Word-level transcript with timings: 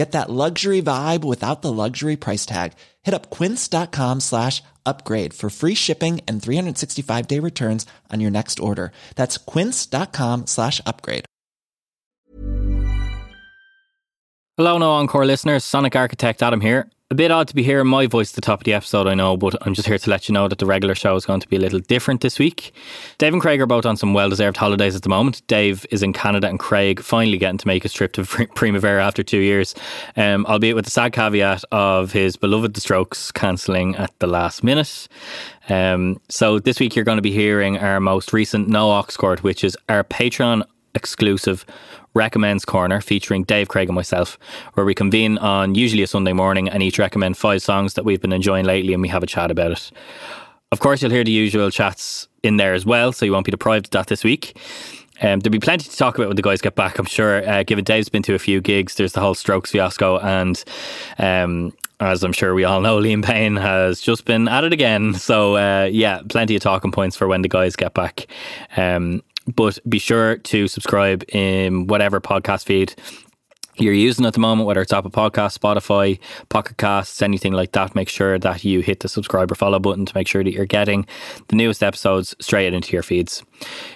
Get 0.00 0.12
that 0.12 0.30
luxury 0.30 0.80
vibe 0.80 1.24
without 1.24 1.60
the 1.60 1.70
luxury 1.70 2.16
price 2.16 2.46
tag. 2.46 2.72
Hit 3.02 3.12
up 3.12 3.28
quince.com 3.28 4.20
slash 4.20 4.62
upgrade 4.86 5.34
for 5.34 5.50
free 5.50 5.74
shipping 5.74 6.22
and 6.26 6.42
365 6.42 7.26
day 7.26 7.38
returns 7.38 7.84
on 8.10 8.20
your 8.20 8.30
next 8.30 8.60
order. 8.60 8.92
That's 9.16 9.36
quince.com 9.36 10.46
slash 10.46 10.80
upgrade. 10.86 11.26
Hello, 14.56 14.78
no 14.78 14.92
encore 14.92 15.26
listeners. 15.26 15.66
Sonic 15.66 15.94
Architect 15.94 16.42
Adam 16.42 16.62
here. 16.62 16.88
A 17.12 17.16
bit 17.16 17.32
odd 17.32 17.48
to 17.48 17.56
be 17.56 17.64
hearing 17.64 17.88
my 17.88 18.06
voice 18.06 18.30
at 18.30 18.36
the 18.36 18.40
top 18.40 18.60
of 18.60 18.64
the 18.64 18.72
episode, 18.72 19.08
I 19.08 19.14
know, 19.14 19.36
but 19.36 19.56
I'm 19.62 19.74
just 19.74 19.88
here 19.88 19.98
to 19.98 20.10
let 20.10 20.28
you 20.28 20.32
know 20.32 20.46
that 20.46 20.60
the 20.60 20.66
regular 20.66 20.94
show 20.94 21.16
is 21.16 21.26
going 21.26 21.40
to 21.40 21.48
be 21.48 21.56
a 21.56 21.58
little 21.58 21.80
different 21.80 22.20
this 22.20 22.38
week. 22.38 22.72
Dave 23.18 23.32
and 23.32 23.42
Craig 23.42 23.60
are 23.60 23.66
both 23.66 23.84
on 23.84 23.96
some 23.96 24.14
well 24.14 24.30
deserved 24.30 24.56
holidays 24.56 24.94
at 24.94 25.02
the 25.02 25.08
moment. 25.08 25.44
Dave 25.48 25.84
is 25.90 26.04
in 26.04 26.12
Canada 26.12 26.46
and 26.46 26.60
Craig 26.60 27.00
finally 27.00 27.36
getting 27.36 27.58
to 27.58 27.66
make 27.66 27.82
his 27.82 27.92
trip 27.92 28.12
to 28.12 28.24
Primavera 28.54 29.04
after 29.04 29.24
two 29.24 29.40
years, 29.40 29.74
um, 30.16 30.46
albeit 30.46 30.76
with 30.76 30.84
the 30.84 30.92
sad 30.92 31.12
caveat 31.12 31.64
of 31.72 32.12
his 32.12 32.36
beloved 32.36 32.74
The 32.74 32.80
Strokes 32.80 33.32
cancelling 33.32 33.96
at 33.96 34.16
the 34.20 34.28
last 34.28 34.62
minute. 34.62 35.08
Um, 35.68 36.20
so 36.28 36.60
this 36.60 36.78
week 36.78 36.94
you're 36.94 37.04
going 37.04 37.18
to 37.18 37.22
be 37.22 37.32
hearing 37.32 37.76
our 37.76 37.98
most 37.98 38.32
recent 38.32 38.68
No 38.68 38.88
Aux 38.88 39.06
Cord, 39.18 39.40
which 39.40 39.64
is 39.64 39.76
our 39.88 40.04
Patreon 40.04 40.62
exclusive 40.94 41.64
Recommends 42.14 42.64
Corner 42.64 43.00
featuring 43.00 43.44
Dave 43.44 43.68
Craig 43.68 43.88
and 43.88 43.94
myself, 43.94 44.38
where 44.74 44.86
we 44.86 44.94
convene 44.94 45.38
on 45.38 45.74
usually 45.74 46.02
a 46.02 46.06
Sunday 46.06 46.32
morning 46.32 46.68
and 46.68 46.82
each 46.82 46.98
recommend 46.98 47.36
five 47.36 47.62
songs 47.62 47.94
that 47.94 48.04
we've 48.04 48.20
been 48.20 48.32
enjoying 48.32 48.64
lately 48.64 48.92
and 48.92 49.02
we 49.02 49.08
have 49.08 49.22
a 49.22 49.26
chat 49.26 49.50
about 49.50 49.72
it. 49.72 49.90
Of 50.72 50.80
course, 50.80 51.02
you'll 51.02 51.10
hear 51.10 51.24
the 51.24 51.32
usual 51.32 51.70
chats 51.70 52.28
in 52.42 52.56
there 52.56 52.74
as 52.74 52.86
well, 52.86 53.12
so 53.12 53.24
you 53.24 53.32
won't 53.32 53.46
be 53.46 53.50
deprived 53.50 53.86
of 53.86 53.90
that 53.90 54.06
this 54.06 54.24
week. 54.24 54.56
Um, 55.22 55.40
there'll 55.40 55.52
be 55.52 55.58
plenty 55.58 55.84
to 55.84 55.96
talk 55.96 56.16
about 56.16 56.28
when 56.28 56.36
the 56.36 56.42
guys 56.42 56.62
get 56.62 56.74
back, 56.74 56.98
I'm 56.98 57.06
sure. 57.06 57.46
Uh, 57.48 57.62
given 57.62 57.84
Dave's 57.84 58.08
been 58.08 58.22
to 58.22 58.34
a 58.34 58.38
few 58.38 58.60
gigs, 58.60 58.94
there's 58.94 59.12
the 59.12 59.20
whole 59.20 59.34
Strokes 59.34 59.70
fiasco, 59.70 60.18
and 60.18 60.62
um, 61.18 61.72
as 62.00 62.24
I'm 62.24 62.32
sure 62.32 62.54
we 62.54 62.64
all 62.64 62.80
know, 62.80 62.98
Liam 63.00 63.24
Payne 63.24 63.56
has 63.56 64.00
just 64.00 64.24
been 64.24 64.48
at 64.48 64.64
it 64.64 64.72
again. 64.72 65.14
So, 65.14 65.56
uh, 65.56 65.84
yeah, 65.84 66.22
plenty 66.28 66.56
of 66.56 66.62
talking 66.62 66.90
points 66.90 67.16
for 67.16 67.28
when 67.28 67.42
the 67.42 67.48
guys 67.48 67.76
get 67.76 67.94
back. 67.94 68.26
Um, 68.76 69.22
but 69.54 69.78
be 69.88 69.98
sure 69.98 70.36
to 70.36 70.68
subscribe 70.68 71.24
in 71.28 71.86
whatever 71.86 72.20
podcast 72.20 72.64
feed 72.64 72.94
you're 73.80 73.94
using 73.94 74.26
at 74.26 74.34
the 74.34 74.40
moment, 74.40 74.66
whether 74.66 74.82
it's 74.82 74.92
Apple 74.92 75.10
Podcasts, 75.10 75.58
Spotify, 75.58 76.18
Pocket 76.48 76.76
Casts, 76.76 77.22
anything 77.22 77.52
like 77.52 77.72
that, 77.72 77.94
make 77.94 78.08
sure 78.08 78.38
that 78.38 78.64
you 78.64 78.80
hit 78.80 79.00
the 79.00 79.08
subscribe 79.08 79.50
or 79.50 79.54
follow 79.54 79.78
button 79.78 80.06
to 80.06 80.12
make 80.14 80.28
sure 80.28 80.44
that 80.44 80.52
you're 80.52 80.66
getting 80.66 81.06
the 81.48 81.56
newest 81.56 81.82
episodes 81.82 82.34
straight 82.40 82.74
into 82.74 82.92
your 82.92 83.02
feeds. 83.02 83.42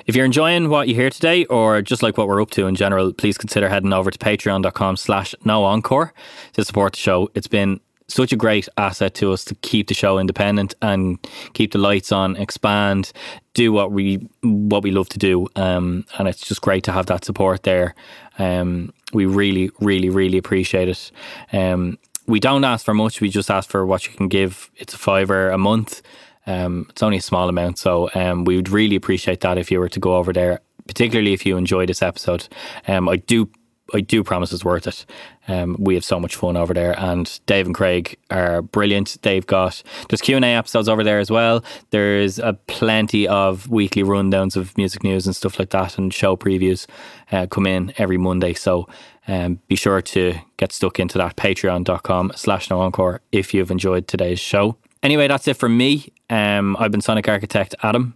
If 0.06 0.16
you're 0.16 0.24
enjoying 0.24 0.70
what 0.70 0.88
you 0.88 0.94
hear 0.94 1.10
today, 1.10 1.44
or 1.46 1.82
just 1.82 2.02
like 2.02 2.16
what 2.16 2.28
we're 2.28 2.42
up 2.42 2.50
to 2.52 2.66
in 2.66 2.74
general, 2.74 3.12
please 3.12 3.36
consider 3.36 3.68
heading 3.68 3.92
over 3.92 4.10
to 4.10 4.18
patreon.com 4.18 4.96
slash 4.96 5.34
no 5.44 5.64
encore 5.64 6.12
to 6.54 6.64
support 6.64 6.94
the 6.94 6.98
show. 6.98 7.30
It's 7.34 7.48
been 7.48 7.80
such 8.08 8.32
a 8.32 8.36
great 8.36 8.68
asset 8.76 9.14
to 9.14 9.32
us 9.32 9.44
to 9.46 9.54
keep 9.56 9.88
the 9.88 9.94
show 9.94 10.18
independent 10.18 10.74
and 10.82 11.18
keep 11.54 11.72
the 11.72 11.78
lights 11.78 12.12
on, 12.12 12.36
expand, 12.36 13.12
do 13.54 13.72
what 13.72 13.92
we 13.92 14.28
what 14.42 14.82
we 14.82 14.90
love 14.90 15.08
to 15.10 15.18
do, 15.18 15.48
um, 15.56 16.04
and 16.18 16.28
it's 16.28 16.46
just 16.46 16.60
great 16.60 16.84
to 16.84 16.92
have 16.92 17.06
that 17.06 17.24
support 17.24 17.62
there. 17.62 17.94
Um, 18.38 18.92
we 19.12 19.26
really, 19.26 19.70
really, 19.80 20.10
really 20.10 20.38
appreciate 20.38 20.88
it. 20.88 21.10
Um, 21.52 21.98
we 22.26 22.40
don't 22.40 22.64
ask 22.64 22.84
for 22.84 22.94
much; 22.94 23.20
we 23.20 23.28
just 23.28 23.50
ask 23.50 23.70
for 23.70 23.86
what 23.86 24.06
you 24.06 24.12
can 24.12 24.28
give. 24.28 24.70
It's 24.76 24.94
a 24.94 24.98
fiver 24.98 25.50
a 25.50 25.58
month. 25.58 26.02
Um, 26.46 26.86
it's 26.90 27.02
only 27.02 27.18
a 27.18 27.22
small 27.22 27.48
amount, 27.48 27.78
so 27.78 28.10
um, 28.14 28.44
we 28.44 28.56
would 28.56 28.68
really 28.68 28.96
appreciate 28.96 29.40
that 29.40 29.56
if 29.56 29.70
you 29.70 29.80
were 29.80 29.88
to 29.88 30.00
go 30.00 30.16
over 30.16 30.32
there, 30.32 30.60
particularly 30.86 31.32
if 31.32 31.46
you 31.46 31.56
enjoy 31.56 31.86
this 31.86 32.02
episode. 32.02 32.48
Um, 32.86 33.08
I 33.08 33.16
do 33.16 33.48
I 33.94 34.00
do 34.00 34.24
promise 34.24 34.52
it's 34.52 34.64
worth 34.64 34.86
it. 34.86 35.06
Um, 35.46 35.76
we 35.78 35.94
have 35.94 36.04
so 36.04 36.18
much 36.18 36.36
fun 36.36 36.56
over 36.56 36.74
there, 36.74 36.98
and 36.98 37.40
Dave 37.46 37.66
and 37.66 37.74
Craig 37.74 38.18
are 38.30 38.62
brilliant. 38.62 39.18
They've 39.22 39.46
got 39.46 39.82
there's 40.08 40.20
Q 40.20 40.36
and 40.36 40.44
A 40.44 40.48
episodes 40.48 40.88
over 40.88 41.04
there 41.04 41.18
as 41.18 41.30
well. 41.30 41.64
There's 41.90 42.38
a 42.38 42.54
plenty 42.66 43.28
of 43.28 43.68
weekly 43.68 44.02
rundowns 44.02 44.56
of 44.56 44.76
music 44.76 45.04
news 45.04 45.26
and 45.26 45.36
stuff 45.36 45.58
like 45.58 45.70
that, 45.70 45.98
and 45.98 46.12
show 46.12 46.36
previews 46.36 46.86
uh, 47.32 47.46
come 47.46 47.66
in 47.66 47.92
every 47.98 48.18
Monday. 48.18 48.54
So 48.54 48.88
um, 49.28 49.60
be 49.68 49.76
sure 49.76 50.02
to 50.02 50.34
get 50.56 50.72
stuck 50.72 50.98
into 50.98 51.18
that. 51.18 51.36
Patreon.com 51.36 52.32
slash 52.34 52.70
no 52.70 52.80
encore 52.80 53.20
if 53.32 53.54
you've 53.54 53.70
enjoyed 53.70 54.08
today's 54.08 54.40
show. 54.40 54.76
Anyway, 55.02 55.28
that's 55.28 55.46
it 55.48 55.56
from 55.56 55.76
me. 55.76 56.12
Um, 56.30 56.76
I've 56.78 56.90
been 56.90 57.02
Sonic 57.02 57.28
Architect 57.28 57.74
Adam. 57.82 58.14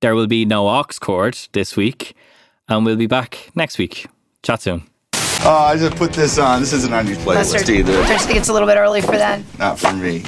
There 0.00 0.14
will 0.14 0.26
be 0.26 0.44
no 0.44 0.68
aux 0.68 0.84
cord 1.00 1.36
this 1.52 1.76
week, 1.76 2.14
and 2.68 2.84
we'll 2.84 2.96
be 2.96 3.06
back 3.06 3.50
next 3.54 3.78
week. 3.78 4.06
Chat 4.46 4.62
soon. 4.62 4.84
Oh, 5.44 5.66
I 5.70 5.76
just 5.76 5.96
put 5.96 6.12
this 6.12 6.38
on. 6.38 6.60
This 6.60 6.72
isn't 6.72 6.94
on 6.94 7.08
your 7.08 7.16
playlist 7.16 7.52
Lester, 7.52 7.72
either. 7.72 7.92
Don't 7.92 8.08
you 8.08 8.18
think 8.18 8.38
it's 8.38 8.48
a 8.48 8.52
little 8.52 8.68
bit 8.68 8.76
early 8.76 9.00
for 9.00 9.16
that? 9.16 9.42
Not 9.58 9.76
for 9.76 9.92
me. 9.92 10.22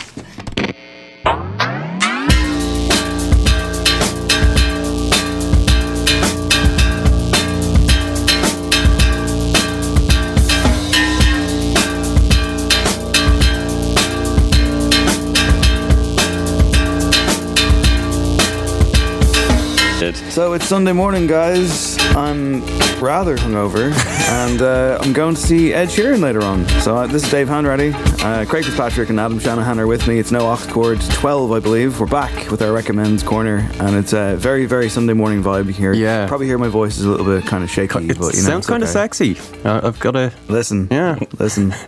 So 20.38 20.52
it's 20.52 20.66
Sunday 20.66 20.92
morning, 20.92 21.26
guys. 21.26 21.98
I'm 22.14 22.64
rather 23.00 23.36
hungover, 23.36 23.90
and 24.28 24.62
uh, 24.62 24.96
I'm 25.00 25.12
going 25.12 25.34
to 25.34 25.40
see 25.40 25.72
Ed 25.74 25.88
Sheeran 25.88 26.20
later 26.20 26.42
on. 26.44 26.64
So 26.80 26.96
uh, 26.96 27.08
this 27.08 27.24
is 27.24 27.30
Dave 27.32 27.48
Hanratty. 27.48 27.92
Uh, 28.22 28.44
Craig 28.48 28.64
Fitzpatrick 28.64 29.08
and 29.10 29.18
Adam 29.18 29.40
Shanahan 29.40 29.80
are 29.80 29.88
with 29.88 30.06
me. 30.06 30.20
It's 30.20 30.30
no 30.30 30.46
aux 30.46 30.64
cord 30.70 31.00
12, 31.00 31.50
I 31.50 31.58
believe. 31.58 31.98
We're 31.98 32.06
back 32.06 32.52
with 32.52 32.62
our 32.62 32.72
recommends 32.72 33.24
corner, 33.24 33.68
and 33.80 33.96
it's 33.96 34.12
a 34.12 34.36
very, 34.36 34.64
very 34.64 34.88
Sunday 34.88 35.12
morning 35.12 35.42
vibe 35.42 35.70
here. 35.70 35.92
Yeah. 35.92 36.28
Probably 36.28 36.46
hear 36.46 36.58
my 36.58 36.68
voice 36.68 36.98
is 36.98 37.04
a 37.04 37.10
little 37.10 37.26
bit 37.26 37.44
kind 37.44 37.64
of 37.64 37.70
shaky, 37.70 38.08
It 38.08 38.18
but 38.18 38.34
you 38.34 38.42
know, 38.42 38.48
sounds 38.48 38.66
kind 38.68 38.84
of 38.84 38.88
okay. 38.90 38.92
sexy. 38.92 39.38
Uh, 39.64 39.80
I've 39.88 39.98
got 39.98 40.12
to. 40.12 40.32
Listen, 40.46 40.86
Yeah. 40.88 41.18
listen. 41.40 41.74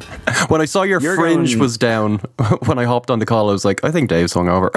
When 0.49 0.61
I 0.61 0.65
saw 0.65 0.83
your 0.83 1.01
You're 1.01 1.17
fringe 1.17 1.51
going- 1.51 1.59
was 1.59 1.77
down 1.77 2.19
when 2.67 2.79
I 2.79 2.85
hopped 2.85 3.11
on 3.11 3.19
the 3.19 3.27
call, 3.27 3.51
I 3.51 3.53
was 3.53 3.65
like, 3.65 3.85
I 3.85 3.91
think 3.91 4.09
Dave's 4.09 4.33
hungover. 4.33 4.71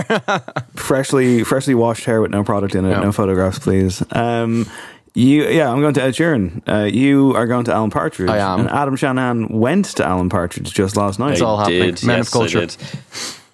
freshly 0.75 1.43
freshly 1.43 1.75
washed 1.75 2.05
hair 2.05 2.21
with 2.21 2.31
no 2.31 2.43
product 2.43 2.75
in 2.75 2.85
it. 2.85 2.89
Yeah. 2.91 2.99
No 2.99 3.11
photographs, 3.11 3.62
please. 3.63 4.03
Um, 4.11 4.67
you, 5.15 5.43
yeah, 5.43 5.71
I'm 5.71 5.79
going 5.81 5.93
to 5.95 6.01
Ed 6.03 6.13
Sheeran. 6.15 6.61
Uh, 6.67 6.85
you 6.85 7.35
are 7.35 7.45
going 7.47 7.65
to 7.65 7.73
Alan 7.73 7.89
Partridge. 7.91 8.29
I 8.29 8.37
am. 8.37 8.61
And 8.61 8.69
Adam 8.69 8.95
Shanahan 8.95 9.47
went 9.47 9.85
to 9.97 10.05
Alan 10.05 10.29
Partridge 10.29 10.73
just 10.73 10.97
last 10.97 11.19
night. 11.19 11.33
It's 11.33 11.41
all 11.41 11.57
happening. 11.57 11.93
Did, 11.95 12.03
Men 12.05 12.17
yes, 12.17 12.27
of 12.27 12.33
culture. 12.33 12.57
I 12.59 12.61
did. 12.61 12.77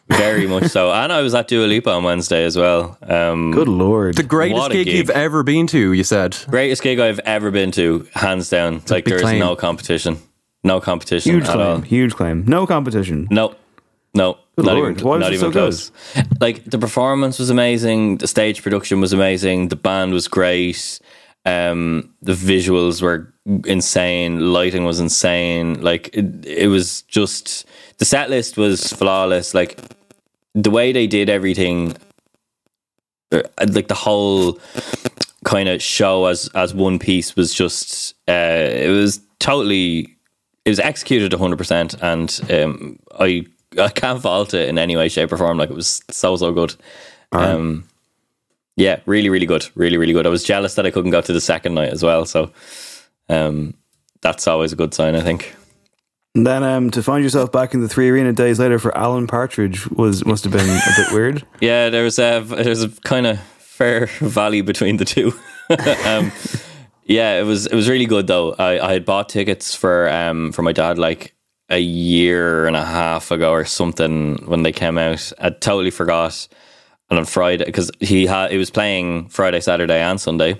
Very 0.07 0.47
much 0.47 0.67
so. 0.67 0.91
And 0.93 1.11
I 1.13 1.21
was 1.21 1.35
at 1.35 1.47
Dua 1.47 1.65
Lipa 1.67 1.91
on 1.91 2.03
Wednesday 2.03 2.43
as 2.45 2.57
well. 2.57 2.97
Um, 3.01 3.51
Good 3.51 3.67
lord. 3.67 4.15
The 4.15 4.23
greatest 4.23 4.71
gig, 4.71 4.85
gig. 4.87 4.95
you've 4.95 5.09
ever 5.11 5.43
been 5.43 5.67
to, 5.67 5.93
you 5.93 6.03
said. 6.03 6.35
greatest 6.47 6.81
gig 6.81 6.99
I've 6.99 7.19
ever 7.19 7.51
been 7.51 7.71
to, 7.71 8.07
hands 8.13 8.49
down. 8.49 8.75
like 8.89 9.05
big 9.05 9.05
there's 9.05 9.21
claim. 9.21 9.39
no 9.39 9.55
competition. 9.55 10.17
No 10.63 10.79
competition 10.81 11.33
Huge 11.33 11.43
at 11.43 11.59
all. 11.59 11.75
claim. 11.77 11.83
Huge 11.83 12.15
claim. 12.15 12.43
No 12.45 12.65
competition. 12.65 13.27
No, 13.29 13.55
no, 14.13 14.37
Good 14.55 14.65
not 14.65 14.75
lord, 14.75 14.91
even, 14.95 15.07
why 15.07 15.17
not 15.17 15.33
even 15.33 15.39
so 15.39 15.47
good? 15.51 15.53
close. 15.53 15.91
Like 16.39 16.65
the 16.65 16.77
performance 16.77 17.39
was 17.39 17.49
amazing, 17.49 18.17
the 18.17 18.27
stage 18.27 18.61
production 18.63 18.99
was 19.01 19.13
amazing, 19.13 19.69
the 19.69 19.75
band 19.75 20.13
was 20.13 20.27
great, 20.27 20.99
um, 21.45 22.13
the 22.21 22.33
visuals 22.33 23.01
were 23.01 23.33
insane, 23.65 24.51
lighting 24.53 24.83
was 24.85 24.99
insane. 24.99 25.81
Like 25.81 26.09
it, 26.13 26.45
it 26.45 26.67
was 26.67 27.03
just 27.03 27.65
the 27.97 28.05
set 28.05 28.29
list 28.29 28.57
was 28.57 28.91
flawless. 28.91 29.53
Like 29.53 29.79
the 30.55 30.71
way 30.71 30.91
they 30.91 31.07
did 31.07 31.29
everything, 31.29 31.95
uh, 33.31 33.41
like 33.73 33.87
the 33.87 33.93
whole 33.95 34.59
kind 35.45 35.69
of 35.69 35.81
show 35.81 36.25
as 36.25 36.49
as 36.55 36.73
one 36.73 36.99
piece 36.99 37.35
was 37.35 37.53
just 37.53 38.13
uh, 38.27 38.31
it 38.71 38.89
was 38.89 39.21
totally 39.39 40.15
it 40.65 40.69
was 40.69 40.79
executed 40.79 41.31
100% 41.31 41.97
and 42.03 42.51
um, 42.51 42.99
I 43.19 43.45
I 43.79 43.89
can't 43.89 44.21
fault 44.21 44.53
it 44.53 44.69
in 44.69 44.77
any 44.77 44.95
way 44.95 45.09
shape 45.09 45.31
or 45.31 45.37
form. 45.37 45.57
Like 45.57 45.69
it 45.69 45.75
was 45.75 46.01
so 46.09 46.35
so 46.35 46.51
good. 46.51 46.75
Um 47.31 47.87
yeah 48.75 48.99
really 49.05 49.29
really 49.29 49.45
good. 49.45 49.67
Really 49.75 49.97
really 49.97 50.13
good. 50.13 50.25
I 50.25 50.29
was 50.29 50.43
jealous 50.43 50.75
that 50.75 50.85
I 50.85 50.91
couldn't 50.91 51.11
go 51.11 51.21
to 51.21 51.33
the 51.33 51.41
second 51.41 51.73
night 51.73 51.89
as 51.89 52.03
well. 52.03 52.25
So 52.25 52.51
um 53.27 53.73
that's 54.21 54.47
always 54.47 54.73
a 54.73 54.75
good 54.75 54.93
sign 54.93 55.15
I 55.15 55.21
think. 55.21 55.55
And 56.35 56.45
then 56.45 56.63
um, 56.63 56.91
to 56.91 57.01
find 57.01 57.23
yourself 57.23 57.51
back 57.51 57.73
in 57.73 57.81
the 57.81 57.89
three 57.89 58.09
arena 58.09 58.31
days 58.31 58.59
later 58.59 58.77
for 58.77 58.95
Alan 58.95 59.25
Partridge 59.25 59.89
was 59.89 60.23
must 60.25 60.43
have 60.43 60.53
been 60.53 60.69
a 60.69 60.81
bit 60.95 61.07
weird. 61.11 61.45
Yeah, 61.59 61.89
there's 61.89 62.19
a 62.19 62.41
there's 62.41 62.83
a 62.83 62.89
kind 63.01 63.25
of 63.25 63.39
fair 63.39 64.05
valley 64.19 64.61
between 64.61 64.97
the 64.97 65.05
two. 65.05 65.33
um, 66.05 66.31
yeah, 67.03 67.39
it 67.39 67.43
was 67.43 67.65
it 67.65 67.73
was 67.73 67.89
really 67.89 68.05
good 68.05 68.27
though. 68.27 68.53
I, 68.53 68.89
I 68.89 68.93
had 68.93 69.05
bought 69.05 69.29
tickets 69.29 69.73
for 69.73 70.07
um 70.09 70.51
for 70.51 70.61
my 70.61 70.71
dad 70.71 70.99
like 70.99 71.33
a 71.69 71.79
year 71.79 72.67
and 72.67 72.75
a 72.75 72.85
half 72.85 73.31
ago 73.31 73.51
or 73.51 73.65
something 73.65 74.37
when 74.45 74.63
they 74.63 74.71
came 74.71 74.97
out. 74.97 75.31
I 75.39 75.49
totally 75.51 75.91
forgot. 75.91 76.47
And 77.09 77.19
on 77.19 77.25
Friday, 77.25 77.65
because 77.65 77.89
he 77.99 78.27
had 78.27 78.51
he 78.51 78.57
was 78.57 78.69
playing 78.69 79.29
Friday, 79.29 79.59
Saturday, 79.61 79.99
and 79.99 80.21
Sunday. 80.21 80.59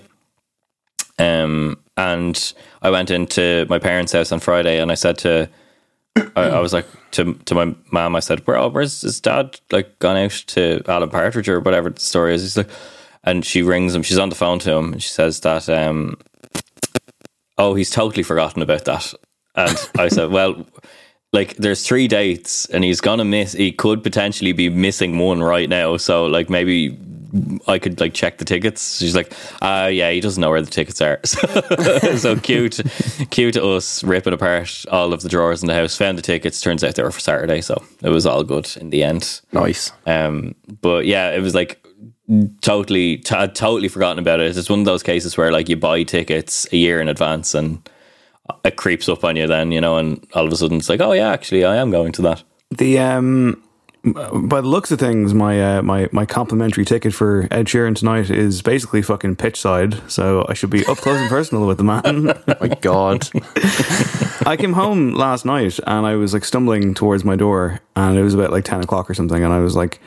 Um, 1.18 1.78
and 1.96 2.54
I 2.82 2.90
went 2.90 3.10
into 3.10 3.66
my 3.68 3.78
parents' 3.78 4.12
house 4.12 4.32
on 4.32 4.40
Friday, 4.40 4.80
and 4.80 4.90
I 4.90 4.94
said 4.94 5.18
to 5.18 5.48
I, 6.36 6.42
I 6.42 6.60
was 6.60 6.72
like 6.72 6.86
to 7.12 7.34
to 7.34 7.54
my 7.54 7.74
mom. 7.90 8.16
I 8.16 8.20
said, 8.20 8.46
"Where? 8.46 8.56
Oh, 8.56 8.68
where's 8.68 9.00
his 9.00 9.20
dad? 9.20 9.60
Like 9.70 9.98
gone 9.98 10.16
out 10.16 10.30
to 10.48 10.82
Alan 10.86 11.10
Partridge 11.10 11.48
or 11.48 11.60
whatever 11.60 11.90
the 11.90 12.00
story 12.00 12.34
is." 12.34 12.42
He's 12.42 12.56
like, 12.56 12.70
and 13.24 13.44
she 13.44 13.62
rings 13.62 13.94
him. 13.94 14.02
She's 14.02 14.18
on 14.18 14.28
the 14.28 14.34
phone 14.34 14.58
to 14.60 14.72
him, 14.72 14.92
and 14.94 15.02
she 15.02 15.08
says 15.08 15.40
that, 15.40 15.68
um, 15.68 16.16
"Oh, 17.58 17.74
he's 17.74 17.90
totally 17.90 18.22
forgotten 18.22 18.62
about 18.62 18.84
that." 18.86 19.14
And 19.54 19.88
I 19.98 20.08
said, 20.08 20.30
"Well." 20.30 20.66
Like 21.32 21.56
there's 21.56 21.86
three 21.86 22.08
dates 22.08 22.66
and 22.66 22.82
he's 22.82 23.00
gonna 23.00 23.24
miss 23.24 23.52
he 23.52 23.70
could 23.72 24.02
potentially 24.02 24.52
be 24.52 24.68
missing 24.68 25.18
one 25.18 25.40
right 25.42 25.68
now 25.68 25.96
so 25.96 26.26
like 26.26 26.50
maybe 26.50 26.98
I 27.68 27.78
could 27.78 28.00
like 28.00 28.12
check 28.14 28.38
the 28.38 28.44
tickets. 28.44 28.98
She's 28.98 29.14
like, 29.14 29.32
uh 29.62 29.88
yeah, 29.92 30.10
he 30.10 30.20
doesn't 30.20 30.40
know 30.40 30.50
where 30.50 30.62
the 30.62 30.70
tickets 30.70 31.00
are. 31.00 31.20
So, 31.24 32.16
so 32.16 32.36
cute, 32.36 32.80
cute 33.30 33.54
to 33.54 33.64
us 33.70 34.02
ripping 34.02 34.32
apart 34.32 34.84
all 34.90 35.12
of 35.12 35.22
the 35.22 35.28
drawers 35.28 35.62
in 35.62 35.68
the 35.68 35.74
house. 35.74 35.96
Found 35.96 36.18
the 36.18 36.22
tickets. 36.22 36.60
Turns 36.60 36.82
out 36.82 36.96
they 36.96 37.02
were 37.04 37.12
for 37.12 37.20
Saturday, 37.20 37.60
so 37.60 37.84
it 38.02 38.08
was 38.08 38.26
all 38.26 38.42
good 38.42 38.68
in 38.80 38.90
the 38.90 39.04
end. 39.04 39.40
Nice. 39.52 39.92
Um, 40.06 40.56
but 40.80 41.06
yeah, 41.06 41.30
it 41.30 41.40
was 41.40 41.54
like 41.54 41.86
totally, 42.60 43.18
t- 43.18 43.48
totally 43.48 43.88
forgotten 43.88 44.18
about 44.18 44.40
it. 44.40 44.56
It's 44.56 44.70
one 44.70 44.80
of 44.80 44.84
those 44.84 45.02
cases 45.02 45.36
where 45.36 45.52
like 45.52 45.68
you 45.68 45.76
buy 45.76 46.02
tickets 46.02 46.66
a 46.72 46.76
year 46.76 47.00
in 47.00 47.08
advance 47.08 47.54
and 47.54 47.88
it 48.64 48.76
creeps 48.76 49.08
up 49.08 49.24
on 49.24 49.36
you 49.36 49.46
then, 49.46 49.72
you 49.72 49.80
know, 49.80 49.96
and 49.96 50.26
all 50.34 50.46
of 50.46 50.52
a 50.52 50.56
sudden 50.56 50.78
it's 50.78 50.88
like, 50.88 51.00
oh 51.00 51.12
yeah, 51.12 51.30
actually 51.30 51.64
I 51.64 51.76
am 51.76 51.90
going 51.90 52.12
to 52.12 52.22
that. 52.22 52.42
The 52.70 52.98
um, 52.98 53.62
by 54.02 54.60
the 54.62 54.66
looks 54.66 54.90
of 54.90 54.98
things, 54.98 55.34
my 55.34 55.78
uh, 55.78 55.82
my 55.82 56.08
my 56.10 56.24
complimentary 56.24 56.84
ticket 56.84 57.12
for 57.12 57.46
Ed 57.50 57.66
Sheeran 57.66 57.94
tonight 57.94 58.30
is 58.30 58.62
basically 58.62 59.02
fucking 59.02 59.36
pitch 59.36 59.60
side, 59.60 60.00
so 60.10 60.46
I 60.48 60.54
should 60.54 60.70
be 60.70 60.86
up 60.86 60.98
close 60.98 61.18
and 61.18 61.28
personal 61.28 61.66
with 61.66 61.78
the 61.78 61.84
man. 61.84 62.24
My 62.60 62.68
God. 62.80 63.28
I 64.46 64.56
came 64.58 64.72
home 64.72 65.12
last 65.12 65.44
night 65.44 65.78
and 65.86 66.06
I 66.06 66.14
was 66.14 66.32
like 66.32 66.46
stumbling 66.46 66.94
towards 66.94 67.24
my 67.24 67.36
door, 67.36 67.80
and 67.94 68.18
it 68.18 68.22
was 68.22 68.32
about 68.32 68.52
like 68.52 68.64
ten 68.64 68.80
o'clock 68.80 69.10
or 69.10 69.14
something, 69.14 69.44
and 69.44 69.52
I 69.52 69.58
was 69.58 69.76
like, 69.76 70.00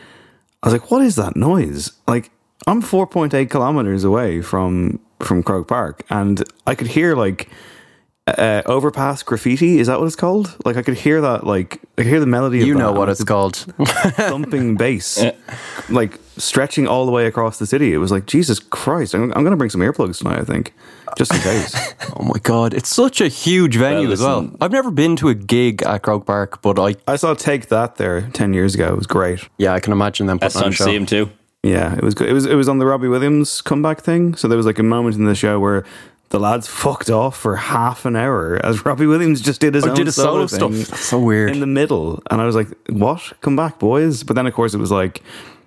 I 0.64 0.68
was 0.68 0.74
like, 0.74 0.90
what 0.90 1.04
is 1.04 1.16
that 1.18 1.36
noise? 1.36 1.92
Like 2.08 2.32
I'm 2.66 2.82
four 2.82 3.06
point 3.06 3.34
eight 3.34 3.52
kilometers 3.52 4.04
away 4.04 4.42
from 4.42 5.00
from 5.20 5.44
Croke 5.44 5.68
Park, 5.68 6.04
and 6.10 6.44
I 6.66 6.74
could 6.74 6.88
hear 6.88 7.16
like 7.16 7.48
uh, 8.28 8.62
overpass 8.66 9.22
graffiti. 9.24 9.80
Is 9.80 9.88
that 9.88 10.00
what 10.00 10.06
it's 10.06 10.16
called? 10.16 10.56
Like 10.66 10.78
I 10.78 10.82
could 10.82 10.96
hear 10.98 11.20
that. 11.22 11.46
Like 11.46 11.82
I 11.98 12.04
could 12.04 12.08
hear 12.08 12.20
the 12.20 12.26
melody. 12.26 12.60
You 12.66 12.74
that, 12.74 12.80
know 12.80 12.92
what 12.94 13.10
it's 13.10 13.20
it's 13.20 13.28
called. 13.28 13.56
thumping 14.16 14.76
bass, 14.78 15.24
like 15.90 16.20
stretching 16.38 16.88
all 16.88 17.06
the 17.06 17.12
way 17.12 17.26
across 17.28 17.60
the 17.60 17.66
city. 17.66 17.94
It 17.94 17.98
was 17.98 18.12
like 18.12 18.26
Jesus 18.26 18.60
Christ. 18.60 19.14
I'm, 19.14 19.24
I'm 19.24 19.44
going 19.44 19.52
to 19.52 19.58
bring 19.58 19.70
some 19.70 19.82
earplugs 19.82 20.20
tonight. 20.20 20.40
I 20.40 20.44
think, 20.44 20.74
just 21.18 21.34
in 21.34 21.42
case. 21.42 21.76
Oh 22.16 22.24
my 22.24 22.40
God. 22.44 22.74
It's 22.76 22.94
such 22.94 23.22
a 23.22 23.28
huge 23.28 23.76
venue 23.76 24.04
Well, 24.04 24.14
as 24.14 24.22
well. 24.22 24.52
I've 24.62 24.72
never 24.72 24.92
been 24.92 25.16
to 25.18 25.30
a 25.30 25.34
gig 25.34 25.82
at 25.82 26.04
Croke 26.04 26.26
Park, 26.28 26.62
but 26.62 26.78
I, 26.80 26.96
I 27.12 27.16
saw 27.16 27.34
Take 27.34 27.68
That 27.70 27.96
there 27.96 28.22
ten 28.34 28.54
years 28.54 28.76
ago. 28.76 28.88
It 28.90 28.96
was 28.96 29.08
great. 29.08 29.50
yeah, 29.58 29.74
I 29.74 29.80
can 29.80 29.94
imagine 29.94 30.28
them 30.28 30.38
That's 30.38 30.54
putting 30.54 30.68
on 30.68 30.74
time 30.74 30.74
a 30.74 30.78
to 30.78 30.78
show. 30.78 30.86
see 30.86 30.96
him 30.96 31.06
too. 31.08 31.32
Yeah, 31.64 31.96
it 31.96 32.04
was 32.04 32.14
good. 32.14 32.30
It 32.30 32.34
was 32.34 32.46
it 32.46 32.56
was 32.56 32.70
on 32.70 32.78
the 32.80 32.86
Robbie 32.86 33.08
Williams 33.08 33.62
comeback 33.62 34.02
thing. 34.02 34.36
So 34.36 34.48
there 34.48 34.58
was 34.58 34.66
like 34.66 34.80
a 34.80 34.84
moment 34.84 35.16
in 35.16 35.26
the 35.26 35.34
show 35.36 35.60
where 35.60 35.86
the 36.30 36.40
lads 36.40 36.68
fucked 36.68 37.10
off 37.10 37.38
for 37.38 37.56
half 37.58 38.06
an 38.06 38.16
hour 38.16 38.60
as 38.64 38.86
Robbie 38.86 39.06
Williams 39.06 39.40
just 39.42 39.62
did 39.62 39.76
his 39.76 39.86
Oh, 39.86 39.90
own 39.90 39.96
did 39.96 40.06
his 40.08 40.16
solo, 40.16 40.48
solo 40.48 40.72
stuff. 40.72 40.90
That's 40.90 41.06
so 41.06 41.20
weird. 41.20 41.52
in 41.52 41.60
the 41.60 41.68
middle, 41.68 42.22
and 42.32 42.42
I 42.42 42.46
was 42.46 42.56
like, 42.56 42.68
"What? 42.90 43.34
Come 43.42 43.56
back, 43.56 43.78
boys!" 43.80 44.24
But 44.24 44.36
then 44.36 44.48
of 44.48 44.54
course 44.54 44.74
it 44.74 44.80
was 44.80 44.92
like. 44.92 45.22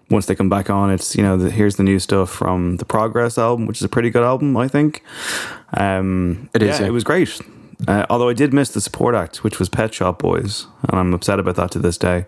Once 0.08 0.26
they 0.26 0.36
come 0.36 0.48
back 0.48 0.70
on, 0.70 0.88
it's 0.92 1.16
you 1.16 1.22
know 1.24 1.36
the, 1.36 1.50
here's 1.50 1.74
the 1.74 1.82
new 1.82 1.98
stuff 1.98 2.30
from 2.30 2.76
the 2.76 2.84
Progress 2.84 3.36
album, 3.38 3.66
which 3.66 3.78
is 3.78 3.82
a 3.82 3.88
pretty 3.88 4.08
good 4.08 4.22
album, 4.22 4.56
I 4.56 4.68
think. 4.68 5.02
Um, 5.74 6.48
It 6.54 6.62
is, 6.62 6.76
yeah, 6.76 6.82
yeah. 6.82 6.86
it 6.86 6.92
was 6.92 7.02
great. 7.02 7.40
Uh, 7.88 8.06
although 8.08 8.28
I 8.28 8.32
did 8.32 8.54
miss 8.54 8.68
the 8.70 8.80
support 8.80 9.16
act, 9.16 9.42
which 9.42 9.58
was 9.58 9.68
Pet 9.68 9.92
Shop 9.92 10.20
Boys, 10.20 10.68
and 10.88 11.00
I'm 11.00 11.12
upset 11.12 11.40
about 11.40 11.56
that 11.56 11.72
to 11.72 11.80
this 11.80 11.98
day 11.98 12.26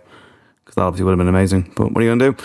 because 0.64 0.74
that 0.74 0.82
obviously 0.82 1.04
would 1.04 1.12
have 1.12 1.18
been 1.18 1.28
amazing. 1.28 1.72
But 1.76 1.92
what 1.92 2.02
are 2.02 2.04
you 2.04 2.10
gonna 2.16 2.32
do? 2.32 2.44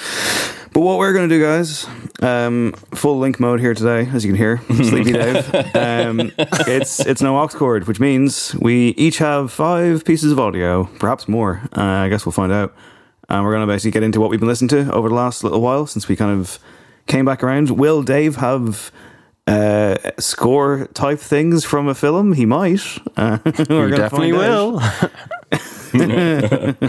But 0.74 0.80
what 0.82 0.98
we're 0.98 1.14
going 1.14 1.30
to 1.30 1.36
do, 1.36 1.40
guys, 1.42 1.86
um, 2.24 2.74
full 2.96 3.20
link 3.20 3.40
mode 3.40 3.60
here 3.60 3.76
today, 3.76 4.10
as 4.12 4.26
you 4.26 4.32
can 4.32 4.38
hear, 4.38 4.58
Sleepy 4.84 5.12
Dave. 5.12 5.54
Um, 5.76 6.32
it's 6.68 7.00
it's 7.06 7.22
no 7.22 7.38
aux 7.38 7.48
cord, 7.48 7.88
which 7.88 8.00
means 8.00 8.56
we 8.56 8.90
each 8.98 9.20
have 9.20 9.52
five 9.52 10.04
pieces 10.04 10.32
of 10.32 10.40
audio, 10.40 10.86
perhaps 11.00 11.28
more. 11.28 11.62
Uh, 11.78 11.82
I 11.84 12.10
guess 12.10 12.26
we'll 12.26 12.34
find 12.34 12.52
out. 12.52 12.76
And 13.30 13.44
we're 13.44 13.52
going 13.54 13.66
to 13.68 13.72
basically 13.72 13.92
get 13.92 14.04
into 14.04 14.20
what 14.20 14.30
we've 14.32 14.40
been 14.40 14.50
listening 14.50 14.70
to 14.70 14.92
over 14.92 15.10
the 15.10 15.16
last 15.16 15.44
little 15.44 15.62
while 15.62 15.86
since 15.86 16.08
we 16.08 16.16
kind 16.16 16.40
of 16.40 16.58
came 17.08 17.24
back 17.26 17.44
around. 17.44 17.70
Will 17.70 18.02
Dave 18.02 18.36
have 18.38 18.92
uh, 19.48 19.96
score 20.20 20.88
type 20.94 21.20
things 21.20 21.64
from 21.64 21.88
a 21.88 21.96
film? 21.96 22.34
He 22.34 22.46
might. 22.46 22.82
Uh, 23.16 23.38
we're 23.70 23.90
You 23.90 23.96
definitely 23.96 24.32
find 24.32 24.44
out. 24.44 24.74
will. 24.74 24.82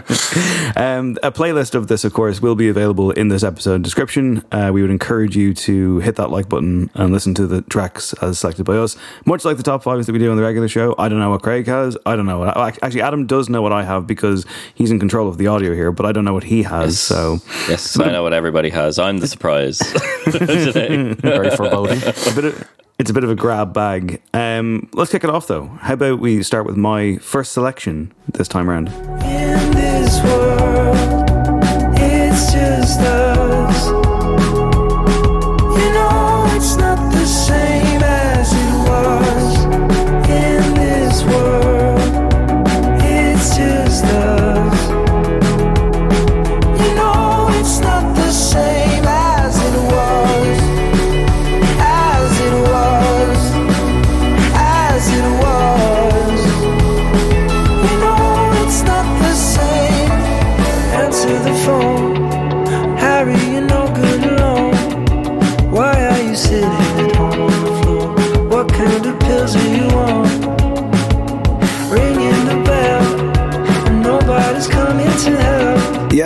Um, 0.77 1.17
a 1.23 1.31
playlist 1.31 1.75
of 1.75 1.87
this, 1.87 2.05
of 2.05 2.13
course, 2.13 2.43
will 2.43 2.57
be 2.57 2.69
available 2.69 3.13
in 3.13 3.29
this 3.29 3.45
episode 3.45 3.83
description. 3.83 4.45
Uh, 4.51 4.71
we 4.73 4.83
would 4.83 4.91
encourage 4.91 5.37
you 5.37 5.55
to 5.55 5.99
hit 6.01 6.17
that 6.17 6.31
like 6.31 6.49
button 6.49 6.91
and 6.95 7.13
listen 7.13 7.33
to 7.35 7.47
the 7.47 7.63
tracks 7.63 8.13
as 8.15 8.41
selected 8.41 8.65
by 8.65 8.77
us. 8.77 8.97
Much 9.25 9.45
like 9.45 9.57
the 9.57 9.63
top 9.63 9.83
fives 9.85 10.07
that 10.07 10.13
we 10.13 10.19
do 10.19 10.31
on 10.31 10.37
the 10.37 10.43
regular 10.43 10.67
show, 10.69 10.95
I 10.99 11.09
don't 11.09 11.21
know 11.21 11.31
what 11.31 11.43
Craig 11.43 11.67
has. 11.67 11.97
I 12.07 12.17
don't 12.17 12.27
know 12.27 12.39
what. 12.41 12.57
I, 12.57 12.69
actually, 12.83 13.03
Adam 13.03 13.27
does 13.27 13.49
know 13.49 13.63
what 13.63 13.73
I 13.73 13.85
have 13.85 14.07
because 14.07 14.45
he's 14.75 14.91
in 14.91 14.99
control 14.99 15.29
of 15.29 15.39
the 15.39 15.47
audio 15.47 15.75
here, 15.75 15.93
but 15.93 16.07
I 16.07 16.13
don't 16.13 16.25
know 16.25 16.35
what 16.35 16.45
he 16.45 16.63
has. 16.65 16.99
So 16.99 17.39
Yes, 17.69 17.99
I 17.99 18.11
know 18.11 18.23
what 18.23 18.33
everybody 18.33 18.71
has. 18.71 18.99
I'm 18.99 19.19
the 19.19 19.29
surprise 19.29 19.79
today. 20.25 21.15
Very 21.15 21.51
foreboding. 21.51 21.99
a 21.99 22.35
bit 22.35 22.45
of, 22.47 22.69
it's 22.99 23.11
a 23.11 23.15
bit 23.15 23.25
of 23.25 23.31
a 23.31 23.35
grab 23.35 23.73
bag. 23.73 24.23
Um, 24.33 24.89
let's 24.93 25.11
kick 25.11 25.25
it 25.25 25.31
off 25.31 25.47
though. 25.47 25.67
How 25.81 25.95
about 25.95 26.21
we 26.21 26.43
start 26.43 26.67
with 26.67 26.77
my 26.77 27.17
first 27.19 27.53
selection 27.53 28.13
this 28.29 28.49
time 28.49 28.71
around? 28.71 28.89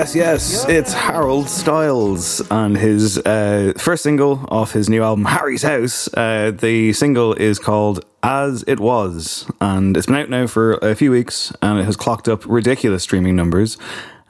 Yes, 0.09 0.15
yes, 0.17 0.65
it's 0.71 0.93
Harold 0.95 1.51
Styles 1.51 2.41
and 2.51 2.79
his 2.79 3.19
uh, 3.19 3.75
first 3.77 4.03
single 4.03 4.43
off 4.49 4.73
his 4.73 4.89
new 4.89 5.03
album, 5.03 5.27
Harry's 5.27 5.63
House. 5.63 6.09
Uh, 6.15 6.51
the 6.51 6.95
single 6.95 7.35
is 7.35 7.59
called 7.59 8.03
As 8.23 8.65
It 8.67 8.81
Was, 8.81 9.51
and 9.61 9.95
it's 9.99 10.07
been 10.07 10.15
out 10.17 10.31
now 10.31 10.47
for 10.47 10.75
a 10.79 10.95
few 10.95 11.11
weeks, 11.11 11.53
and 11.61 11.79
it 11.79 11.85
has 11.85 11.95
clocked 11.95 12.27
up 12.27 12.43
ridiculous 12.47 13.03
streaming 13.03 13.37
numbers, 13.37 13.77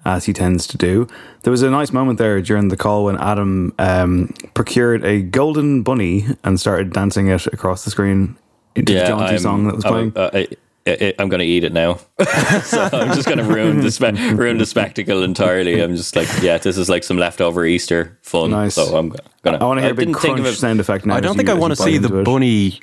as 0.04 0.24
he 0.24 0.32
tends 0.32 0.66
to 0.66 0.76
do. 0.76 1.06
There 1.42 1.52
was 1.52 1.62
a 1.62 1.70
nice 1.70 1.92
moment 1.92 2.18
there 2.18 2.40
during 2.42 2.68
the 2.68 2.76
call 2.76 3.04
when 3.04 3.16
Adam 3.18 3.72
um, 3.78 4.34
procured 4.54 5.04
a 5.04 5.22
golden 5.22 5.84
bunny 5.84 6.26
and 6.42 6.58
started 6.58 6.92
dancing 6.92 7.28
it 7.28 7.46
across 7.46 7.84
the 7.84 7.92
screen 7.92 8.36
into 8.74 8.94
the 8.94 9.04
jaunty 9.06 9.24
I'm- 9.26 9.38
song 9.38 9.64
that 9.68 9.76
was 9.76 9.84
playing. 9.84 10.12
uh, 10.16 10.30
I, 10.34 10.48
I, 10.88 11.14
I'm 11.18 11.28
going 11.28 11.40
to 11.40 11.46
eat 11.46 11.64
it 11.64 11.72
now, 11.72 11.94
so 12.62 12.88
I'm 12.92 13.14
just 13.14 13.26
going 13.26 13.38
to 13.38 13.44
ruin 13.44 13.80
the 13.80 13.90
spe- 13.90 14.18
ruin 14.38 14.58
the 14.58 14.66
spectacle 14.66 15.22
entirely. 15.22 15.80
I'm 15.82 15.96
just 15.96 16.14
like, 16.16 16.28
yeah, 16.42 16.58
this 16.58 16.76
is 16.78 16.88
like 16.88 17.04
some 17.04 17.16
leftover 17.18 17.64
Easter 17.64 18.18
fun. 18.22 18.50
Nice. 18.50 18.74
So 18.74 18.96
I'm 18.96 19.14
gonna. 19.42 19.58
I 19.58 19.64
want 19.64 19.78
to 19.78 19.82
hear 19.82 19.92
a 19.92 19.94
big 19.94 20.06
didn't 20.06 20.16
of 20.16 20.20
crunch 20.20 20.46
it- 20.46 20.54
sound 20.56 20.80
effect 20.80 21.06
now. 21.06 21.14
I 21.16 21.20
don't 21.20 21.36
think 21.36 21.48
you- 21.48 21.54
I 21.54 21.58
want 21.58 21.76
to 21.76 21.82
see 21.82 21.98
the 21.98 22.20
it. 22.20 22.24
bunny 22.24 22.80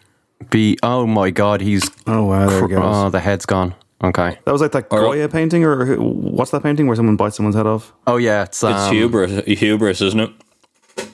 be. 0.50 0.78
Oh 0.84 1.06
my 1.08 1.30
god, 1.30 1.62
he's. 1.62 1.90
Oh 2.08 2.26
wow, 2.26 2.48
there 2.50 2.66
it 2.66 2.70
goes. 2.70 2.80
Oh, 2.84 3.10
the 3.10 3.20
head's 3.20 3.46
gone. 3.46 3.74
Okay. 4.04 4.38
That 4.46 4.52
was 4.52 4.62
like 4.62 4.74
that 4.74 4.90
Goya 4.90 5.30
painting, 5.30 5.64
or 5.64 5.86
who- 5.86 6.02
what's 6.02 6.52
that 6.52 6.64
painting 6.64 6.88
where 6.88 6.96
someone 6.96 7.16
bites 7.16 7.38
someone's 7.38 7.56
head 7.56 7.66
off? 7.68 7.94
Oh 8.06 8.18
yeah, 8.18 8.44
it's, 8.44 8.64
um, 8.64 8.74
It's 8.74 8.90
hubris, 8.92 9.46
hubris, 9.60 10.02
isn't 10.02 10.20
it? 10.20 10.32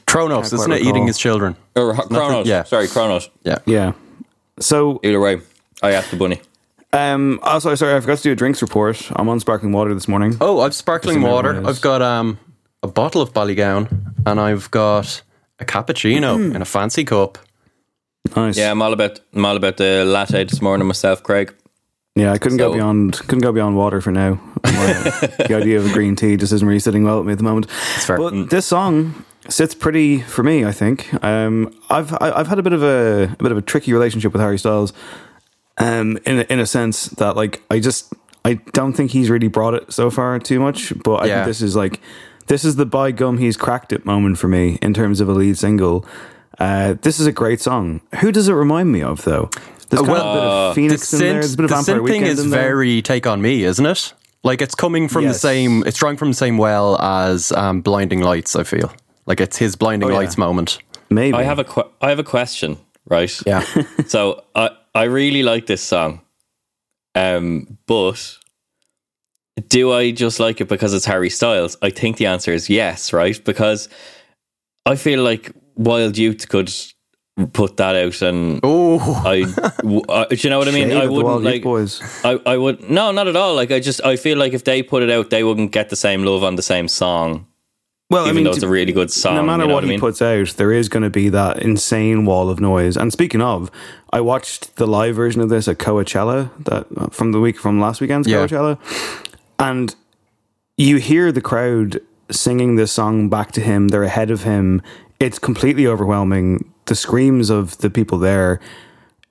Kronos, 0.08 0.52
isn't 0.52 0.66
quite 0.68 0.82
it? 0.82 0.88
Eating 0.88 1.08
his 1.08 1.18
children. 1.18 1.56
Or 1.76 1.94
Chronos? 1.94 2.46
yeah. 2.48 2.64
sorry, 2.64 2.88
Chronos. 2.88 3.30
Yeah. 3.44 3.60
Yeah. 3.66 3.94
So, 4.60 5.00
Either 5.04 5.20
way, 5.22 5.42
I 5.82 5.92
asked 5.92 6.12
the 6.12 6.18
bunny. 6.18 6.42
Um, 6.94 7.40
also, 7.44 7.74
sorry, 7.76 7.96
I 7.96 8.00
forgot 8.02 8.18
to 8.18 8.24
do 8.24 8.32
a 8.32 8.36
drinks 8.36 8.62
report. 8.62 9.10
I'm 9.16 9.30
on 9.30 9.40
sparkling 9.40 9.72
water 9.72 9.94
this 9.94 10.08
morning. 10.08 10.36
Oh, 10.42 10.60
I've 10.60 10.74
sparkling 10.76 11.22
water. 11.22 11.66
I've 11.66 11.82
got 11.82 12.02
um 12.02 12.38
a 12.84 12.88
bottle 12.88 13.22
of 13.22 13.32
Ballygowan, 13.34 14.14
and 14.26 14.40
I've 14.40 14.70
got 14.72 15.22
a 15.60 15.66
cappuccino 15.66 16.38
Mm. 16.38 16.56
in 16.56 16.62
a 16.62 16.66
fancy 16.66 17.06
cup. 17.06 17.38
Nice. 18.36 18.58
Yeah, 18.58 18.72
I'm 18.72 18.82
all 18.82 18.92
about 18.94 19.20
I'm 19.34 19.46
all 19.46 19.56
about 19.56 19.78
the 19.78 20.04
latte 20.06 20.44
this 20.44 20.62
morning 20.62 20.86
myself, 20.88 21.24
Craig. 21.24 21.54
Yeah, 22.16 22.34
I 22.34 22.38
couldn't 22.38 22.58
go 22.58 22.74
beyond 22.74 23.20
couldn't 23.20 23.40
go 23.42 23.54
beyond 23.54 23.78
water 23.78 24.02
for 24.02 24.12
now. 24.12 24.40
the 24.64 25.54
idea 25.56 25.78
of 25.80 25.86
a 25.90 25.94
green 25.94 26.16
tea 26.18 26.36
just 26.36 26.52
isn't 26.52 26.68
really 26.68 26.80
sitting 26.80 27.04
well 27.06 27.20
with 27.20 27.28
me 27.28 27.32
at 27.32 27.38
the 27.38 27.44
moment. 27.46 27.70
fair. 27.72 28.18
But 28.18 28.50
this 28.50 28.66
song 28.66 29.24
sits 29.48 29.74
pretty 29.74 30.20
for 30.20 30.44
me. 30.44 30.66
I 30.66 30.74
think 30.74 31.08
um, 31.24 31.74
I've 31.90 32.12
I- 32.16 32.34
I've 32.36 32.48
had 32.48 32.60
a 32.60 32.64
bit 32.64 32.74
of 32.74 32.84
a, 32.84 33.34
a 33.40 33.44
bit 33.44 33.54
of 33.54 33.58
a 33.58 33.62
tricky 33.62 33.94
relationship 33.94 34.34
with 34.34 34.42
Harry 34.42 34.60
Styles, 34.60 34.92
um, 35.78 36.18
in 36.26 36.40
a, 36.40 36.42
in 36.50 36.60
a 36.60 36.66
sense 36.66 37.06
that 37.08 37.36
like 37.36 37.62
I 37.70 37.80
just 37.80 38.14
I 38.46 38.56
don't 38.74 38.94
think 38.94 39.12
he's 39.12 39.30
really 39.30 39.48
brought 39.48 39.74
it 39.74 39.92
so 39.92 40.10
far 40.10 40.38
too 40.40 40.60
much. 40.60 40.94
But 41.04 41.16
I 41.16 41.26
Yeah. 41.26 41.36
think 41.36 41.48
this 41.48 41.62
is 41.62 41.76
like 41.76 42.00
this 42.48 42.66
is 42.66 42.76
the 42.76 42.86
by 42.86 43.12
gum 43.12 43.38
he's 43.38 43.58
cracked 43.58 43.94
it 43.94 44.06
moment 44.06 44.38
for 44.38 44.48
me 44.48 44.78
in 44.82 44.94
terms 44.94 45.22
of 45.22 45.30
a 45.30 45.34
lead 45.34 45.58
single. 45.58 46.06
Uh, 46.60 46.96
this 47.02 47.20
is 47.20 47.26
a 47.26 47.32
great 47.32 47.62
song. 47.62 48.02
Who 48.20 48.32
does 48.32 48.48
it 48.48 48.54
remind 48.54 48.92
me 48.92 49.02
of 49.02 49.24
though? 49.24 49.50
There's 49.90 50.02
kind 50.04 50.12
of 50.12 50.26
a 50.26 50.34
bit 50.34 50.44
of 50.44 50.76
Phoenix 50.76 51.12
the 51.12 51.18
in 51.18 51.22
there. 51.24 51.34
There's 51.42 51.54
a 51.54 51.58
bit 51.58 51.64
of 51.66 51.70
the 51.70 51.76
Vampire 51.76 51.96
synth 51.96 52.08
thing 52.08 52.22
Weekend 52.22 52.40
is 52.40 52.46
very 52.46 53.02
take 53.02 53.28
on 53.28 53.42
me, 53.42 53.64
isn't 53.64 53.86
it? 53.86 54.14
Like 54.44 54.62
it's 54.62 54.74
coming 54.76 55.08
from 55.08 55.26
the 55.26 55.34
same. 55.34 55.84
It's 55.86 55.98
drawing 55.98 56.18
from 56.18 56.30
the 56.30 56.36
same 56.36 56.58
well 56.58 57.00
as 57.02 57.52
um, 57.52 57.82
Blinding 57.82 58.22
Lights. 58.22 58.56
I 58.56 58.64
feel 58.64 58.92
like 59.28 59.40
it's 59.42 59.58
his 59.58 59.76
Blinding 59.76 60.10
Oh, 60.10 60.12
yeah. 60.12 60.18
Lights 60.20 60.38
moment. 60.38 60.80
maybe. 61.10 61.38
I 61.38 61.44
have 61.44 61.60
a 61.60 61.64
que- 61.64 61.90
I 62.02 62.10
have 62.10 62.20
a 62.20 62.24
question, 62.24 62.78
right? 63.08 63.32
Yeah. 63.46 63.64
so 64.08 64.44
I 64.56 64.70
I 64.94 65.04
really 65.04 65.44
like 65.44 65.66
this 65.68 65.82
song, 65.82 66.22
um, 67.16 67.78
but 67.88 68.38
do 69.68 69.92
I 69.92 70.12
just 70.12 70.40
like 70.40 70.60
it 70.62 70.68
because 70.68 70.94
it's 70.94 71.06
Harry 71.06 71.30
Styles? 71.30 71.78
I 71.82 71.90
think 71.90 72.18
the 72.18 72.26
answer 72.26 72.52
is 72.52 72.70
yes, 72.70 73.14
right? 73.14 73.42
Because 73.44 73.88
I 74.86 74.96
feel 74.96 75.24
like 75.24 75.52
Wild 75.76 76.18
Youth 76.18 76.50
could 76.50 76.74
put 77.54 77.78
that 77.78 77.96
out, 77.96 78.22
and 78.22 78.60
Oh, 78.64 79.00
I, 79.26 79.44
uh, 80.10 80.26
do 80.26 80.36
you 80.36 80.50
know 80.50 80.60
what 80.60 80.68
I 80.68 80.72
mean? 80.72 80.90
Shade 80.90 80.98
I 81.04 81.06
wouldn't 81.08 81.26
Wild 81.26 81.44
like. 81.44 81.64
Boys. 81.64 82.02
I, 82.26 82.40
I 82.46 82.58
would 82.58 82.90
no, 82.90 83.12
not 83.12 83.28
at 83.30 83.36
all. 83.38 83.56
Like 83.56 83.72
I 83.72 83.80
just 83.80 84.04
I 84.04 84.18
feel 84.18 84.38
like 84.38 84.52
if 84.54 84.64
they 84.66 84.84
put 84.84 85.04
it 85.04 85.10
out, 85.10 85.30
they 85.30 85.44
wouldn't 85.44 85.72
get 85.72 85.90
the 85.90 85.96
same 85.96 86.24
love 86.24 86.44
on 86.44 86.56
the 86.56 86.62
same 86.62 86.88
song, 86.90 87.48
Well, 88.10 88.28
even 88.28 88.44
though 88.44 88.52
it's 88.52 88.64
a 88.64 88.68
really 88.68 88.92
good 88.94 89.12
song. 89.12 89.36
no 89.36 89.44
matter 89.44 89.64
you 89.64 89.70
know 89.70 89.74
what 89.76 89.84
I 89.84 89.88
he 89.88 89.92
mean? 89.92 90.00
puts 90.00 90.22
out, 90.22 90.48
there 90.58 90.72
is 90.74 90.90
going 90.90 91.04
to 91.04 91.10
be 91.10 91.30
that 91.30 91.62
insane 91.62 92.26
wall 92.26 92.50
of 92.50 92.60
noise. 92.60 92.98
And 92.98 93.12
speaking 93.14 93.42
of, 93.42 93.72
I 94.14 94.22
watched 94.22 94.76
the 94.76 94.88
live 94.88 95.16
version 95.16 95.42
of 95.42 95.50
this 95.50 95.68
at 95.68 95.78
Coachella 95.78 96.52
that 96.66 96.88
uh, 96.98 97.08
from 97.08 97.32
the 97.32 97.40
week 97.40 97.58
from 97.58 97.80
last 97.80 98.02
weekend's 98.02 98.28
Yeah. 98.28 98.46
Coachella, 98.46 98.78
and 99.60 99.96
you 100.78 100.98
hear 100.98 101.32
the 101.32 101.42
crowd 101.42 102.02
singing 102.30 102.76
this 102.76 102.92
song 102.92 103.30
back 103.30 103.52
to 103.54 103.62
him. 103.62 103.90
They're 103.90 104.04
ahead 104.04 104.32
of 104.32 104.44
him. 104.44 104.82
It's 105.20 105.40
completely 105.40 105.88
overwhelming. 105.88 106.72
The 106.86 106.96
screams 106.96 107.50
of 107.50 107.78
the 107.80 107.90
people 107.90 108.18
there. 108.18 108.60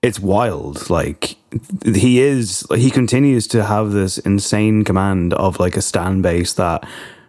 It's 0.03 0.19
wild. 0.19 0.89
Like 0.89 1.37
he 1.85 2.21
is. 2.21 2.67
He 2.75 2.91
continues 2.91 3.47
to 3.49 3.65
have 3.65 3.93
this 3.93 4.17
insane 4.19 4.83
command 4.85 5.35
of 5.35 5.61
like 5.61 5.77
a 5.77 5.83
stand 5.83 6.23
base 6.23 6.55
that 6.55 6.87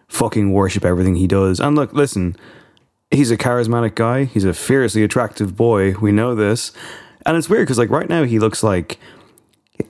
fucking 0.08 0.53
worship 0.53 0.86
everything 0.86 1.15
he 1.15 1.27
does. 1.27 1.60
And 1.60 1.75
look, 1.75 1.91
listen, 1.91 2.38
he's 3.10 3.31
a 3.31 3.38
charismatic 3.38 3.96
guy. 3.96 4.24
He's 4.25 4.46
a 4.46 4.53
fiercely 4.53 5.03
attractive 5.03 5.58
boy. 5.58 5.96
We 6.00 6.12
know 6.13 6.34
this. 6.36 6.72
And 7.25 7.38
it's 7.38 7.50
weird 7.50 7.66
because 7.66 7.78
like 7.78 7.90
right 7.90 8.10
now 8.10 8.24
he 8.24 8.40
looks 8.40 8.63
like 8.63 9.00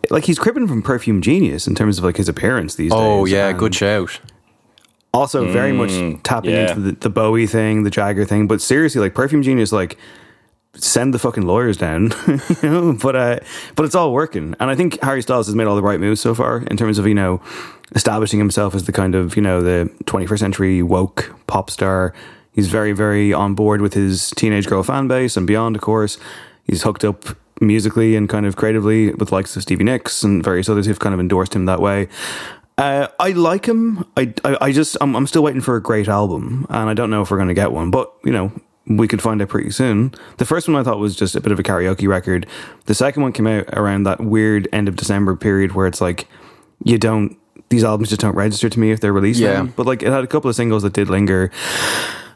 like 0.09 0.25
he's 0.25 0.39
cribbing 0.39 0.67
from 0.67 0.81
Perfume 0.81 1.21
Genius 1.21 1.67
in 1.67 1.75
terms 1.75 1.97
of 1.97 2.03
like 2.03 2.17
his 2.17 2.29
appearance 2.29 2.75
these 2.75 2.91
days. 2.91 2.99
oh 2.99 3.25
yeah, 3.25 3.49
And 3.49 3.59
good 3.59 3.75
shout. 3.75 4.19
Also, 5.13 5.51
very 5.51 5.73
much 5.73 5.91
tapping 6.23 6.51
yeah. 6.51 6.69
into 6.69 6.79
the, 6.79 6.91
the 6.93 7.09
Bowie 7.09 7.45
thing, 7.45 7.83
the 7.83 7.89
Jagger 7.89 8.23
thing. 8.23 8.47
But 8.47 8.61
seriously, 8.61 9.01
like 9.01 9.13
Perfume 9.13 9.43
Genius, 9.43 9.73
like 9.73 9.97
send 10.75 11.13
the 11.13 11.19
fucking 11.19 11.45
lawyers 11.45 11.75
down, 11.75 12.13
you 12.27 12.39
know. 12.69 12.93
But 12.93 13.15
uh, 13.15 13.39
but 13.75 13.85
it's 13.85 13.95
all 13.95 14.13
working, 14.13 14.55
and 14.59 14.69
I 14.69 14.75
think 14.75 15.01
Harry 15.01 15.21
Styles 15.21 15.47
has 15.47 15.55
made 15.55 15.67
all 15.67 15.75
the 15.75 15.81
right 15.81 15.99
moves 15.99 16.21
so 16.21 16.33
far 16.33 16.59
in 16.63 16.77
terms 16.77 16.97
of 16.97 17.05
you 17.07 17.13
know 17.13 17.41
establishing 17.93 18.39
himself 18.39 18.73
as 18.73 18.85
the 18.85 18.93
kind 18.93 19.13
of 19.13 19.35
you 19.35 19.41
know 19.41 19.61
the 19.61 19.91
21st 20.05 20.39
century 20.39 20.81
woke 20.81 21.35
pop 21.47 21.69
star. 21.69 22.13
He's 22.53 22.67
very 22.67 22.93
very 22.93 23.33
on 23.33 23.53
board 23.53 23.81
with 23.81 23.93
his 23.93 24.31
teenage 24.31 24.67
girl 24.67 24.81
fan 24.83 25.09
base 25.09 25.35
and 25.35 25.45
beyond. 25.45 25.75
Of 25.75 25.81
course, 25.81 26.17
he's 26.71 26.83
hooked 26.83 27.03
up 27.03 27.25
musically 27.59 28.15
and 28.15 28.29
kind 28.29 28.45
of 28.45 28.55
creatively 28.55 29.13
with 29.13 29.31
likes 29.31 29.55
of 29.55 29.61
Stevie 29.61 29.83
Nicks 29.83 30.23
and 30.23 30.41
various 30.41 30.69
others 30.69 30.85
who've 30.87 30.99
kind 30.99 31.13
of 31.13 31.19
endorsed 31.19 31.53
him 31.53 31.65
that 31.65 31.81
way. 31.81 32.07
Uh, 32.77 33.09
I 33.19 33.31
like 33.31 33.67
him. 33.67 34.05
I, 34.15 34.33
I, 34.45 34.57
I 34.61 34.71
just, 34.71 34.95
I'm, 35.01 35.15
I'm 35.15 35.27
still 35.27 35.43
waiting 35.43 35.61
for 35.61 35.75
a 35.75 35.81
great 35.81 36.07
album, 36.07 36.65
and 36.69 36.89
I 36.89 36.93
don't 36.93 37.09
know 37.11 37.21
if 37.21 37.29
we're 37.29 37.37
going 37.37 37.49
to 37.49 37.53
get 37.53 37.73
one. 37.73 37.91
But 37.91 38.11
you 38.23 38.31
know, 38.31 38.53
we 38.87 39.07
could 39.07 39.21
find 39.21 39.41
out 39.41 39.49
pretty 39.49 39.69
soon. 39.69 40.13
The 40.37 40.45
first 40.45 40.67
one 40.67 40.77
I 40.77 40.83
thought 40.83 40.97
was 40.97 41.15
just 41.15 41.35
a 41.35 41.41
bit 41.41 41.51
of 41.51 41.59
a 41.59 41.63
karaoke 41.63 42.07
record. 42.07 42.47
The 42.85 42.95
second 42.95 43.21
one 43.21 43.33
came 43.33 43.47
out 43.47 43.65
around 43.73 44.03
that 44.03 44.21
weird 44.21 44.67
end 44.71 44.87
of 44.87 44.95
December 44.95 45.35
period 45.35 45.73
where 45.73 45.85
it's 45.85 46.01
like 46.01 46.27
you 46.83 46.97
don't. 46.97 47.37
These 47.69 47.83
albums 47.83 48.09
just 48.09 48.21
don't 48.21 48.35
register 48.35 48.69
to 48.69 48.79
me 48.79 48.91
if 48.91 48.99
they're 49.01 49.13
released. 49.13 49.39
Yeah. 49.41 49.63
now. 49.63 49.65
but 49.75 49.85
like 49.85 50.01
it 50.01 50.11
had 50.11 50.23
a 50.23 50.27
couple 50.27 50.49
of 50.49 50.55
singles 50.55 50.83
that 50.83 50.93
did 50.93 51.09
linger. 51.09 51.51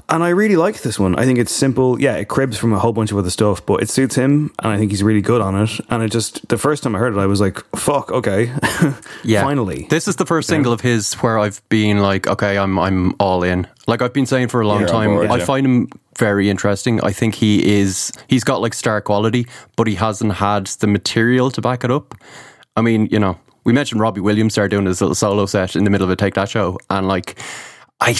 And 0.07 0.23
I 0.23 0.29
really 0.29 0.55
like 0.55 0.81
this 0.81 0.99
one. 0.99 1.15
I 1.17 1.25
think 1.25 1.39
it's 1.39 1.51
simple. 1.51 1.99
Yeah, 1.99 2.15
it 2.15 2.27
cribs 2.27 2.57
from 2.57 2.73
a 2.73 2.79
whole 2.79 2.93
bunch 2.93 3.11
of 3.11 3.17
other 3.17 3.31
stuff, 3.31 3.65
but 3.65 3.81
it 3.81 3.89
suits 3.89 4.15
him, 4.15 4.51
and 4.61 4.71
I 4.71 4.77
think 4.77 4.91
he's 4.91 5.01
really 5.01 5.21
good 5.21 5.41
on 5.41 5.59
it. 5.59 5.79
And 5.89 6.03
it 6.03 6.11
just 6.11 6.47
the 6.47 6.59
first 6.59 6.83
time 6.83 6.95
I 6.95 6.99
heard 6.99 7.15
it, 7.15 7.19
I 7.19 7.25
was 7.25 7.41
like, 7.41 7.57
"Fuck, 7.75 8.11
okay, 8.11 8.53
Yeah, 9.23 9.41
finally." 9.41 9.87
This 9.89 10.07
is 10.07 10.17
the 10.17 10.25
first 10.25 10.47
single 10.47 10.71
of 10.71 10.81
his 10.81 11.13
where 11.15 11.39
I've 11.39 11.61
been 11.69 11.99
like, 11.99 12.27
okay, 12.27 12.57
I'm 12.57 12.77
I'm 12.77 13.15
all 13.19 13.41
in. 13.41 13.67
Like 13.87 14.03
I've 14.03 14.13
been 14.13 14.27
saying 14.27 14.49
for 14.49 14.61
a 14.61 14.67
long 14.67 14.81
You're 14.81 14.89
time, 14.89 15.09
board, 15.09 15.31
I 15.31 15.37
yeah. 15.37 15.45
find 15.45 15.65
him 15.65 15.89
very 16.17 16.49
interesting. 16.49 17.01
I 17.01 17.11
think 17.11 17.35
he 17.35 17.79
is. 17.79 18.11
He's 18.27 18.43
got 18.43 18.61
like 18.61 18.75
star 18.75 19.01
quality, 19.01 19.47
but 19.75 19.87
he 19.87 19.95
hasn't 19.95 20.33
had 20.33 20.67
the 20.67 20.87
material 20.87 21.49
to 21.51 21.61
back 21.61 21.83
it 21.83 21.89
up. 21.91 22.13
I 22.77 22.81
mean, 22.81 23.07
you 23.11 23.19
know, 23.19 23.39
we 23.63 23.73
mentioned 23.73 24.01
Robbie 24.01 24.21
Williams 24.21 24.53
started 24.53 24.69
doing 24.69 24.85
his 24.85 25.01
little 25.01 25.15
solo 25.15 25.47
set 25.47 25.75
in 25.75 25.83
the 25.83 25.89
middle 25.89 26.05
of 26.05 26.11
a 26.11 26.15
Take 26.15 26.35
That 26.35 26.49
show, 26.49 26.77
and 26.91 27.07
like, 27.07 27.39
I 28.01 28.13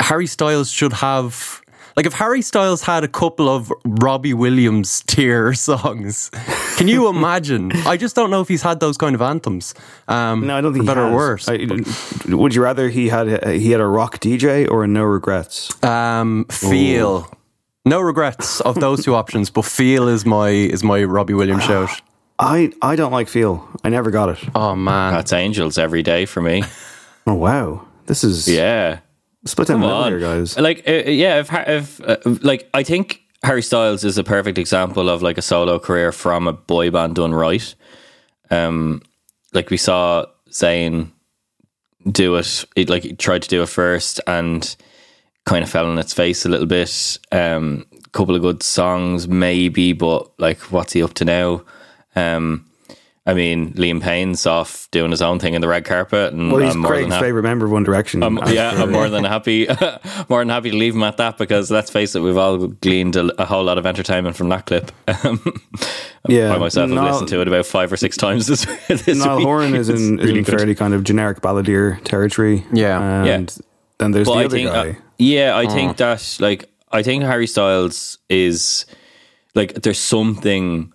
Harry 0.00 0.26
Styles 0.26 0.70
should 0.70 0.92
have. 0.94 1.62
Like 1.96 2.06
if 2.06 2.12
Harry 2.12 2.42
Styles 2.42 2.80
had 2.82 3.02
a 3.02 3.08
couple 3.08 3.48
of 3.48 3.72
Robbie 3.84 4.32
Williams 4.34 5.02
tier 5.06 5.52
songs, 5.52 6.30
can 6.76 6.86
you 6.86 7.08
imagine? 7.08 7.72
I 7.86 7.96
just 7.96 8.14
don't 8.14 8.30
know 8.30 8.40
if 8.40 8.46
he's 8.46 8.62
had 8.62 8.78
those 8.78 8.96
kind 8.96 9.16
of 9.16 9.22
anthems. 9.22 9.74
Um, 10.06 10.46
No, 10.46 10.56
I 10.56 10.60
don't 10.60 10.72
think 10.72 10.84
for 10.86 10.92
he 10.92 10.94
better 10.94 11.08
or 11.08 11.14
worse. 11.16 11.48
I- 11.48 11.66
would 12.28 12.54
you 12.54 12.62
rather 12.62 12.88
he 12.88 13.08
had 13.08 13.26
a, 13.28 13.52
he 13.52 13.72
had 13.72 13.80
a 13.80 13.86
rock 13.86 14.20
DJ 14.20 14.70
or 14.70 14.84
a 14.84 14.86
no 14.86 15.02
regrets? 15.02 15.70
Um, 15.82 16.44
feel. 16.50 17.28
No 17.84 18.00
regrets 18.00 18.60
of 18.60 18.76
those 18.76 19.04
two 19.04 19.14
options, 19.22 19.50
but 19.50 19.64
feel 19.64 20.06
is 20.08 20.24
my 20.24 20.50
is 20.50 20.84
my 20.84 21.02
Robbie 21.02 21.34
Williams 21.34 21.64
shout. 21.64 21.90
I 22.38 22.70
I 22.80 22.94
don't 22.94 23.10
like 23.12 23.26
feel. 23.28 23.68
I 23.82 23.88
never 23.88 24.12
got 24.12 24.28
it. 24.28 24.38
Oh 24.54 24.76
man, 24.76 25.14
That's 25.14 25.32
Angels 25.32 25.78
every 25.78 26.02
day 26.04 26.26
for 26.26 26.40
me. 26.42 26.62
Oh 27.26 27.34
wow, 27.34 27.84
this 28.06 28.22
is 28.24 28.46
Yeah. 28.48 29.00
Split 29.48 29.68
down 29.68 29.80
Come 29.80 29.90
on, 29.90 30.12
here, 30.12 30.20
guys. 30.20 30.58
Like, 30.58 30.84
uh, 30.86 30.92
uh, 30.92 31.10
yeah, 31.10 31.40
if, 31.40 31.52
if 31.52 32.00
uh, 32.00 32.16
like, 32.42 32.68
I 32.74 32.82
think 32.82 33.22
Harry 33.42 33.62
Styles 33.62 34.04
is 34.04 34.18
a 34.18 34.24
perfect 34.24 34.58
example 34.58 35.08
of 35.08 35.22
like 35.22 35.38
a 35.38 35.42
solo 35.42 35.78
career 35.78 36.12
from 36.12 36.48
a 36.48 36.52
boy 36.52 36.90
band 36.90 37.16
done 37.16 37.34
right. 37.34 37.74
Um, 38.50 39.02
like 39.52 39.70
we 39.70 39.76
saw 39.76 40.26
Zayn 40.50 41.10
do 42.10 42.36
it. 42.36 42.64
It 42.76 42.88
like 42.88 43.02
he 43.02 43.14
tried 43.14 43.42
to 43.42 43.48
do 43.48 43.62
it 43.62 43.68
first 43.68 44.20
and 44.26 44.76
kind 45.44 45.62
of 45.62 45.70
fell 45.70 45.90
on 45.90 45.98
its 45.98 46.12
face 46.12 46.44
a 46.44 46.48
little 46.48 46.66
bit. 46.66 47.18
Um, 47.32 47.86
couple 48.12 48.34
of 48.34 48.42
good 48.42 48.62
songs, 48.62 49.28
maybe, 49.28 49.92
but 49.92 50.30
like, 50.38 50.58
what's 50.72 50.92
he 50.92 51.02
up 51.02 51.14
to 51.14 51.24
now? 51.24 51.62
Um, 52.16 52.67
I 53.28 53.34
mean, 53.34 53.74
Liam 53.74 54.00
Payne's 54.02 54.46
off 54.46 54.88
doing 54.90 55.10
his 55.10 55.20
own 55.20 55.38
thing 55.38 55.52
in 55.52 55.60
the 55.60 55.68
red 55.68 55.84
carpet, 55.84 56.32
and 56.32 56.50
Well, 56.50 56.62
he's 56.62 56.74
I'm 56.74 56.80
more 56.80 56.90
Craig's 56.92 57.12
happy. 57.12 57.26
favourite 57.26 57.42
member 57.42 57.66
of 57.66 57.72
One 57.72 57.82
Direction. 57.84 58.22
Um, 58.22 58.40
yeah, 58.46 58.70
I'm 58.70 58.90
more 58.90 59.10
than 59.10 59.24
happy, 59.24 59.66
more 60.30 60.40
than 60.40 60.48
happy 60.48 60.70
to 60.70 60.76
leave 60.76 60.94
him 60.94 61.02
at 61.02 61.18
that 61.18 61.36
because 61.36 61.70
let's 61.70 61.90
face 61.90 62.14
it, 62.14 62.20
we've 62.20 62.38
all 62.38 62.68
gleaned 62.68 63.16
a, 63.16 63.30
a 63.40 63.44
whole 63.44 63.64
lot 63.64 63.76
of 63.76 63.84
entertainment 63.84 64.34
from 64.34 64.48
that 64.48 64.64
clip. 64.66 64.90
Um, 65.24 65.40
Yeah, 66.28 66.54
I 66.54 66.58
myself 66.58 66.90
have 66.90 67.04
listened 67.04 67.28
to 67.28 67.40
it 67.40 67.48
about 67.48 67.64
five 67.64 67.92
or 67.92 67.96
six 67.96 68.16
times 68.16 68.46
this, 68.46 68.64
this 68.88 69.06
Niall 69.06 69.36
week. 69.38 69.46
Horan 69.46 69.74
is 69.74 69.88
It's 69.88 70.00
in, 70.00 70.18
is 70.20 70.30
in 70.30 70.44
fairly 70.44 70.74
kind 70.74 70.92
of 70.94 71.04
generic 71.04 71.40
balladeer 71.40 72.02
territory. 72.04 72.64
Yeah. 72.72 73.24
and 73.24 73.56
then 73.98 74.10
there's 74.12 74.26
But 74.26 74.34
the 74.34 74.40
I 74.40 74.44
other 74.44 74.56
think, 74.56 74.70
guy. 74.70 74.88
uh, 74.90 74.94
yeah, 75.18 75.56
I 75.56 75.66
think 75.66 75.96
that 75.98 76.36
like 76.40 76.68
I 76.90 77.02
think 77.02 77.22
Harry 77.24 77.46
Styles 77.46 78.18
is 78.28 78.84
like 79.54 79.74
there's 79.82 79.98
something 79.98 80.92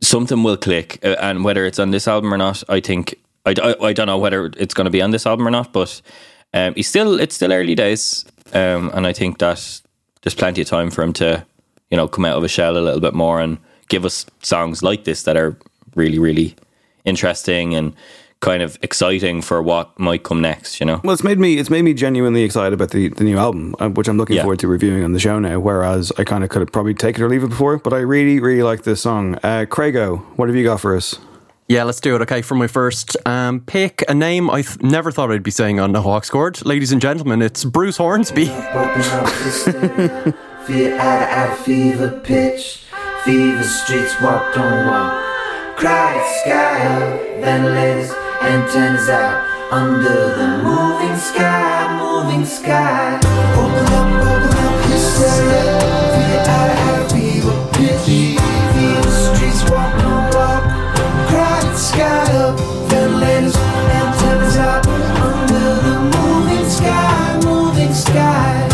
something 0.00 0.42
will 0.42 0.56
click, 0.56 0.98
uh, 1.04 1.16
and 1.20 1.44
whether 1.44 1.64
it's 1.64 1.78
on 1.78 1.90
this 1.90 2.08
album 2.08 2.32
or 2.32 2.38
not, 2.38 2.62
I 2.68 2.80
think 2.80 3.14
I, 3.46 3.54
I, 3.62 3.86
I 3.86 3.92
don't 3.92 4.06
know 4.06 4.18
whether 4.18 4.46
it's 4.56 4.74
going 4.74 4.86
to 4.86 4.90
be 4.90 5.02
on 5.02 5.10
this 5.10 5.26
album 5.26 5.46
or 5.46 5.50
not, 5.50 5.72
but 5.72 6.00
um, 6.54 6.74
he's 6.74 6.88
still 6.88 7.20
it's 7.20 7.34
still 7.34 7.52
early 7.52 7.74
days, 7.74 8.24
um, 8.52 8.90
and 8.94 9.06
I 9.06 9.12
think 9.12 9.38
that 9.38 9.80
there's 10.22 10.34
plenty 10.34 10.62
of 10.62 10.68
time 10.68 10.90
for 10.90 11.02
him 11.02 11.12
to 11.14 11.44
you 11.90 11.96
know 11.96 12.08
come 12.08 12.24
out 12.24 12.36
of 12.36 12.44
a 12.44 12.48
shell 12.48 12.76
a 12.76 12.80
little 12.80 13.00
bit 13.00 13.14
more 13.14 13.40
and 13.40 13.58
give 13.88 14.04
us 14.04 14.26
songs 14.42 14.82
like 14.82 15.04
this 15.04 15.24
that 15.24 15.36
are 15.36 15.56
really 15.94 16.18
really 16.18 16.54
interesting 17.04 17.74
and 17.74 17.94
kind 18.40 18.62
of 18.62 18.78
exciting 18.82 19.42
for 19.42 19.62
what 19.62 19.98
might 19.98 20.22
come 20.22 20.40
next. 20.40 20.80
You 20.80 20.86
know. 20.86 21.00
Well, 21.04 21.12
it's 21.12 21.22
made 21.24 21.38
me 21.38 21.58
it's 21.58 21.70
made 21.70 21.82
me 21.82 21.94
genuinely 21.94 22.42
excited 22.42 22.72
about 22.72 22.90
the, 22.90 23.08
the 23.08 23.24
new 23.24 23.36
album, 23.38 23.74
uh, 23.78 23.88
which 23.90 24.08
I'm 24.08 24.16
looking 24.18 24.36
Yeah. 24.36 24.42
forward 24.42 24.58
to 24.60 24.68
reviewing 24.68 25.04
on 25.04 25.12
the 25.12 25.20
show 25.20 25.38
now. 25.38 25.58
Whereas 25.60 26.12
I 26.18 26.24
kind 26.24 26.42
of 26.44 26.50
could 26.50 26.60
have 26.60 26.72
probably 26.72 26.94
taken 26.94 27.22
it 27.22 27.26
or 27.26 27.28
leave 27.28 27.44
it 27.44 27.48
before, 27.50 27.78
but 27.78 27.92
I 27.92 27.98
really 27.98 28.40
really 28.40 28.62
like 28.62 28.82
this 28.84 29.00
song. 29.02 29.34
Uh, 29.36 29.66
Craigo, 29.68 30.18
what 30.36 30.48
have 30.48 30.56
you 30.56 30.64
got 30.64 30.80
for 30.80 30.96
us? 30.96 31.18
Yeah, 31.68 31.84
let's 31.84 32.00
do 32.00 32.16
it. 32.16 32.22
Okay, 32.22 32.42
for 32.42 32.56
my 32.56 32.66
first 32.66 33.16
um, 33.28 33.60
pick, 33.60 34.02
a 34.08 34.14
name 34.14 34.50
I 34.50 34.62
th- 34.62 34.80
never 34.82 35.12
thought 35.12 35.30
I'd 35.30 35.44
be 35.44 35.52
saying 35.52 35.78
on 35.78 35.92
the 35.92 36.02
Aux 36.02 36.20
Cord. 36.28 36.64
Ladies 36.66 36.90
and 36.90 37.00
gentlemen, 37.00 37.40
it's 37.42 37.64
Bruce 37.64 37.96
Hornsby. 37.96 38.50
Open 38.50 39.02
up 39.02 39.24
the 39.26 39.50
stair, 39.52 40.34
fear 40.66 40.94
at 40.96 41.48
at 41.50 41.58
fever 41.58 42.20
pitch, 42.24 42.82
fever 43.24 43.62
streets 43.62 44.20
walk 44.20 44.52
don't 44.52 44.86
walk, 44.88 45.22
cry 45.76 46.40
sky 46.42 46.86
up, 46.86 47.20
ventilators, 47.40 48.10
antennas 48.40 49.08
out, 49.08 49.72
under 49.72 50.34
the 50.36 50.48
moving 50.62 51.16
sky, 51.18 51.96
moving 51.98 52.44
sky. 52.44 53.16
Open 53.56 53.86
up, 53.92 54.08
open 54.26 54.58
up 54.58 54.80
out, 64.56 64.86
under 64.86 65.74
the 65.86 65.96
moving 66.16 66.68
sky, 66.68 67.40
moving 67.44 67.94
sky. 67.94 68.66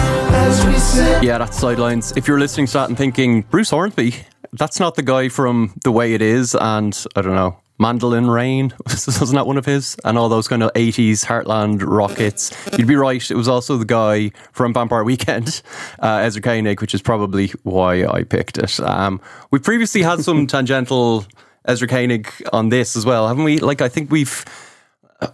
Yeah, 1.22 1.38
that's 1.38 1.58
Sidelines. 1.58 2.12
If 2.16 2.28
you're 2.28 2.38
listening 2.38 2.66
to 2.68 2.72
that 2.74 2.88
and 2.88 2.96
thinking, 2.96 3.42
Bruce 3.42 3.70
Hornsby, 3.70 4.14
that's 4.52 4.78
not 4.80 4.94
the 4.94 5.02
guy 5.02 5.28
from 5.28 5.74
The 5.82 5.90
Way 5.92 6.14
It 6.14 6.22
Is 6.22 6.54
and, 6.54 6.96
I 7.14 7.22
don't 7.22 7.34
know, 7.34 7.58
Mandolin 7.78 8.30
Rain, 8.30 8.72
wasn't 8.86 9.32
that 9.32 9.46
one 9.46 9.58
of 9.58 9.66
his? 9.66 9.96
And 10.04 10.16
all 10.16 10.28
those 10.28 10.48
kind 10.48 10.62
of 10.62 10.72
80s 10.72 11.24
Heartland 11.24 11.82
rockets. 11.84 12.52
You'd 12.76 12.86
be 12.86 12.96
right, 12.96 13.30
it 13.30 13.34
was 13.34 13.48
also 13.48 13.76
the 13.76 13.84
guy 13.84 14.32
from 14.52 14.72
Vampire 14.72 15.04
Weekend, 15.04 15.62
uh, 16.00 16.20
Ezra 16.22 16.42
Koenig, 16.42 16.80
which 16.80 16.94
is 16.94 17.02
probably 17.02 17.48
why 17.62 18.06
I 18.06 18.22
picked 18.22 18.58
it. 18.58 18.80
Um, 18.80 19.20
we 19.50 19.58
previously 19.58 20.02
had 20.02 20.24
some 20.24 20.46
tangential 20.46 21.26
Ezra 21.66 21.88
Koenig 21.88 22.32
on 22.52 22.68
this 22.70 22.96
as 22.96 23.04
well, 23.04 23.28
haven't 23.28 23.44
we? 23.44 23.58
Like, 23.58 23.80
I 23.80 23.88
think 23.88 24.10
we've. 24.10 24.44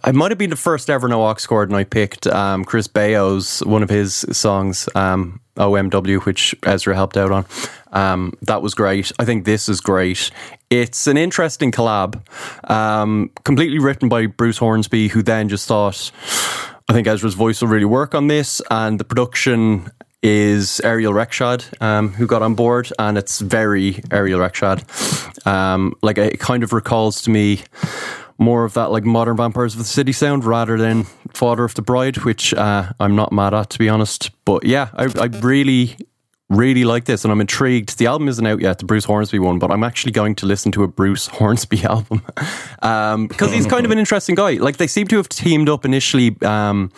I 0.05 0.13
might 0.13 0.31
have 0.31 0.37
been 0.37 0.49
the 0.49 0.55
first 0.55 0.89
ever 0.89 1.09
no 1.09 1.21
aux 1.21 1.35
cord, 1.45 1.69
and 1.69 1.75
I 1.75 1.83
picked 1.83 2.25
um, 2.27 2.63
Chris 2.63 2.87
Baio's 2.87 3.59
one 3.65 3.83
of 3.83 3.89
his 3.89 4.25
songs, 4.31 4.87
um, 4.95 5.41
OMW, 5.57 6.23
which 6.23 6.55
Ezra 6.63 6.95
helped 6.95 7.17
out 7.17 7.31
on. 7.31 7.45
Um, 7.91 8.33
that 8.43 8.61
was 8.61 8.73
great. 8.73 9.11
I 9.19 9.25
think 9.25 9.43
this 9.43 9.67
is 9.67 9.81
great. 9.81 10.31
It's 10.73 11.05
an 11.05 11.17
interesting 11.17 11.71
collab, 11.71 12.19
um, 12.67 13.29
completely 13.43 13.77
written 13.77 14.09
by 14.09 14.25
Bruce 14.25 14.57
Hornsby, 14.57 15.09
who 15.09 15.21
then 15.21 15.47
just 15.47 15.67
thought, 15.67 16.11
I 16.89 16.93
think 16.93 17.05
Ezra's 17.05 17.35
voice 17.35 17.61
will 17.61 17.67
really 17.67 17.85
work 17.85 18.15
on 18.15 18.25
this, 18.25 18.59
and 18.71 18.99
the 18.99 19.03
production 19.03 19.91
is 20.23 20.79
Ariel 20.79 21.13
Rechtshaid, 21.13 21.79
um, 21.79 22.13
who 22.13 22.25
got 22.25 22.41
on 22.41 22.55
board, 22.55 22.91
and 22.97 23.19
it's 23.19 23.39
very 23.39 24.01
Ariel 24.09 24.39
Rechtshaid. 24.39 25.45
Um, 25.45 25.93
like 26.01 26.17
it 26.17 26.39
kind 26.39 26.63
of 26.63 26.73
recalls 26.73 27.21
to 27.21 27.29
me 27.29 27.61
more 28.39 28.63
of 28.63 28.73
that 28.73 28.89
like 28.89 29.03
modern 29.03 29.37
vampires 29.37 29.75
of 29.75 29.77
the 29.77 29.85
city 29.85 30.11
sound 30.11 30.43
rather 30.43 30.75
than 30.75 31.03
father 31.33 31.65
of 31.65 31.75
the 31.75 31.83
bride 31.83 32.17
which 32.23 32.51
uh, 32.55 32.91
i'm 32.99 33.15
not 33.15 33.31
mad 33.31 33.53
at 33.53 33.69
to 33.69 33.77
be 33.77 33.87
honest. 33.87 34.31
But 34.43 34.65
yeah 34.65 34.89
I, 34.95 35.03
I 35.03 35.25
really 35.39 35.97
really 36.55 36.83
like 36.83 37.05
this 37.05 37.23
and 37.23 37.31
i'm 37.31 37.41
intrigued. 37.41 37.97
The 37.97 38.07
album 38.07 38.27
isn't 38.27 38.45
out 38.45 38.61
yet 38.61 38.79
the 38.79 38.85
bruce 38.85 39.05
hornsby 39.05 39.39
one 39.39 39.59
but 39.59 39.71
i'm 39.71 39.83
actually 39.83 40.11
going 40.11 40.35
to 40.35 40.45
listen 40.45 40.71
to 40.73 40.83
a 40.83 40.87
bruce 40.87 41.27
hornsby 41.27 41.83
album 41.83 42.21
um, 42.81 43.27
because 43.27 43.51
he's 43.51 43.65
kind 43.65 43.85
of 43.85 43.91
an 43.91 43.99
interesting 43.99 44.35
guy. 44.35 44.53
Like 44.53 44.77
they 44.77 44.87
seem 44.87 45.07
to 45.07 45.17
have 45.17 45.29
teamed 45.29 45.69
up 45.69 45.85
initially 45.85 46.35
um, 46.41 46.91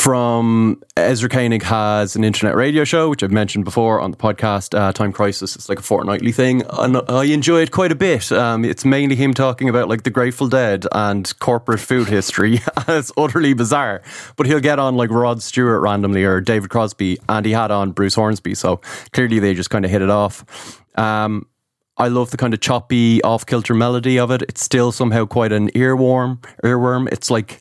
from 0.00 0.82
Ezra 0.96 1.28
Koenig 1.28 1.62
has 1.62 2.16
an 2.16 2.24
internet 2.24 2.56
radio 2.56 2.84
show, 2.84 3.10
which 3.10 3.22
I've 3.22 3.30
mentioned 3.30 3.66
before 3.66 4.00
on 4.00 4.10
the 4.10 4.16
podcast, 4.16 4.74
uh, 4.74 4.92
Time 4.92 5.12
Crisis. 5.12 5.54
It's 5.54 5.68
like 5.68 5.78
a 5.78 5.82
fortnightly 5.82 6.32
thing, 6.32 6.62
and 6.70 7.02
I 7.06 7.24
enjoy 7.24 7.60
it 7.60 7.70
quite 7.70 7.92
a 7.92 7.94
bit. 7.94 8.32
Um, 8.32 8.64
it's 8.64 8.86
mainly 8.86 9.14
him 9.14 9.34
talking 9.34 9.68
about 9.68 9.90
like 9.90 10.04
the 10.04 10.10
Grateful 10.10 10.48
Dead 10.48 10.86
and 10.92 11.38
corporate 11.38 11.80
food 11.80 12.08
history. 12.08 12.60
it's 12.88 13.12
utterly 13.14 13.52
bizarre, 13.52 14.00
but 14.36 14.46
he'll 14.46 14.58
get 14.58 14.78
on 14.78 14.96
like 14.96 15.10
Rod 15.10 15.42
Stewart 15.42 15.82
randomly 15.82 16.24
or 16.24 16.40
David 16.40 16.70
Crosby, 16.70 17.18
and 17.28 17.44
he 17.44 17.52
had 17.52 17.70
on 17.70 17.92
Bruce 17.92 18.14
Hornsby. 18.14 18.54
So 18.54 18.80
clearly 19.12 19.38
they 19.38 19.52
just 19.52 19.68
kind 19.68 19.84
of 19.84 19.90
hit 19.90 20.00
it 20.00 20.08
off. 20.08 20.80
Um, 20.96 21.46
I 21.98 22.08
love 22.08 22.30
the 22.30 22.38
kind 22.38 22.54
of 22.54 22.60
choppy, 22.60 23.22
off 23.22 23.44
kilter 23.44 23.74
melody 23.74 24.18
of 24.18 24.30
it. 24.30 24.40
It's 24.40 24.64
still 24.64 24.92
somehow 24.92 25.26
quite 25.26 25.52
an 25.52 25.68
earworm. 25.72 26.38
Earworm. 26.64 27.12
It's 27.12 27.30
like 27.30 27.60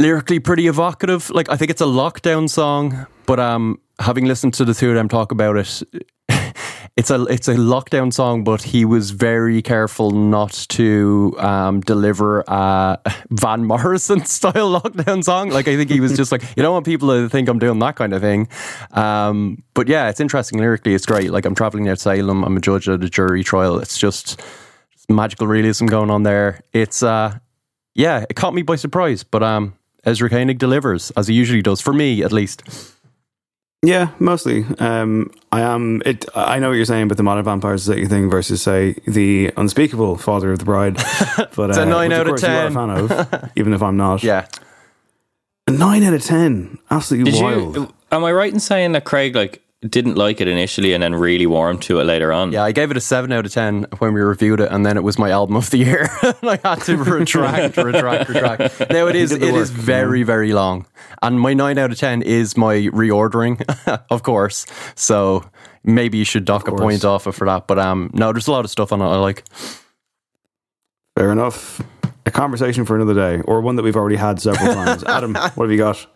lyrically 0.00 0.40
pretty 0.40 0.66
evocative. 0.66 1.30
Like 1.30 1.48
I 1.50 1.56
think 1.56 1.70
it's 1.70 1.82
a 1.82 1.84
lockdown 1.84 2.48
song, 2.48 3.06
but 3.26 3.38
um, 3.38 3.78
having 4.00 4.24
listened 4.24 4.54
to 4.54 4.64
the 4.64 4.74
two 4.74 4.88
of 4.88 4.96
them 4.96 5.08
talk 5.08 5.30
about 5.30 5.56
it, 5.56 5.82
it's 6.96 7.10
a 7.10 7.22
it's 7.24 7.48
a 7.48 7.54
lockdown 7.54 8.12
song. 8.12 8.42
But 8.42 8.62
he 8.62 8.84
was 8.84 9.10
very 9.10 9.60
careful 9.62 10.10
not 10.10 10.52
to 10.70 11.36
um, 11.38 11.80
deliver 11.82 12.42
a 12.48 12.98
Van 13.30 13.64
Morrison 13.64 14.24
style 14.24 14.80
lockdown 14.80 15.22
song. 15.22 15.50
Like 15.50 15.68
I 15.68 15.76
think 15.76 15.90
he 15.90 16.00
was 16.00 16.16
just 16.16 16.32
like, 16.32 16.42
you 16.56 16.62
don't 16.62 16.72
want 16.72 16.86
people 16.86 17.08
to 17.08 17.28
think 17.28 17.48
I'm 17.48 17.58
doing 17.58 17.78
that 17.80 17.96
kind 17.96 18.14
of 18.14 18.22
thing. 18.22 18.48
Um, 18.92 19.62
but 19.74 19.86
yeah, 19.86 20.08
it's 20.08 20.20
interesting 20.20 20.58
lyrically. 20.58 20.94
It's 20.94 21.06
great. 21.06 21.30
Like 21.30 21.44
I'm 21.44 21.54
traveling 21.54 21.84
near 21.84 21.96
Salem. 21.96 22.42
I'm 22.42 22.56
a 22.56 22.60
judge 22.60 22.88
at 22.88 23.04
a 23.04 23.10
jury 23.10 23.44
trial. 23.44 23.78
It's 23.78 23.98
just 23.98 24.40
magical 25.10 25.46
realism 25.46 25.86
going 25.86 26.10
on 26.10 26.22
there. 26.22 26.62
It's 26.72 27.02
uh, 27.02 27.38
yeah, 27.94 28.24
it 28.30 28.34
caught 28.34 28.54
me 28.54 28.62
by 28.62 28.76
surprise, 28.76 29.22
but 29.24 29.42
um. 29.42 29.74
Ezra 30.04 30.28
Koenig 30.30 30.58
delivers 30.58 31.10
as 31.12 31.28
he 31.28 31.34
usually 31.34 31.62
does 31.62 31.80
for 31.80 31.92
me, 31.92 32.22
at 32.22 32.32
least. 32.32 32.62
Yeah, 33.82 34.10
mostly. 34.18 34.66
Um, 34.78 35.30
I 35.52 35.62
am. 35.62 36.02
It. 36.04 36.26
I 36.34 36.58
know 36.58 36.68
what 36.68 36.74
you're 36.74 36.84
saying 36.84 37.04
about 37.04 37.16
the 37.16 37.22
modern 37.22 37.44
vampires 37.44 37.82
is 37.82 37.86
that 37.86 37.98
you 37.98 38.06
thing 38.06 38.28
versus 38.28 38.60
say 38.60 38.92
the 39.06 39.52
unspeakable 39.56 40.18
father 40.18 40.52
of 40.52 40.58
the 40.58 40.66
bride. 40.66 40.96
But 41.56 41.70
It's 41.70 41.78
a 41.78 41.82
uh, 41.82 41.84
nine 41.86 42.10
which, 42.10 42.18
out 42.18 42.26
of 42.26 42.28
course, 42.28 42.42
you 42.42 42.48
are 42.48 42.66
a 42.66 42.70
10. 42.70 42.74
fan 42.74 42.90
of, 42.90 43.50
even 43.56 43.72
if 43.72 43.82
I'm 43.82 43.96
not. 43.96 44.22
Yeah, 44.22 44.46
a 45.66 45.70
nine 45.72 46.02
out 46.02 46.12
of 46.12 46.22
ten. 46.22 46.78
Absolutely 46.90 47.32
Did 47.32 47.42
wild. 47.42 47.76
you? 47.76 47.94
Am 48.12 48.22
I 48.22 48.32
right 48.32 48.52
in 48.52 48.60
saying 48.60 48.92
that 48.92 49.04
Craig 49.04 49.34
like 49.34 49.62
didn't 49.88 50.16
like 50.16 50.42
it 50.42 50.48
initially 50.48 50.92
and 50.92 51.02
then 51.02 51.14
really 51.14 51.46
warmed 51.46 51.80
to 51.82 52.00
it 52.00 52.04
later 52.04 52.32
on? 52.32 52.52
yeah. 52.52 52.62
I 52.64 52.72
gave 52.72 52.90
it 52.90 52.96
a 52.98 53.00
seven 53.00 53.32
out 53.32 53.46
of 53.46 53.52
ten 53.52 53.86
when 53.98 54.12
we 54.12 54.20
reviewed 54.20 54.60
it, 54.60 54.70
and 54.70 54.84
then 54.84 54.96
it 54.98 55.02
was 55.02 55.18
my 55.18 55.30
album 55.30 55.56
of 55.56 55.70
the 55.70 55.78
year. 55.78 56.08
and 56.22 56.36
I 56.50 56.58
had 56.62 56.82
to 56.82 56.96
retract, 56.98 57.76
retract, 57.78 58.28
retract. 58.28 58.80
Now 58.90 59.06
it 59.06 59.16
is. 59.16 59.30
did 59.30 59.42
It 59.42 59.52
the 59.52 59.58
is 59.58 59.70
very, 59.70 60.22
very 60.22 60.52
long, 60.52 60.86
and 61.22 61.40
my 61.40 61.54
nine 61.54 61.78
out 61.78 61.90
of 61.90 61.98
ten 61.98 62.20
is 62.20 62.56
my 62.56 62.74
reordering, 62.76 63.62
of 64.10 64.22
course. 64.22 64.66
So 64.96 65.48
maybe 65.82 66.18
you 66.18 66.24
should 66.24 66.44
dock 66.44 66.68
a 66.68 66.72
point 66.72 67.04
off 67.04 67.26
it 67.26 67.32
for 67.32 67.46
that. 67.46 67.66
But 67.66 67.78
um, 67.78 68.10
no, 68.12 68.32
there's 68.32 68.48
a 68.48 68.52
lot 68.52 68.66
of 68.66 68.70
stuff 68.70 68.92
on 68.92 69.00
it 69.00 69.04
I 69.06 69.16
like. 69.16 69.44
Fair 71.16 71.32
enough. 71.32 71.80
A 72.26 72.30
conversation 72.30 72.84
for 72.84 72.96
another 72.96 73.14
day, 73.14 73.42
or 73.46 73.62
one 73.62 73.76
that 73.76 73.82
we've 73.82 73.96
already 73.96 74.16
had 74.16 74.40
several 74.42 74.74
times. 74.74 75.02
Adam, 75.04 75.34
what 75.34 75.64
have 75.64 75.70
you 75.70 75.78
got? 75.78 76.06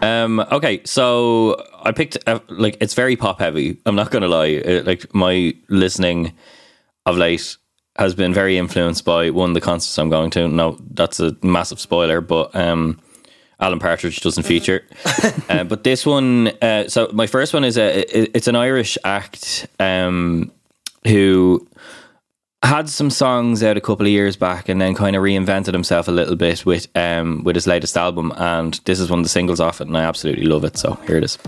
Um. 0.00 0.40
Okay. 0.40 0.80
So 0.84 1.62
I 1.82 1.92
picked 1.92 2.18
uh, 2.26 2.40
like 2.48 2.76
it's 2.80 2.94
very 2.94 3.16
pop 3.16 3.38
heavy. 3.40 3.78
I'm 3.86 3.94
not 3.94 4.10
gonna 4.10 4.28
lie. 4.28 4.62
Uh, 4.64 4.82
like 4.84 5.14
my 5.14 5.54
listening 5.68 6.32
of 7.06 7.16
late 7.16 7.56
has 7.96 8.14
been 8.14 8.32
very 8.32 8.56
influenced 8.56 9.04
by 9.04 9.30
one 9.30 9.50
of 9.50 9.54
the 9.54 9.60
concerts 9.60 9.98
I'm 9.98 10.08
going 10.08 10.30
to. 10.30 10.48
No, 10.48 10.78
that's 10.92 11.20
a 11.20 11.36
massive 11.42 11.78
spoiler, 11.78 12.20
but 12.20 12.54
um, 12.56 12.98
Alan 13.60 13.78
Partridge 13.78 14.20
doesn't 14.20 14.44
feature. 14.44 14.84
uh, 15.48 15.64
but 15.64 15.84
this 15.84 16.06
one, 16.06 16.48
uh, 16.62 16.88
so 16.88 17.10
my 17.12 17.26
first 17.26 17.52
one 17.52 17.64
is 17.64 17.76
a 17.76 18.00
it's 18.36 18.48
an 18.48 18.56
Irish 18.56 18.96
act 19.04 19.66
um, 19.78 20.50
who 21.06 21.66
had 22.62 22.88
some 22.88 23.10
songs 23.10 23.62
out 23.62 23.76
a 23.76 23.80
couple 23.80 24.06
of 24.06 24.12
years 24.12 24.36
back 24.36 24.68
and 24.68 24.80
then 24.80 24.94
kind 24.94 25.16
of 25.16 25.22
reinvented 25.22 25.72
himself 25.72 26.08
a 26.08 26.12
little 26.12 26.36
bit 26.36 26.64
with 26.64 26.86
um, 26.96 27.42
with 27.44 27.56
his 27.56 27.66
latest 27.66 27.96
album 27.96 28.32
and 28.36 28.80
this 28.84 29.00
is 29.00 29.10
one 29.10 29.18
of 29.18 29.24
the 29.24 29.28
singles 29.28 29.60
off 29.60 29.80
it 29.80 29.88
and 29.88 29.96
I 29.96 30.04
absolutely 30.04 30.44
love 30.44 30.64
it 30.64 30.76
so 30.76 30.94
here 31.06 31.16
it 31.16 31.24
is 31.24 31.38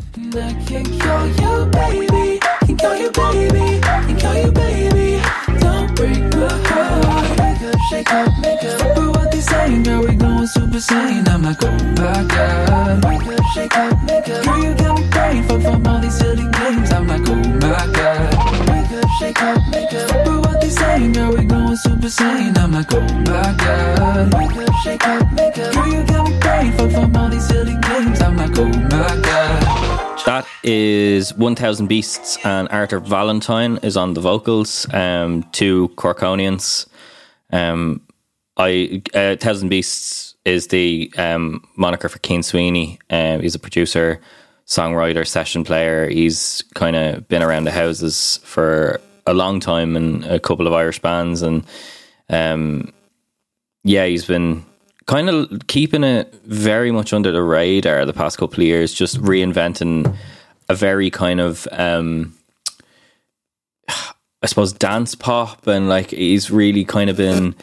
shake 19.18 19.42
up, 19.42 19.68
make 19.70 19.92
up. 19.92 20.44
What 20.44 20.61
they 20.61 20.68
saying, 20.70 21.12
girl, 21.12 21.35
we 21.37 21.44
going 21.44 21.77
super 21.77 22.11
sane. 22.11 22.57
I'm 22.57 22.72
like, 22.72 22.92
oh 22.92 23.00
my 23.00 23.55
god. 23.59 24.33
Make 24.33 24.57
up. 24.57 24.74
Shake 24.83 25.07
up, 25.07 25.33
make 25.33 25.59
up. 25.59 25.74
Girl, 25.74 25.88
you 25.88 26.05
got 26.05 26.29
me 26.29 26.38
praying, 26.40 26.72
fuck 26.72 26.90
from 26.90 27.16
all 27.16 27.29
these 27.29 27.46
silly 27.46 27.77
games. 27.81 28.20
I'm 28.20 28.37
like, 28.37 28.59
oh 28.59 28.66
my 28.66 29.20
god. 29.22 30.24
That 30.27 30.46
is 30.62 31.35
1000 31.35 31.87
Beasts, 31.87 32.38
and 32.44 32.68
Arthur 32.70 32.98
Valentine 32.98 33.79
is 33.83 33.96
on 33.96 34.14
the 34.14 34.20
vocals. 34.20 34.87
Um, 34.92 35.42
two 35.53 35.88
Corkonians. 35.96 36.87
Um, 37.53 38.00
I 38.57 39.03
uh, 39.14 39.37
Thousand 39.37 39.68
Beasts 39.68 40.35
is 40.44 40.68
the 40.68 41.12
um, 41.18 41.66
moniker 41.77 42.09
for 42.09 42.18
Cian 42.24 42.42
Sweeney. 42.42 42.98
Um, 43.11 43.40
he's 43.40 43.55
a 43.55 43.59
producer, 43.59 44.20
songwriter, 44.66 45.27
session 45.27 45.64
player. 45.64 46.09
He's 46.09 46.64
kind 46.74 46.96
of 46.96 47.29
been 47.29 47.42
around 47.42 47.64
the 47.64 47.70
houses 47.70 48.38
for 48.44 49.00
a 49.27 49.35
long 49.35 49.61
time 49.61 49.96
in 49.96 50.24
a 50.24 50.38
couple 50.38 50.66
of 50.66 50.72
Irish 50.72 51.00
bands, 51.00 51.42
and 51.42 51.64
um, 52.29 52.92
yeah, 53.83 54.07
he's 54.07 54.24
been 54.24 54.64
kind 55.07 55.29
of 55.29 55.66
keeping 55.66 56.05
it 56.05 56.35
very 56.44 56.90
much 56.90 57.12
under 57.12 57.31
the 57.31 57.42
radar 57.42 58.05
the 58.05 58.12
past 58.12 58.38
couple 58.38 58.61
of 58.61 58.66
years, 58.66 58.92
just 58.92 59.20
reinventing 59.20 60.16
a 60.68 60.74
very 60.74 61.11
kind 61.11 61.40
of 61.40 61.68
um, 61.72 62.35
I 64.44 64.46
suppose 64.46 64.74
dance 64.74 65.14
pop 65.14 65.66
and 65.66 65.88
like 65.88 66.11
he's 66.11 66.50
really 66.50 66.85
kind 66.85 67.09
of 67.09 67.16
been 67.16 67.55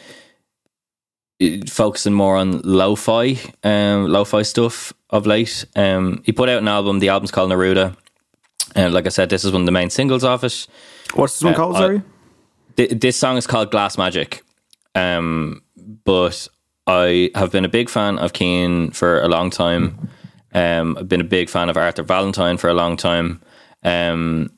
focusing 1.68 2.12
more 2.12 2.36
on 2.36 2.60
lo-fi 2.62 3.36
um 3.62 4.06
lo-fi 4.08 4.42
stuff 4.42 4.92
of 5.12 5.26
late. 5.26 5.64
Um 5.76 6.22
he 6.24 6.32
put 6.32 6.48
out 6.48 6.58
an 6.62 6.68
album 6.68 6.98
the 6.98 7.10
album's 7.10 7.30
called 7.30 7.50
Neruda. 7.50 7.96
And 8.74 8.92
like 8.92 9.06
I 9.06 9.10
said 9.10 9.30
this 9.30 9.44
is 9.44 9.52
one 9.52 9.62
of 9.62 9.66
the 9.66 9.72
main 9.72 9.90
singles 9.90 10.24
off 10.24 10.42
it. 10.42 10.66
What's 11.14 11.34
this 11.34 11.44
one 11.44 11.54
uh, 11.54 11.56
called 11.56 11.76
sorry? 11.76 12.02
Th- 12.76 12.90
this 12.90 13.16
song 13.16 13.36
is 13.36 13.46
called 13.46 13.70
Glass 13.70 13.96
Magic. 13.98 14.42
Um 14.94 15.62
but 16.04 16.48
I 16.86 17.30
have 17.34 17.52
been 17.52 17.64
a 17.64 17.68
big 17.68 17.88
fan 17.88 18.18
of 18.18 18.32
Cian 18.32 18.90
for 18.90 19.20
a 19.20 19.28
long 19.28 19.50
time. 19.50 20.08
Um 20.54 20.96
I've 20.98 21.08
been 21.08 21.20
a 21.20 21.24
big 21.38 21.48
fan 21.48 21.68
of 21.68 21.76
Arthur 21.76 22.02
Valentine 22.02 22.56
for 22.56 22.68
a 22.68 22.74
long 22.74 22.96
time. 22.96 23.40
Um 23.84 24.50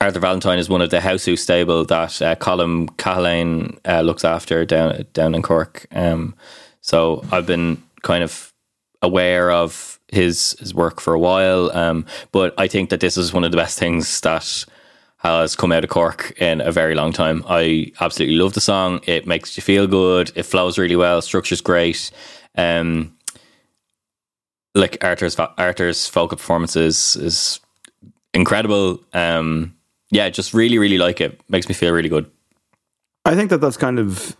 Arthur 0.00 0.20
Valentine 0.20 0.58
is 0.58 0.68
one 0.68 0.82
of 0.82 0.90
the 0.90 1.00
house 1.00 1.24
who 1.24 1.36
stable 1.36 1.84
that 1.84 2.20
uh, 2.20 2.34
Cahalane 2.34 3.78
uh, 3.86 4.00
looks 4.02 4.24
after 4.24 4.64
down 4.66 5.06
down 5.12 5.34
in 5.34 5.40
Cork. 5.42 5.86
Um, 5.92 6.34
so 6.80 7.24
I've 7.32 7.46
been 7.46 7.82
kind 8.02 8.22
of 8.22 8.52
aware 9.04 9.50
of 9.50 10.00
his 10.08 10.56
his 10.58 10.74
work 10.74 11.00
for 11.00 11.14
a 11.14 11.18
while, 11.18 11.70
um, 11.76 12.06
but 12.32 12.54
I 12.58 12.66
think 12.68 12.90
that 12.90 13.00
this 13.00 13.16
is 13.16 13.32
one 13.32 13.44
of 13.44 13.50
the 13.50 13.56
best 13.56 13.78
things 13.78 14.20
that 14.20 14.64
has 15.18 15.56
come 15.56 15.72
out 15.72 15.84
of 15.84 15.90
Cork 15.90 16.34
in 16.38 16.60
a 16.60 16.70
very 16.70 16.94
long 16.94 17.12
time. 17.12 17.42
I 17.48 17.92
absolutely 18.00 18.36
love 18.36 18.52
the 18.52 18.60
song. 18.60 19.00
It 19.06 19.26
makes 19.26 19.56
you 19.56 19.62
feel 19.62 19.86
good. 19.86 20.30
It 20.34 20.42
flows 20.42 20.78
really 20.78 20.96
well. 20.96 21.22
Structure's 21.22 21.62
great. 21.62 22.10
Um, 22.56 23.16
like 24.74 25.02
Arthur's 25.02 25.36
Arthur's 25.38 26.08
vocal 26.08 26.36
performances 26.36 27.16
is 27.16 27.60
incredible. 28.34 29.00
Um, 29.12 29.74
yeah, 30.10 30.28
just 30.28 30.52
really, 30.52 30.78
really 30.78 30.98
like 30.98 31.20
it. 31.20 31.40
Makes 31.48 31.68
me 31.68 31.74
feel 31.74 31.92
really 31.92 32.10
good. 32.10 32.30
I 33.24 33.34
think 33.34 33.50
that 33.50 33.60
that's 33.62 33.78
kind 33.78 33.98
of 33.98 34.36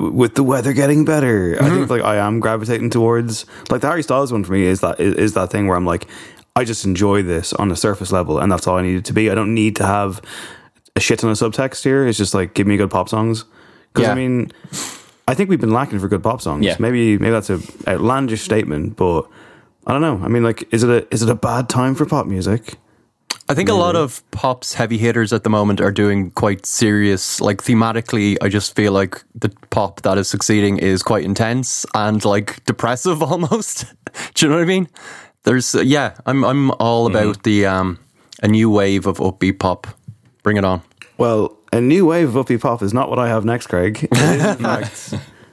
with 0.00 0.34
the 0.34 0.42
weather 0.42 0.72
getting 0.72 1.04
better. 1.04 1.54
Mm-hmm. 1.54 1.64
I 1.64 1.68
think 1.70 1.90
like 1.90 2.02
I 2.02 2.16
am 2.16 2.40
gravitating 2.40 2.90
towards 2.90 3.46
like 3.70 3.80
the 3.80 3.88
Harry 3.88 4.02
Styles 4.02 4.32
one 4.32 4.44
for 4.44 4.52
me 4.52 4.64
is 4.64 4.80
that 4.80 5.00
is, 5.00 5.14
is 5.14 5.34
that 5.34 5.50
thing 5.50 5.66
where 5.66 5.76
I'm 5.76 5.86
like 5.86 6.06
I 6.54 6.64
just 6.64 6.84
enjoy 6.84 7.22
this 7.22 7.52
on 7.54 7.70
a 7.70 7.76
surface 7.76 8.12
level, 8.12 8.38
and 8.38 8.52
that's 8.52 8.66
all 8.66 8.76
I 8.76 8.82
need 8.82 8.96
it 8.96 9.04
to 9.06 9.12
be. 9.12 9.30
I 9.30 9.34
don't 9.34 9.54
need 9.54 9.76
to 9.76 9.86
have 9.86 10.20
a 10.94 11.00
shit 11.00 11.18
ton 11.18 11.30
of 11.30 11.38
subtext 11.38 11.82
here. 11.82 12.06
It's 12.06 12.18
just 12.18 12.34
like 12.34 12.54
give 12.54 12.66
me 12.66 12.76
good 12.76 12.90
pop 12.90 13.08
songs. 13.08 13.44
Because 13.92 14.06
yeah. 14.06 14.12
I 14.12 14.14
mean, 14.14 14.50
I 15.26 15.34
think 15.34 15.48
we've 15.48 15.60
been 15.60 15.72
lacking 15.72 15.98
for 15.98 16.08
good 16.08 16.22
pop 16.22 16.42
songs. 16.42 16.64
Yeah. 16.64 16.76
Maybe 16.78 17.18
maybe 17.18 17.30
that's 17.30 17.50
a 17.50 17.60
outlandish 17.86 18.42
statement, 18.42 18.96
but 18.96 19.22
I 19.86 19.92
don't 19.92 20.02
know. 20.02 20.20
I 20.22 20.28
mean, 20.28 20.42
like, 20.42 20.72
is 20.72 20.82
it 20.82 20.90
a 20.90 21.06
is 21.12 21.22
it 21.22 21.28
a 21.30 21.34
bad 21.34 21.68
time 21.68 21.94
for 21.94 22.04
pop 22.04 22.26
music? 22.26 22.76
I 23.48 23.54
think 23.54 23.68
a 23.68 23.74
lot 23.74 23.96
of 23.96 24.22
pop's 24.30 24.74
heavy 24.74 24.98
hitters 24.98 25.32
at 25.32 25.44
the 25.44 25.50
moment 25.50 25.80
are 25.80 25.90
doing 25.90 26.30
quite 26.30 26.64
serious. 26.64 27.40
Like 27.40 27.62
thematically, 27.62 28.36
I 28.40 28.48
just 28.48 28.74
feel 28.74 28.92
like 28.92 29.22
the 29.34 29.50
pop 29.70 30.02
that 30.02 30.16
is 30.16 30.28
succeeding 30.28 30.78
is 30.78 31.02
quite 31.02 31.24
intense 31.24 31.84
and 31.94 32.24
like 32.24 32.64
depressive 32.66 33.22
almost. 33.22 33.84
Do 34.34 34.46
you 34.46 34.50
know 34.50 34.56
what 34.56 34.62
I 34.62 34.66
mean? 34.66 34.88
There's 35.42 35.74
uh, 35.74 35.80
yeah, 35.80 36.16
I'm 36.24 36.44
I'm 36.44 36.70
all 36.72 37.08
mm. 37.08 37.10
about 37.10 37.42
the 37.42 37.66
um 37.66 37.98
a 38.42 38.48
new 38.48 38.70
wave 38.70 39.06
of 39.06 39.18
upbeat 39.18 39.58
pop. 39.58 39.86
Bring 40.42 40.56
it 40.56 40.64
on. 40.64 40.82
Well, 41.18 41.56
a 41.72 41.80
new 41.80 42.06
wave 42.06 42.34
of 42.34 42.46
upbeat 42.46 42.60
pop 42.60 42.82
is 42.82 42.94
not 42.94 43.10
what 43.10 43.18
I 43.18 43.28
have 43.28 43.44
next, 43.44 43.66
Craig. 43.66 44.08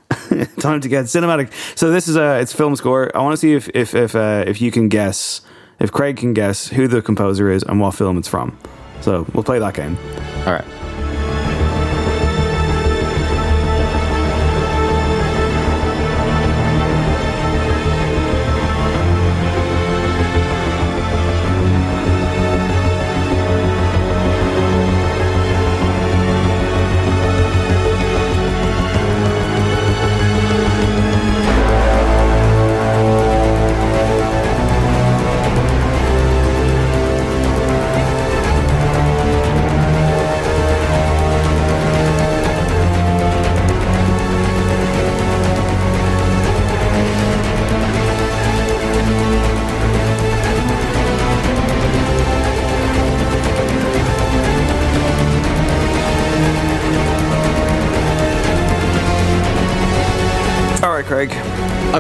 time 0.60 0.82
to 0.82 0.88
get 0.88 1.06
cinematic. 1.06 1.52
So 1.78 1.91
this 1.91 2.08
is 2.08 2.15
a 2.15 2.39
it's 2.39 2.54
film 2.54 2.75
score. 2.75 3.15
I 3.15 3.21
want 3.21 3.34
to 3.34 3.38
see 3.38 3.54
if 3.54 3.69
if 3.73 3.95
if 3.95 4.15
uh, 4.15 4.43
if 4.47 4.62
you 4.62 4.71
can 4.71 4.89
guess 4.89 5.41
if 5.79 5.91
Craig 5.91 6.17
can 6.17 6.33
guess 6.33 6.67
who 6.67 6.87
the 6.87 7.01
composer 7.01 7.49
is 7.49 7.63
and 7.63 7.79
what 7.79 7.95
film 7.95 8.17
it's 8.17 8.27
from. 8.27 8.57
So 9.01 9.25
we'll 9.33 9.43
play 9.43 9.59
that 9.59 9.73
game. 9.73 9.97
All 10.45 10.53
right. 10.53 10.78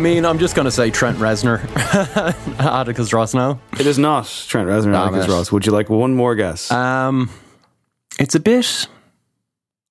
Mean, 0.09 0.25
I'm 0.25 0.39
just 0.39 0.55
going 0.55 0.65
to 0.65 0.71
say 0.71 0.89
Trent 0.89 1.17
Reznor, 1.17 1.59
Atticus 2.59 3.13
Ross 3.13 3.33
now. 3.33 3.59
It 3.79 3.85
is 3.85 3.99
not 3.99 4.25
Trent 4.47 4.67
Reznor, 4.67 4.95
Atticus 4.95 5.27
Ross. 5.27 5.51
Would 5.51 5.65
you 5.65 5.71
like 5.71 5.89
one 5.89 6.15
more 6.15 6.35
guess? 6.35 6.71
Um, 6.71 7.29
it's 8.19 8.33
a 8.33 8.39
bit. 8.39 8.87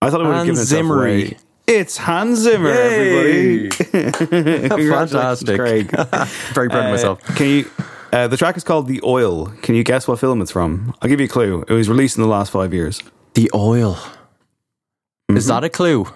I 0.03 0.11
thought 0.11 0.21
it 0.21 0.25
would 0.25 0.37
have 0.37 0.47
given 0.47 0.61
itself 0.61 0.91
away. 0.91 1.37
It's 1.67 1.99
Hans 1.99 2.41
Zimmer, 2.41 2.71
Yay! 2.71 3.69
everybody. 3.69 4.69
Fantastic. 4.89 5.57
Craig. 5.57 5.91
Very 6.55 6.69
proud 6.69 6.85
uh, 6.85 6.87
of 6.87 6.91
myself. 6.91 7.23
Can 7.37 7.47
you? 7.47 7.71
Uh, 8.13 8.27
the 8.27 8.39
track 8.39 8.57
is 8.57 8.65
called 8.65 8.89
The 8.89 9.01
Oil. 9.05 9.47
Can 9.63 9.75
you 9.75 9.85
guess 9.85 10.09
what 10.09 10.19
film 10.19 10.41
it's 10.41 10.51
from? 10.51 10.95
I'll 11.03 11.11
give 11.11 11.21
you 11.21 11.27
a 11.27 11.29
clue. 11.29 11.65
It 11.69 11.75
was 11.75 11.89
released 11.89 12.17
in 12.17 12.23
the 12.23 12.29
last 12.29 12.51
five 12.51 12.73
years. 12.73 13.03
The 13.35 13.51
Oil. 13.55 13.95
Mm-hmm. 13.95 15.37
Is 15.37 15.47
that 15.47 15.63
a 15.63 15.69
clue? 15.69 16.07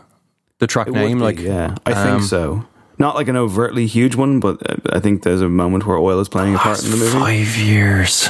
The 0.58 0.66
track 0.66 0.88
it 0.88 0.92
name, 0.92 1.18
be, 1.18 1.24
like 1.24 1.38
yeah, 1.38 1.74
I 1.84 1.92
um, 1.92 2.18
think 2.18 2.22
so. 2.28 2.64
Not 2.98 3.14
like 3.16 3.28
an 3.28 3.36
overtly 3.36 3.86
huge 3.86 4.14
one, 4.14 4.38
but 4.40 4.58
uh, 4.70 4.76
I 4.92 5.00
think 5.00 5.22
there's 5.22 5.40
a 5.40 5.48
moment 5.48 5.86
where 5.86 5.96
oil 5.96 6.20
is 6.20 6.28
playing 6.28 6.54
a 6.54 6.58
part 6.58 6.84
in 6.84 6.90
the 6.90 6.96
movie. 6.96 7.18
Five 7.18 7.56
years. 7.56 8.28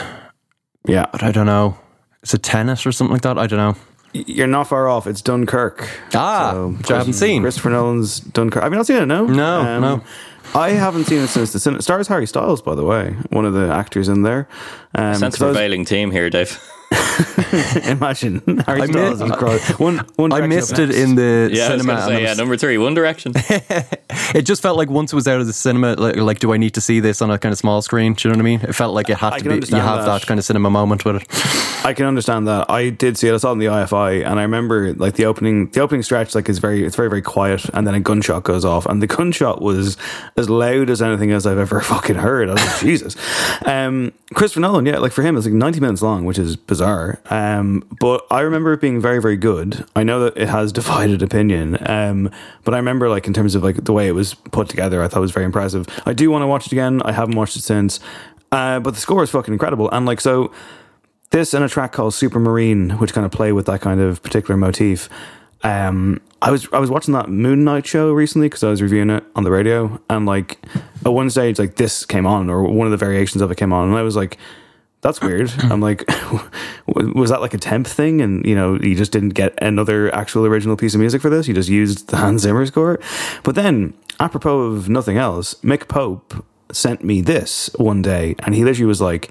Yeah. 0.86 1.06
But 1.12 1.22
I 1.22 1.32
don't 1.32 1.46
know. 1.46 1.76
Is 2.22 2.32
it 2.34 2.42
tennis 2.42 2.86
or 2.86 2.92
something 2.92 3.12
like 3.12 3.22
that? 3.22 3.38
I 3.38 3.46
don't 3.46 3.58
know. 3.58 3.76
You're 4.14 4.46
not 4.46 4.68
far 4.68 4.88
off. 4.88 5.06
It's 5.06 5.22
Dunkirk. 5.22 5.88
Ah, 6.14 6.66
which 6.66 6.90
I 6.90 6.98
haven't 6.98 7.14
seen. 7.14 7.42
Christopher 7.42 7.70
Nolan's 7.70 8.20
Dunkirk. 8.20 8.62
Have 8.62 8.70
you 8.72 8.76
not 8.76 8.86
seen 8.86 8.96
it? 8.98 9.06
No, 9.06 9.24
Um, 9.26 9.36
No, 9.36 9.78
no. 9.80 10.04
I 10.54 10.70
haven't 10.70 11.04
seen 11.04 11.20
it 11.22 11.28
since 11.28 11.52
the 11.52 11.58
cinema. 11.58 11.80
Stars 11.82 12.08
Harry 12.08 12.26
Styles, 12.26 12.60
by 12.60 12.74
the 12.74 12.84
way, 12.84 13.16
one 13.30 13.46
of 13.46 13.54
the 13.54 13.72
actors 13.72 14.08
in 14.08 14.20
there. 14.22 14.48
Um, 14.94 15.14
Sense 15.14 15.36
'cause 15.36 15.42
I 15.42 15.46
was- 15.46 15.56
prevailing 15.56 15.86
team 15.86 16.10
here, 16.10 16.28
Dave. 16.28 16.60
Imagine 17.84 18.40
Harry 18.66 18.82
I 18.82 18.86
Styles. 18.86 19.20
mi- 19.20 19.26
is 19.54 19.78
one, 19.78 19.98
one 20.16 20.32
I 20.32 20.46
missed 20.46 20.78
it 20.78 20.86
next. 20.86 20.98
in 20.98 21.14
the 21.14 21.50
Yeah, 21.52 21.68
I 21.68 21.74
was 21.74 21.82
cinema. 21.82 21.84
going 21.84 21.96
to 21.96 22.02
and 22.02 22.18
say, 22.18 22.22
yeah, 22.22 22.34
number 22.34 22.56
three, 22.56 22.78
One 22.78 22.94
Direction. 22.94 23.32
it 24.34 24.42
just 24.42 24.62
felt 24.62 24.76
like 24.76 24.90
once 24.90 25.12
it 25.12 25.16
was 25.16 25.26
out 25.28 25.40
of 25.40 25.46
the 25.46 25.52
cinema, 25.52 25.94
like, 25.94 26.16
like, 26.16 26.38
do 26.38 26.52
I 26.52 26.56
need 26.56 26.74
to 26.74 26.80
see 26.80 27.00
this 27.00 27.22
on 27.22 27.30
a 27.30 27.38
kind 27.38 27.52
of 27.52 27.58
small 27.58 27.82
screen? 27.82 28.14
Do 28.14 28.28
you 28.28 28.32
know 28.32 28.38
what 28.38 28.42
I 28.42 28.44
mean? 28.44 28.60
It 28.62 28.74
felt 28.74 28.94
like 28.94 29.08
it 29.08 29.16
had 29.18 29.34
I 29.34 29.38
to 29.38 29.44
be. 29.48 29.54
You 29.54 29.76
have 29.76 30.04
that. 30.04 30.06
that. 30.20 30.26
kind 30.26 30.38
of 30.38 30.44
cinema 30.44 30.70
moment 30.70 31.04
with 31.04 31.16
it. 31.16 31.84
I 31.84 31.92
can 31.94 32.06
understand 32.06 32.46
that. 32.48 32.70
I 32.70 32.90
did 32.90 33.16
see 33.18 33.28
it. 33.28 33.34
I 33.34 33.36
saw 33.38 33.50
it 33.50 33.54
in 33.54 33.58
the 33.58 33.66
IFI, 33.66 34.24
and 34.26 34.38
I 34.38 34.42
remember 34.42 34.92
like 34.94 35.14
the 35.14 35.24
opening. 35.26 35.68
The 35.70 35.80
opening 35.80 36.02
stretch, 36.02 36.34
like, 36.34 36.48
is 36.48 36.58
very, 36.58 36.84
it's 36.84 36.96
very, 36.96 37.08
very 37.08 37.22
quiet, 37.22 37.64
and 37.74 37.86
then 37.86 37.94
a 37.94 38.00
gunshot 38.00 38.44
goes 38.44 38.64
off, 38.64 38.86
and 38.86 39.02
the 39.02 39.06
gunshot 39.06 39.60
was 39.62 39.96
as 40.36 40.48
loud 40.50 40.90
as 40.90 41.02
anything 41.02 41.30
else 41.32 41.46
I've 41.46 41.58
ever 41.58 41.80
fucking 41.92 42.16
heard. 42.16 42.48
I 42.50 42.52
was 42.54 42.64
like, 42.64 42.80
Jesus. 42.80 43.16
Um, 43.66 44.12
Christopher 44.34 44.60
Nolan, 44.60 44.86
yeah, 44.86 44.98
like 44.98 45.12
for 45.12 45.22
him, 45.22 45.36
it's 45.36 45.46
like 45.46 45.54
ninety 45.54 45.80
minutes 45.80 46.02
long, 46.02 46.24
which 46.24 46.38
is 46.38 46.56
bizarre. 46.56 46.81
Um, 47.30 47.84
but 48.00 48.26
I 48.30 48.40
remember 48.40 48.72
it 48.72 48.80
being 48.80 49.00
very, 49.00 49.20
very 49.20 49.36
good. 49.36 49.84
I 49.94 50.02
know 50.02 50.20
that 50.20 50.36
it 50.36 50.48
has 50.48 50.72
divided 50.80 51.22
opinion, 51.22 51.78
um, 51.88 52.30
but 52.64 52.74
I 52.74 52.76
remember 52.78 53.08
like 53.08 53.26
in 53.26 53.32
terms 53.32 53.54
of 53.54 53.62
like 53.62 53.84
the 53.84 53.92
way 53.92 54.08
it 54.08 54.12
was 54.12 54.34
put 54.34 54.68
together, 54.68 55.02
I 55.02 55.08
thought 55.08 55.18
it 55.18 55.22
was 55.22 55.32
very 55.32 55.46
impressive. 55.46 55.86
I 56.06 56.12
do 56.12 56.30
want 56.30 56.42
to 56.42 56.46
watch 56.46 56.66
it 56.66 56.72
again. 56.72 57.02
I 57.02 57.12
haven't 57.12 57.36
watched 57.36 57.56
it 57.56 57.62
since, 57.62 58.00
uh, 58.50 58.80
but 58.80 58.94
the 58.94 59.00
score 59.00 59.22
is 59.22 59.30
fucking 59.30 59.52
incredible, 59.52 59.90
and 59.90 60.06
like 60.06 60.20
so 60.20 60.52
this 61.30 61.54
and 61.54 61.64
a 61.64 61.68
track 61.68 61.92
called 61.92 62.12
Supermarine, 62.12 62.98
which 63.00 63.12
kind 63.12 63.24
of 63.24 63.32
play 63.32 63.52
with 63.52 63.66
that 63.66 63.80
kind 63.80 64.00
of 64.00 64.22
particular 64.22 64.56
motif. 64.56 65.08
Um, 65.64 66.20
I 66.40 66.50
was 66.50 66.68
I 66.72 66.78
was 66.78 66.90
watching 66.90 67.14
that 67.14 67.28
Moon 67.28 67.64
Knight 67.64 67.86
show 67.86 68.12
recently 68.12 68.48
because 68.48 68.64
I 68.64 68.68
was 68.68 68.82
reviewing 68.82 69.10
it 69.10 69.24
on 69.34 69.44
the 69.44 69.50
radio, 69.50 70.00
and 70.10 70.26
like 70.26 70.58
at 71.04 71.12
one 71.12 71.30
stage, 71.30 71.58
like 71.58 71.76
this 71.76 72.04
came 72.04 72.26
on, 72.26 72.50
or 72.50 72.62
one 72.64 72.86
of 72.86 72.90
the 72.90 72.96
variations 72.96 73.42
of 73.42 73.50
it 73.50 73.56
came 73.56 73.72
on, 73.72 73.88
and 73.88 73.96
I 73.96 74.02
was 74.02 74.16
like, 74.16 74.38
"That's 75.02 75.20
weird." 75.20 75.52
I'm 75.64 75.80
like, 75.80 76.04
"Was 76.86 77.30
that 77.30 77.40
like 77.40 77.54
a 77.54 77.58
temp 77.58 77.86
thing?" 77.86 78.20
And 78.20 78.44
you 78.46 78.54
know, 78.54 78.78
you 78.80 78.94
just 78.94 79.12
didn't 79.12 79.30
get 79.30 79.54
another 79.62 80.12
actual 80.14 80.46
original 80.46 80.76
piece 80.76 80.94
of 80.94 81.00
music 81.00 81.20
for 81.20 81.30
this. 81.30 81.46
You 81.46 81.54
just 81.54 81.68
used 81.68 82.08
the 82.08 82.16
Hans 82.16 82.42
Zimmer 82.42 82.64
score. 82.66 82.98
But 83.42 83.54
then, 83.54 83.94
apropos 84.18 84.60
of 84.60 84.88
nothing 84.88 85.18
else, 85.18 85.54
Mick 85.62 85.88
Pope 85.88 86.44
sent 86.72 87.04
me 87.04 87.20
this 87.20 87.68
one 87.76 88.00
day, 88.00 88.34
and 88.40 88.54
he 88.54 88.64
literally 88.64 88.86
was 88.86 89.00
like. 89.00 89.30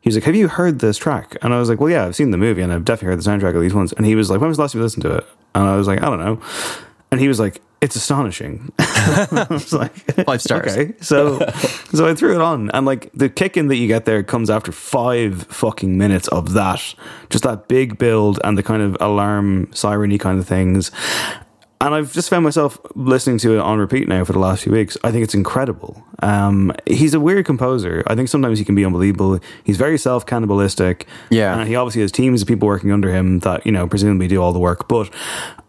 He 0.00 0.08
was 0.08 0.14
like, 0.14 0.24
"Have 0.24 0.36
you 0.36 0.46
heard 0.46 0.78
this 0.78 0.96
track?" 0.96 1.36
And 1.42 1.52
I 1.52 1.58
was 1.58 1.68
like, 1.68 1.80
"Well, 1.80 1.90
yeah, 1.90 2.06
I've 2.06 2.14
seen 2.14 2.30
the 2.30 2.38
movie 2.38 2.62
and 2.62 2.72
I've 2.72 2.84
definitely 2.84 3.08
heard 3.08 3.20
the 3.20 3.28
soundtrack 3.28 3.56
of 3.56 3.60
these 3.60 3.74
ones. 3.74 3.92
And 3.92 4.06
he 4.06 4.14
was 4.14 4.30
like, 4.30 4.40
"When 4.40 4.48
was 4.48 4.56
the 4.56 4.62
last 4.62 4.72
time 4.72 4.78
you 4.78 4.84
listened 4.84 5.02
to 5.02 5.16
it?" 5.16 5.26
And 5.56 5.64
I 5.64 5.76
was 5.76 5.88
like, 5.88 6.00
"I 6.00 6.04
don't 6.04 6.20
know." 6.20 6.40
And 7.10 7.20
he 7.20 7.26
was 7.26 7.40
like, 7.40 7.60
"It's 7.80 7.96
astonishing." 7.96 8.72
I 8.78 9.46
was 9.50 9.72
like, 9.72 9.94
Five 10.24 10.42
stars. 10.42 10.76
Okay, 10.76 10.94
so 11.00 11.38
so 11.92 12.08
I 12.08 12.14
threw 12.14 12.34
it 12.34 12.40
on, 12.40 12.70
and 12.72 12.86
like 12.86 13.10
the 13.12 13.28
kick 13.28 13.56
in 13.56 13.68
that 13.68 13.76
you 13.76 13.86
get 13.88 14.04
there 14.04 14.22
comes 14.22 14.50
after 14.50 14.72
five 14.72 15.44
fucking 15.44 15.96
minutes 15.96 16.28
of 16.28 16.52
that, 16.54 16.94
just 17.30 17.44
that 17.44 17.68
big 17.68 17.98
build 17.98 18.40
and 18.44 18.56
the 18.56 18.62
kind 18.62 18.82
of 18.82 18.96
alarm 19.00 19.70
sireny 19.72 20.18
kind 20.18 20.38
of 20.38 20.46
things. 20.46 20.90
And 21.80 21.94
I've 21.94 22.12
just 22.12 22.28
found 22.28 22.42
myself 22.42 22.80
listening 22.96 23.38
to 23.38 23.54
it 23.54 23.60
on 23.60 23.78
repeat 23.78 24.08
now 24.08 24.24
for 24.24 24.32
the 24.32 24.40
last 24.40 24.64
few 24.64 24.72
weeks. 24.72 24.96
I 25.04 25.12
think 25.12 25.22
it's 25.22 25.34
incredible. 25.34 26.02
Um, 26.22 26.72
he's 26.86 27.14
a 27.14 27.20
weird 27.20 27.46
composer. 27.46 28.02
I 28.08 28.16
think 28.16 28.28
sometimes 28.28 28.58
he 28.58 28.64
can 28.64 28.74
be 28.74 28.84
unbelievable. 28.84 29.38
He's 29.62 29.76
very 29.76 29.96
self 29.96 30.26
cannibalistic. 30.26 31.06
Yeah. 31.30 31.56
And 31.56 31.68
he 31.68 31.76
obviously 31.76 32.02
has 32.02 32.10
teams 32.10 32.42
of 32.42 32.48
people 32.48 32.66
working 32.66 32.90
under 32.90 33.12
him 33.12 33.38
that, 33.40 33.64
you 33.64 33.70
know, 33.70 33.86
presumably 33.86 34.26
do 34.26 34.42
all 34.42 34.52
the 34.52 34.58
work. 34.58 34.88
But 34.88 35.10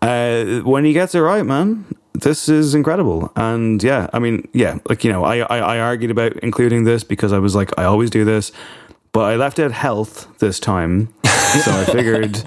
uh, 0.01 0.61
when 0.61 0.83
he 0.83 0.93
gets 0.93 1.13
it 1.13 1.19
right, 1.19 1.45
man, 1.45 1.85
this 2.21 2.49
is 2.49 2.75
incredible. 2.75 3.31
And 3.35 3.81
yeah, 3.83 4.09
I 4.13 4.19
mean, 4.19 4.47
yeah, 4.53 4.79
like, 4.87 5.03
you 5.03 5.11
know, 5.11 5.23
I, 5.23 5.39
I, 5.39 5.59
I 5.59 5.79
argued 5.79 6.11
about 6.11 6.37
including 6.37 6.83
this 6.83 7.03
because 7.03 7.33
I 7.33 7.39
was 7.39 7.55
like, 7.55 7.77
I 7.77 7.83
always 7.83 8.09
do 8.09 8.25
this. 8.25 8.51
But 9.11 9.21
I 9.21 9.35
left 9.37 9.59
out 9.59 9.71
health 9.71 10.27
this 10.39 10.59
time. 10.59 11.13
So 11.63 11.71
I 11.71 11.83
figured. 11.83 12.43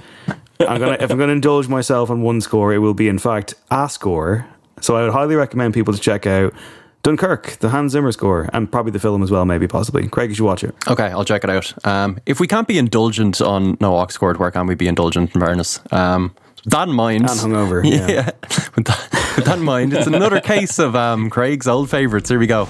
I'm 0.61 0.79
gonna 0.79 0.97
if 1.01 1.11
I'm 1.11 1.19
gonna 1.19 1.33
indulge 1.33 1.67
myself 1.67 2.09
on 2.09 2.23
one 2.23 2.41
score, 2.41 2.73
it 2.73 2.79
will 2.79 2.95
be 2.95 3.09
in 3.09 3.19
fact 3.19 3.55
a 3.73 3.89
score. 3.89 4.47
So 4.81 4.97
I 4.97 5.03
would 5.03 5.13
highly 5.13 5.35
recommend 5.35 5.75
people 5.75 5.93
to 5.93 5.99
check 5.99 6.25
out 6.25 6.55
Dunkirk, 7.03 7.57
the 7.59 7.69
Hans 7.69 7.93
Zimmer 7.93 8.13
score, 8.13 8.49
and 8.53 8.71
probably 8.71 8.93
the 8.93 9.01
film 9.01 9.25
as 9.25 9.31
well, 9.33 9.45
maybe 9.45 9.67
possibly. 9.67 10.09
Craig, 10.09 10.31
you 10.31 10.37
should 10.37 10.45
watch 10.45 10.63
it. 10.63 10.73
Okay, 10.87 11.07
I'll 11.07 11.25
check 11.25 11.43
it 11.43 11.51
out. 11.51 11.75
Um, 11.85 12.21
if 12.27 12.39
we 12.39 12.47
can't 12.47 12.69
be 12.69 12.79
indulgent 12.79 13.41
on 13.41 13.77
No 13.81 13.97
Aux 13.97 14.07
Cord, 14.07 14.37
where 14.39 14.53
can 14.53 14.69
we 14.69 14.77
be 14.77 14.87
indulgent 14.87 15.35
in 15.35 15.41
fairness? 15.41 15.81
Um, 15.91 16.33
that 16.67 16.87
in 16.89 16.95
mind, 16.95 17.23
And 17.23 17.31
hungover, 17.31 17.83
yeah. 17.85 18.27
with, 18.77 18.87
that, 18.87 19.09
with 19.11 19.22
that 19.45 19.59
in 19.59 19.64
mind, 19.64 19.95
it's 19.95 20.07
another 20.07 20.40
case 20.40 20.79
of 20.79 20.95
um, 20.95 21.31
Craig's 21.31 21.66
old 21.66 21.88
favourites. 21.88 22.29
Here 22.29 22.38
we 22.38 22.47
go. 22.47 22.68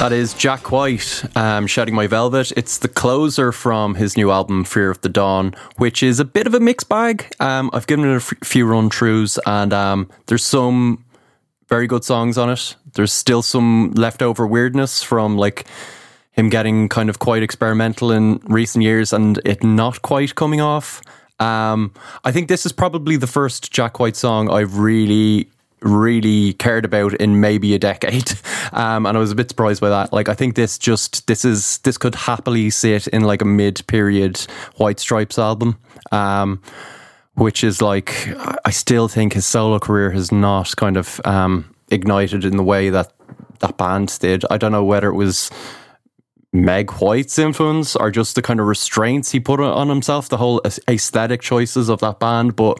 That 0.00 0.12
is 0.12 0.32
Jack 0.32 0.72
White, 0.72 1.22
um, 1.36 1.66
Shedding 1.66 1.94
My 1.94 2.06
Velvet. 2.06 2.52
It's 2.56 2.78
the 2.78 2.88
closer 2.88 3.52
from 3.52 3.96
his 3.96 4.16
new 4.16 4.30
album, 4.30 4.64
Fear 4.64 4.90
of 4.90 5.02
the 5.02 5.10
Dawn, 5.10 5.54
which 5.76 6.02
is 6.02 6.18
a 6.18 6.24
bit 6.24 6.46
of 6.46 6.54
a 6.54 6.58
mixed 6.58 6.88
bag. 6.88 7.30
Um, 7.38 7.68
I've 7.74 7.86
given 7.86 8.06
it 8.06 8.12
a 8.14 8.16
f- 8.16 8.32
few 8.42 8.64
run 8.64 8.88
throughs, 8.88 9.38
and 9.44 9.74
um, 9.74 10.08
there's 10.24 10.42
some 10.42 11.04
very 11.68 11.86
good 11.86 12.02
songs 12.02 12.38
on 12.38 12.48
it. 12.48 12.76
There's 12.94 13.12
still 13.12 13.42
some 13.42 13.90
leftover 13.90 14.46
weirdness 14.46 15.02
from 15.02 15.36
like 15.36 15.66
him 16.32 16.48
getting 16.48 16.88
kind 16.88 17.10
of 17.10 17.18
quite 17.18 17.42
experimental 17.42 18.10
in 18.10 18.40
recent 18.44 18.82
years 18.82 19.12
and 19.12 19.38
it 19.44 19.62
not 19.62 20.00
quite 20.00 20.34
coming 20.34 20.62
off. 20.62 21.02
Um, 21.40 21.92
I 22.24 22.32
think 22.32 22.48
this 22.48 22.64
is 22.64 22.72
probably 22.72 23.18
the 23.18 23.26
first 23.26 23.70
Jack 23.70 24.00
White 24.00 24.16
song 24.16 24.48
I've 24.48 24.78
really, 24.78 25.50
really 25.82 26.52
cared 26.54 26.84
about 26.84 27.14
in 27.14 27.40
maybe 27.40 27.74
a 27.74 27.78
decade. 27.78 28.32
Um, 28.72 29.04
and 29.04 29.16
I 29.16 29.20
was 29.20 29.32
a 29.32 29.34
bit 29.34 29.48
surprised 29.48 29.80
by 29.80 29.88
that. 29.88 30.12
Like, 30.12 30.28
I 30.28 30.34
think 30.34 30.54
this 30.54 30.78
just, 30.78 31.26
this 31.26 31.44
is, 31.44 31.78
this 31.78 31.98
could 31.98 32.14
happily 32.14 32.70
sit 32.70 33.08
in 33.08 33.22
like 33.22 33.42
a 33.42 33.44
mid 33.44 33.84
period 33.88 34.38
White 34.76 35.00
Stripes 35.00 35.40
album. 35.40 35.76
Um, 36.12 36.62
which 37.34 37.64
is 37.64 37.80
like 37.80 38.28
I 38.64 38.70
still 38.70 39.08
think 39.08 39.32
his 39.32 39.46
solo 39.46 39.78
career 39.78 40.10
has 40.10 40.30
not 40.30 40.76
kind 40.76 40.96
of 40.96 41.20
um, 41.24 41.74
ignited 41.90 42.44
in 42.44 42.56
the 42.56 42.62
way 42.62 42.90
that 42.90 43.12
that 43.60 43.78
band 43.78 44.16
did. 44.20 44.44
I 44.50 44.58
don't 44.58 44.72
know 44.72 44.84
whether 44.84 45.08
it 45.08 45.14
was 45.14 45.50
Meg 46.52 46.90
White's 46.92 47.38
influence 47.38 47.96
or 47.96 48.10
just 48.10 48.34
the 48.34 48.42
kind 48.42 48.60
of 48.60 48.66
restraints 48.66 49.30
he 49.32 49.40
put 49.40 49.60
on 49.60 49.88
himself, 49.88 50.28
the 50.28 50.36
whole 50.36 50.60
aesthetic 50.88 51.40
choices 51.40 51.88
of 51.88 52.00
that 52.00 52.20
band, 52.20 52.56
but. 52.56 52.78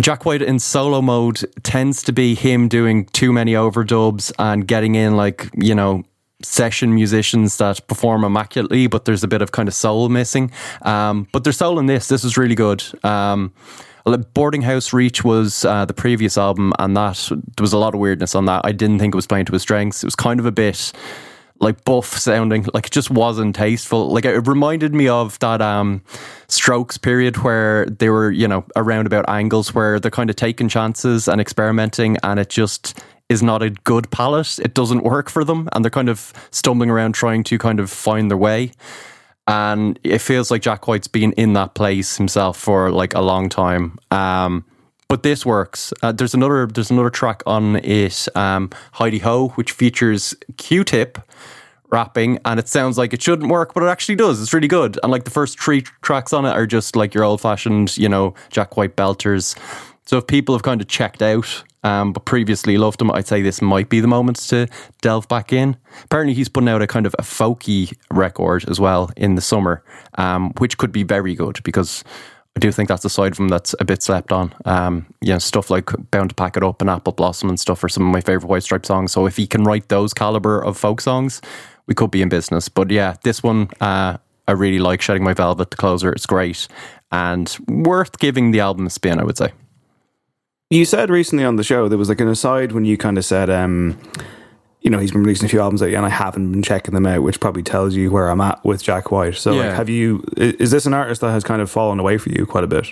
Jack 0.00 0.24
White 0.24 0.42
in 0.42 0.58
solo 0.58 1.00
mode 1.00 1.40
tends 1.62 2.02
to 2.02 2.12
be 2.12 2.34
him 2.34 2.68
doing 2.68 3.06
too 3.06 3.32
many 3.32 3.52
overdubs 3.52 4.32
and 4.38 4.66
getting 4.66 4.96
in 4.96 5.16
like, 5.16 5.48
you 5.54 5.74
know, 5.74 6.02
session 6.42 6.94
musicians 6.94 7.58
that 7.58 7.86
perform 7.86 8.24
immaculately, 8.24 8.88
but 8.88 9.04
there's 9.04 9.22
a 9.22 9.28
bit 9.28 9.40
of 9.40 9.52
kind 9.52 9.68
of 9.68 9.74
soul 9.74 10.08
missing. 10.08 10.50
Um, 10.82 11.28
but 11.32 11.44
there's 11.44 11.56
soul 11.58 11.78
in 11.78 11.86
this. 11.86 12.08
This 12.08 12.24
is 12.24 12.36
really 12.36 12.56
good. 12.56 12.82
Um, 13.04 13.52
Boarding 14.34 14.62
House 14.62 14.92
Reach 14.92 15.24
was 15.24 15.64
uh, 15.64 15.84
the 15.86 15.94
previous 15.94 16.36
album, 16.36 16.72
and 16.78 16.94
that 16.96 17.26
there 17.30 17.62
was 17.62 17.72
a 17.72 17.78
lot 17.78 17.94
of 17.94 18.00
weirdness 18.00 18.34
on 18.34 18.44
that. 18.46 18.62
I 18.64 18.72
didn't 18.72 18.98
think 18.98 19.14
it 19.14 19.16
was 19.16 19.26
playing 19.26 19.46
to 19.46 19.52
his 19.52 19.62
strengths. 19.62 20.02
It 20.02 20.06
was 20.06 20.16
kind 20.16 20.38
of 20.38 20.44
a 20.44 20.52
bit 20.52 20.92
like 21.64 21.82
buff 21.84 22.16
sounding, 22.16 22.66
like 22.72 22.86
it 22.86 22.92
just 22.92 23.10
wasn't 23.10 23.56
tasteful. 23.56 24.10
Like 24.10 24.24
it 24.24 24.46
reminded 24.46 24.94
me 24.94 25.08
of 25.08 25.38
that 25.40 25.60
um, 25.60 26.02
Strokes 26.46 26.98
period 26.98 27.38
where 27.38 27.86
they 27.86 28.10
were, 28.10 28.30
you 28.30 28.46
know, 28.46 28.64
around 28.76 29.06
about 29.06 29.28
angles 29.28 29.74
where 29.74 29.98
they're 29.98 30.10
kind 30.10 30.30
of 30.30 30.36
taking 30.36 30.68
chances 30.68 31.26
and 31.26 31.40
experimenting, 31.40 32.18
and 32.22 32.38
it 32.38 32.50
just 32.50 33.02
is 33.28 33.42
not 33.42 33.62
a 33.62 33.70
good 33.70 34.10
palette. 34.10 34.58
It 34.58 34.74
doesn't 34.74 35.02
work 35.02 35.30
for 35.30 35.44
them, 35.44 35.68
and 35.72 35.84
they're 35.84 35.90
kind 35.90 36.08
of 36.08 36.32
stumbling 36.50 36.90
around 36.90 37.14
trying 37.14 37.42
to 37.44 37.58
kind 37.58 37.80
of 37.80 37.90
find 37.90 38.30
their 38.30 38.38
way. 38.38 38.72
And 39.46 39.98
it 40.04 40.18
feels 40.18 40.50
like 40.50 40.62
Jack 40.62 40.86
White's 40.86 41.08
been 41.08 41.32
in 41.32 41.54
that 41.54 41.74
place 41.74 42.16
himself 42.16 42.58
for 42.58 42.90
like 42.90 43.14
a 43.14 43.20
long 43.20 43.48
time. 43.48 43.98
Um, 44.10 44.64
but 45.08 45.22
this 45.22 45.44
works. 45.44 45.92
Uh, 46.02 46.12
there's 46.12 46.34
another 46.34 46.66
there's 46.66 46.90
another 46.90 47.10
track 47.10 47.42
on 47.46 47.76
it, 47.76 48.26
um, 48.34 48.70
Hi-De-Ho, 48.92 49.48
which 49.50 49.72
features 49.72 50.34
Q-Tip, 50.56 51.18
rapping 51.94 52.40
and 52.44 52.58
it 52.58 52.68
sounds 52.68 52.98
like 52.98 53.14
it 53.14 53.22
shouldn't 53.22 53.50
work, 53.50 53.72
but 53.72 53.84
it 53.84 53.86
actually 53.86 54.16
does. 54.16 54.42
It's 54.42 54.52
really 54.52 54.68
good. 54.68 54.98
And 55.02 55.12
like 55.12 55.24
the 55.24 55.30
first 55.30 55.60
three 55.60 55.82
tracks 56.02 56.32
on 56.32 56.44
it 56.44 56.50
are 56.50 56.66
just 56.66 56.96
like 56.96 57.14
your 57.14 57.22
old 57.22 57.40
fashioned, 57.40 57.96
you 57.96 58.08
know, 58.08 58.34
Jack 58.50 58.76
White 58.76 58.96
belters. 58.96 59.56
So 60.04 60.18
if 60.18 60.26
people 60.26 60.54
have 60.54 60.62
kind 60.62 60.80
of 60.80 60.88
checked 60.88 61.22
out, 61.22 61.62
um, 61.84 62.12
but 62.12 62.24
previously 62.24 62.76
loved 62.78 63.00
him, 63.00 63.10
I'd 63.12 63.28
say 63.28 63.42
this 63.42 63.62
might 63.62 63.88
be 63.88 64.00
the 64.00 64.08
moment 64.08 64.38
to 64.48 64.66
delve 65.02 65.28
back 65.28 65.52
in. 65.52 65.76
Apparently, 66.04 66.34
he's 66.34 66.48
putting 66.48 66.68
out 66.68 66.82
a 66.82 66.86
kind 66.86 67.06
of 67.06 67.14
a 67.18 67.22
folky 67.22 67.96
record 68.10 68.68
as 68.68 68.80
well 68.80 69.10
in 69.16 69.34
the 69.34 69.42
summer, 69.42 69.82
um, 70.16 70.50
which 70.58 70.76
could 70.78 70.92
be 70.92 71.04
very 71.04 71.34
good 71.34 71.62
because 71.62 72.02
I 72.56 72.60
do 72.60 72.70
think 72.70 72.88
that's 72.88 73.04
a 73.04 73.10
side 73.10 73.32
of 73.32 73.38
him 73.38 73.48
that's 73.48 73.74
a 73.80 73.84
bit 73.84 74.02
slept 74.02 74.32
on. 74.32 74.54
Um, 74.64 75.06
you 75.20 75.32
know, 75.32 75.38
stuff 75.38 75.70
like 75.70 75.90
Bound 76.10 76.30
to 76.30 76.34
Pack 76.34 76.56
It 76.56 76.62
Up 76.62 76.80
and 76.80 76.88
Apple 76.88 77.12
Blossom 77.12 77.48
and 77.48 77.58
stuff 77.58 77.82
are 77.82 77.88
some 77.88 78.06
of 78.06 78.12
my 78.12 78.20
favourite 78.20 78.48
White 78.48 78.62
Stripe 78.62 78.86
songs. 78.86 79.12
So 79.12 79.26
if 79.26 79.36
he 79.36 79.46
can 79.46 79.64
write 79.64 79.88
those 79.88 80.14
calibre 80.14 80.64
of 80.64 80.76
folk 80.76 81.00
songs, 81.00 81.40
we 81.86 81.94
could 81.94 82.10
be 82.10 82.22
in 82.22 82.28
business. 82.28 82.68
But 82.68 82.90
yeah, 82.90 83.14
this 83.22 83.42
one, 83.42 83.68
uh, 83.80 84.18
I 84.46 84.52
really 84.52 84.78
like 84.78 85.00
Shedding 85.02 85.24
My 85.24 85.34
Velvet, 85.34 85.70
the 85.70 85.76
closer. 85.76 86.12
It's 86.12 86.26
great 86.26 86.66
and 87.12 87.56
worth 87.68 88.18
giving 88.18 88.50
the 88.50 88.60
album 88.60 88.86
a 88.86 88.90
spin, 88.90 89.20
I 89.20 89.24
would 89.24 89.38
say. 89.38 89.52
You 90.70 90.84
said 90.84 91.10
recently 91.10 91.44
on 91.44 91.56
the 91.56 91.62
show 91.62 91.88
there 91.88 91.98
was 91.98 92.08
like 92.08 92.20
an 92.20 92.28
aside 92.28 92.72
when 92.72 92.84
you 92.84 92.96
kind 92.96 93.16
of 93.18 93.24
said, 93.24 93.48
um, 93.50 93.98
you 94.80 94.90
know, 94.90 94.98
he's 94.98 95.12
been 95.12 95.22
releasing 95.22 95.46
a 95.46 95.48
few 95.48 95.60
albums 95.60 95.80
and 95.82 96.04
I 96.04 96.08
haven't 96.08 96.50
been 96.50 96.62
checking 96.62 96.94
them 96.94 97.06
out, 97.06 97.22
which 97.22 97.38
probably 97.38 97.62
tells 97.62 97.94
you 97.94 98.10
where 98.10 98.28
I'm 98.28 98.40
at 98.40 98.64
with 98.64 98.82
Jack 98.82 99.10
White. 99.12 99.36
So, 99.36 99.52
Yeah. 99.52 99.68
like, 99.68 99.76
have 99.76 99.88
you? 99.88 100.24
Is 100.36 100.70
this 100.70 100.86
an 100.86 100.94
artist 100.94 101.20
that 101.20 101.30
has 101.30 101.44
kind 101.44 101.62
of 101.62 101.70
fallen 101.70 102.00
away 102.00 102.18
for 102.18 102.30
you 102.30 102.44
quite 102.46 102.64
a 102.64 102.66
bit? 102.66 102.88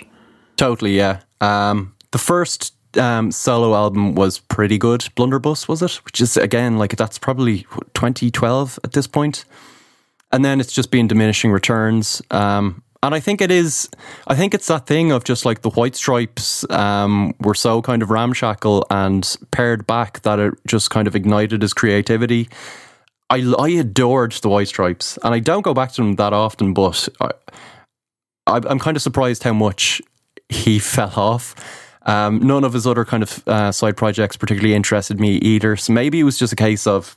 Totally, 0.55 0.95
yeah. 0.95 1.19
Um, 1.41 1.93
the 2.11 2.17
first 2.17 2.73
um, 2.97 3.31
solo 3.31 3.75
album 3.75 4.15
was 4.15 4.39
pretty 4.39 4.77
good. 4.77 5.07
Blunderbuss 5.15 5.67
was 5.67 5.81
it? 5.81 5.93
Which 6.05 6.21
is 6.21 6.37
again 6.37 6.77
like 6.77 6.95
that's 6.95 7.17
probably 7.17 7.59
2012 7.93 8.79
at 8.83 8.93
this 8.93 9.07
point, 9.07 9.45
and 10.31 10.43
then 10.43 10.59
it's 10.59 10.73
just 10.73 10.91
been 10.91 11.07
diminishing 11.07 11.51
returns. 11.51 12.21
Um, 12.31 12.83
and 13.03 13.13
I 13.13 13.19
think 13.19 13.41
it 13.41 13.51
is. 13.51 13.89
I 14.27 14.35
think 14.35 14.53
it's 14.53 14.67
that 14.67 14.87
thing 14.87 15.11
of 15.11 15.25
just 15.25 15.43
like 15.45 15.61
the 15.61 15.69
White 15.69 15.95
Stripes 15.95 16.67
um, 16.69 17.35
were 17.39 17.53
so 17.53 17.81
kind 17.81 18.01
of 18.01 18.09
ramshackle 18.09 18.87
and 18.89 19.37
pared 19.51 19.85
back 19.85 20.21
that 20.21 20.39
it 20.39 20.53
just 20.65 20.89
kind 20.89 21.07
of 21.07 21.15
ignited 21.15 21.61
his 21.61 21.73
creativity. 21.73 22.47
I, 23.29 23.53
I 23.59 23.69
adored 23.69 24.31
the 24.33 24.47
White 24.49 24.69
Stripes, 24.69 25.17
and 25.21 25.33
I 25.33 25.39
don't 25.39 25.63
go 25.63 25.73
back 25.73 25.91
to 25.93 26.01
them 26.01 26.15
that 26.15 26.31
often, 26.31 26.73
but 26.73 27.09
I, 27.19 27.31
I'm 28.45 28.79
kind 28.79 28.95
of 28.95 29.03
surprised 29.03 29.43
how 29.43 29.53
much 29.53 30.01
he 30.47 30.79
fell 30.79 31.13
off. 31.15 31.55
Um, 32.05 32.39
none 32.39 32.63
of 32.63 32.73
his 32.73 32.85
other 32.85 33.05
kind 33.05 33.23
of 33.23 33.47
uh, 33.47 33.71
side 33.71 33.95
projects 33.95 34.35
particularly 34.35 34.75
interested 34.75 35.19
me 35.19 35.35
either. 35.35 35.75
So 35.77 35.93
maybe 35.93 36.19
it 36.19 36.23
was 36.23 36.37
just 36.37 36.51
a 36.51 36.57
case 36.57 36.85
of 36.85 37.15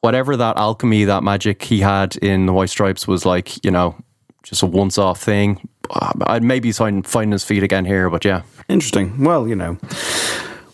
whatever 0.00 0.36
that 0.36 0.56
alchemy, 0.56 1.04
that 1.04 1.22
magic 1.22 1.62
he 1.62 1.80
had 1.80 2.16
in 2.16 2.46
the 2.46 2.52
White 2.52 2.70
Stripes 2.70 3.06
was 3.08 3.26
like, 3.26 3.64
you 3.64 3.70
know, 3.70 3.96
just 4.42 4.62
a 4.62 4.66
once 4.66 4.96
off 4.96 5.20
thing. 5.20 5.68
Um, 5.90 6.22
I'd 6.26 6.44
maybe 6.44 6.72
find 6.72 7.06
finding 7.06 7.32
his 7.32 7.44
feet 7.44 7.62
again 7.62 7.84
here, 7.84 8.08
but 8.08 8.24
yeah. 8.24 8.42
Interesting. 8.68 9.24
Well, 9.24 9.48
you 9.48 9.56
know, 9.56 9.76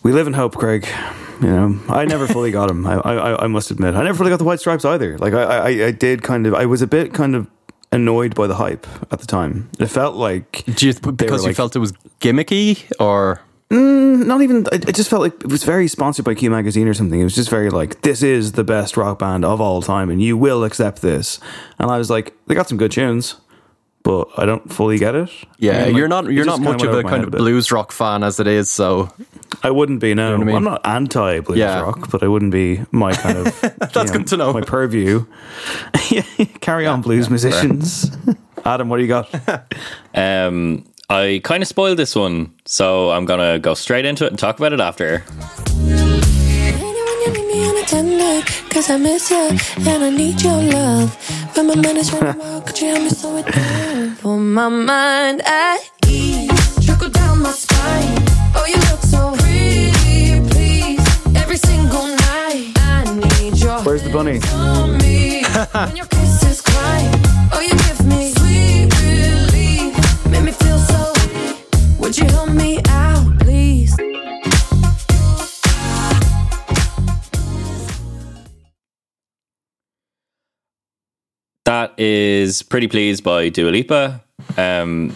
we 0.03 0.11
live 0.11 0.27
in 0.27 0.33
hope, 0.33 0.55
Craig. 0.55 0.87
You 1.41 1.47
know, 1.47 1.79
I 1.89 2.05
never 2.05 2.27
fully 2.27 2.51
got 2.51 2.69
him. 2.69 2.87
I, 2.87 2.95
I, 2.95 3.43
I 3.43 3.47
must 3.47 3.69
admit, 3.69 3.93
I 3.95 4.03
never 4.03 4.17
fully 4.17 4.29
got 4.31 4.37
the 4.37 4.45
White 4.45 4.59
Stripes 4.59 4.85
either. 4.85 5.17
Like, 5.17 5.33
I, 5.33 5.43
I, 5.43 5.67
I 5.87 5.91
did 5.91 6.23
kind 6.23 6.47
of. 6.47 6.53
I 6.53 6.65
was 6.65 6.81
a 6.81 6.87
bit 6.87 7.13
kind 7.13 7.35
of 7.35 7.47
annoyed 7.91 8.35
by 8.35 8.47
the 8.47 8.55
hype 8.55 8.85
at 9.11 9.19
the 9.19 9.27
time. 9.27 9.69
It 9.79 9.87
felt 9.87 10.15
like 10.15 10.63
Do 10.75 10.87
you, 10.87 10.93
because 10.93 11.43
you 11.43 11.49
like- 11.49 11.55
felt 11.55 11.75
it 11.75 11.79
was 11.79 11.93
gimmicky 12.21 12.89
or 12.99 13.41
Mm, 13.69 14.25
not 14.27 14.41
even. 14.41 14.65
I, 14.71 14.75
I 14.75 14.91
just 14.93 15.09
felt 15.09 15.21
like 15.21 15.33
it 15.43 15.51
was 15.51 15.65
very 15.65 15.89
sponsored 15.89 16.23
by 16.23 16.35
Q 16.35 16.49
Magazine 16.49 16.87
or 16.87 16.93
something. 16.93 17.19
It 17.19 17.25
was 17.25 17.35
just 17.35 17.49
very 17.49 17.69
like, 17.69 18.01
this 18.01 18.23
is 18.23 18.53
the 18.53 18.63
best 18.63 18.95
rock 18.95 19.19
band 19.19 19.43
of 19.43 19.59
all 19.59 19.81
time, 19.81 20.09
and 20.09 20.21
you 20.21 20.37
will 20.37 20.63
accept 20.63 21.01
this. 21.01 21.37
And 21.77 21.91
I 21.91 21.97
was 21.97 22.09
like, 22.09 22.33
they 22.47 22.55
got 22.55 22.69
some 22.69 22.77
good 22.77 22.93
tunes, 22.93 23.35
but 24.07 24.29
I 24.37 24.45
don't 24.45 24.71
fully 24.71 24.97
get 24.97 25.15
it. 25.15 25.29
yeah, 25.59 25.73
And, 25.73 25.85
like, 25.87 25.97
you're 25.97 26.07
not 26.07 26.31
you're 26.31 26.45
not 26.45 26.61
much 26.61 26.81
of 26.81 26.93
a 26.93 27.01
kind 27.03 27.15
head 27.15 27.23
of 27.25 27.31
bit. 27.31 27.39
blues 27.39 27.73
rock 27.73 27.91
fan 27.91 28.23
as 28.23 28.39
it 28.39 28.47
is. 28.47 28.69
So 28.69 29.09
I 29.63 29.69
wouldn't 29.69 29.99
be. 29.99 30.13
No, 30.13 30.31
what 30.31 30.41
I 30.41 30.43
mean? 30.45 30.55
I'm 30.55 30.63
not 30.63 30.87
anti 30.87 31.41
blues 31.41 31.57
Yeah. 31.57 31.81
rock, 31.81 32.09
but 32.09 32.23
I 32.23 32.27
wouldn't 32.29 32.53
be 32.53 32.85
my 32.91 33.11
kind 33.13 33.37
of. 33.39 33.59
That's 33.93 34.11
good 34.11 34.25
to 34.27 34.37
know. 34.37 34.53
My 34.53 34.61
purview. 34.61 35.25
Carry 36.61 36.87
on, 36.87 37.01
blues 37.01 37.29
musicians. 37.29 38.15
Adam, 38.65 38.87
what 38.87 38.95
do 38.97 39.03
you 39.03 39.09
got? 39.09 39.27
Um, 40.15 40.85
I 41.09 41.41
kind 41.43 41.61
of 41.61 41.67
spoiled 41.67 41.97
this 41.99 42.15
one, 42.15 42.53
so 42.65 43.11
I'm 43.11 43.25
gonna 43.25 43.59
go 43.59 43.73
straight 43.73 44.05
into 44.05 44.23
it 44.25 44.29
and 44.29 44.39
talk 44.39 44.57
about 44.57 44.71
it 44.71 44.79
after. 44.79 45.25
Cause 47.89 48.89
I 48.89 48.97
miss 48.97 49.31
you 49.31 49.37
and 49.87 50.03
I 50.03 50.09
need 50.09 50.41
your 50.41 50.61
love. 50.61 51.15
When 51.55 51.67
my 51.67 51.75
mind 51.75 51.97
is 51.97 52.11
running 52.11 52.37
wild, 52.37 52.65
could 52.65 52.81
you 52.81 52.89
help 52.89 53.01
me 53.03 53.09
slow 53.09 53.37
it 53.37 53.45
down? 53.45 54.15
For 54.15 54.37
my 54.37 54.67
mind 54.67 55.41
at 55.45 55.89
ease, 56.05 56.85
trickle 56.85 57.07
down 57.09 57.41
my 57.41 57.51
spine. 57.51 58.17
Oh, 58.55 58.65
you 58.67 58.75
look 58.91 59.01
so 59.01 59.31
pretty, 59.37 60.41
please. 60.49 60.99
Every 61.37 61.55
single 61.55 62.07
night, 62.07 62.73
I 62.75 63.05
need 63.39 63.57
your 63.57 63.79
Where's 63.83 64.03
the 64.03 64.09
bunny? 64.09 64.33
me. 64.99 65.43
when 65.87 65.95
your 65.95 66.07
kisses 66.07 66.59
cry, 66.61 67.09
oh, 67.53 67.61
you 67.61 67.69
give 67.87 68.05
me 68.05 68.31
sweet 68.33 68.91
relief. 68.99 70.25
Make 70.29 70.43
me 70.43 70.51
feel 70.51 70.77
so. 70.77 71.13
Would 71.99 72.17
you 72.17 72.25
help 72.25 72.49
me 72.49 72.81
out, 72.89 73.16
That 81.67 81.99
is 81.99 82.61
Pretty 82.61 82.87
Please 82.87 83.19
by 83.19 83.49
Dua 83.49 83.69
Lipa. 83.71 84.23
Um, 84.55 85.13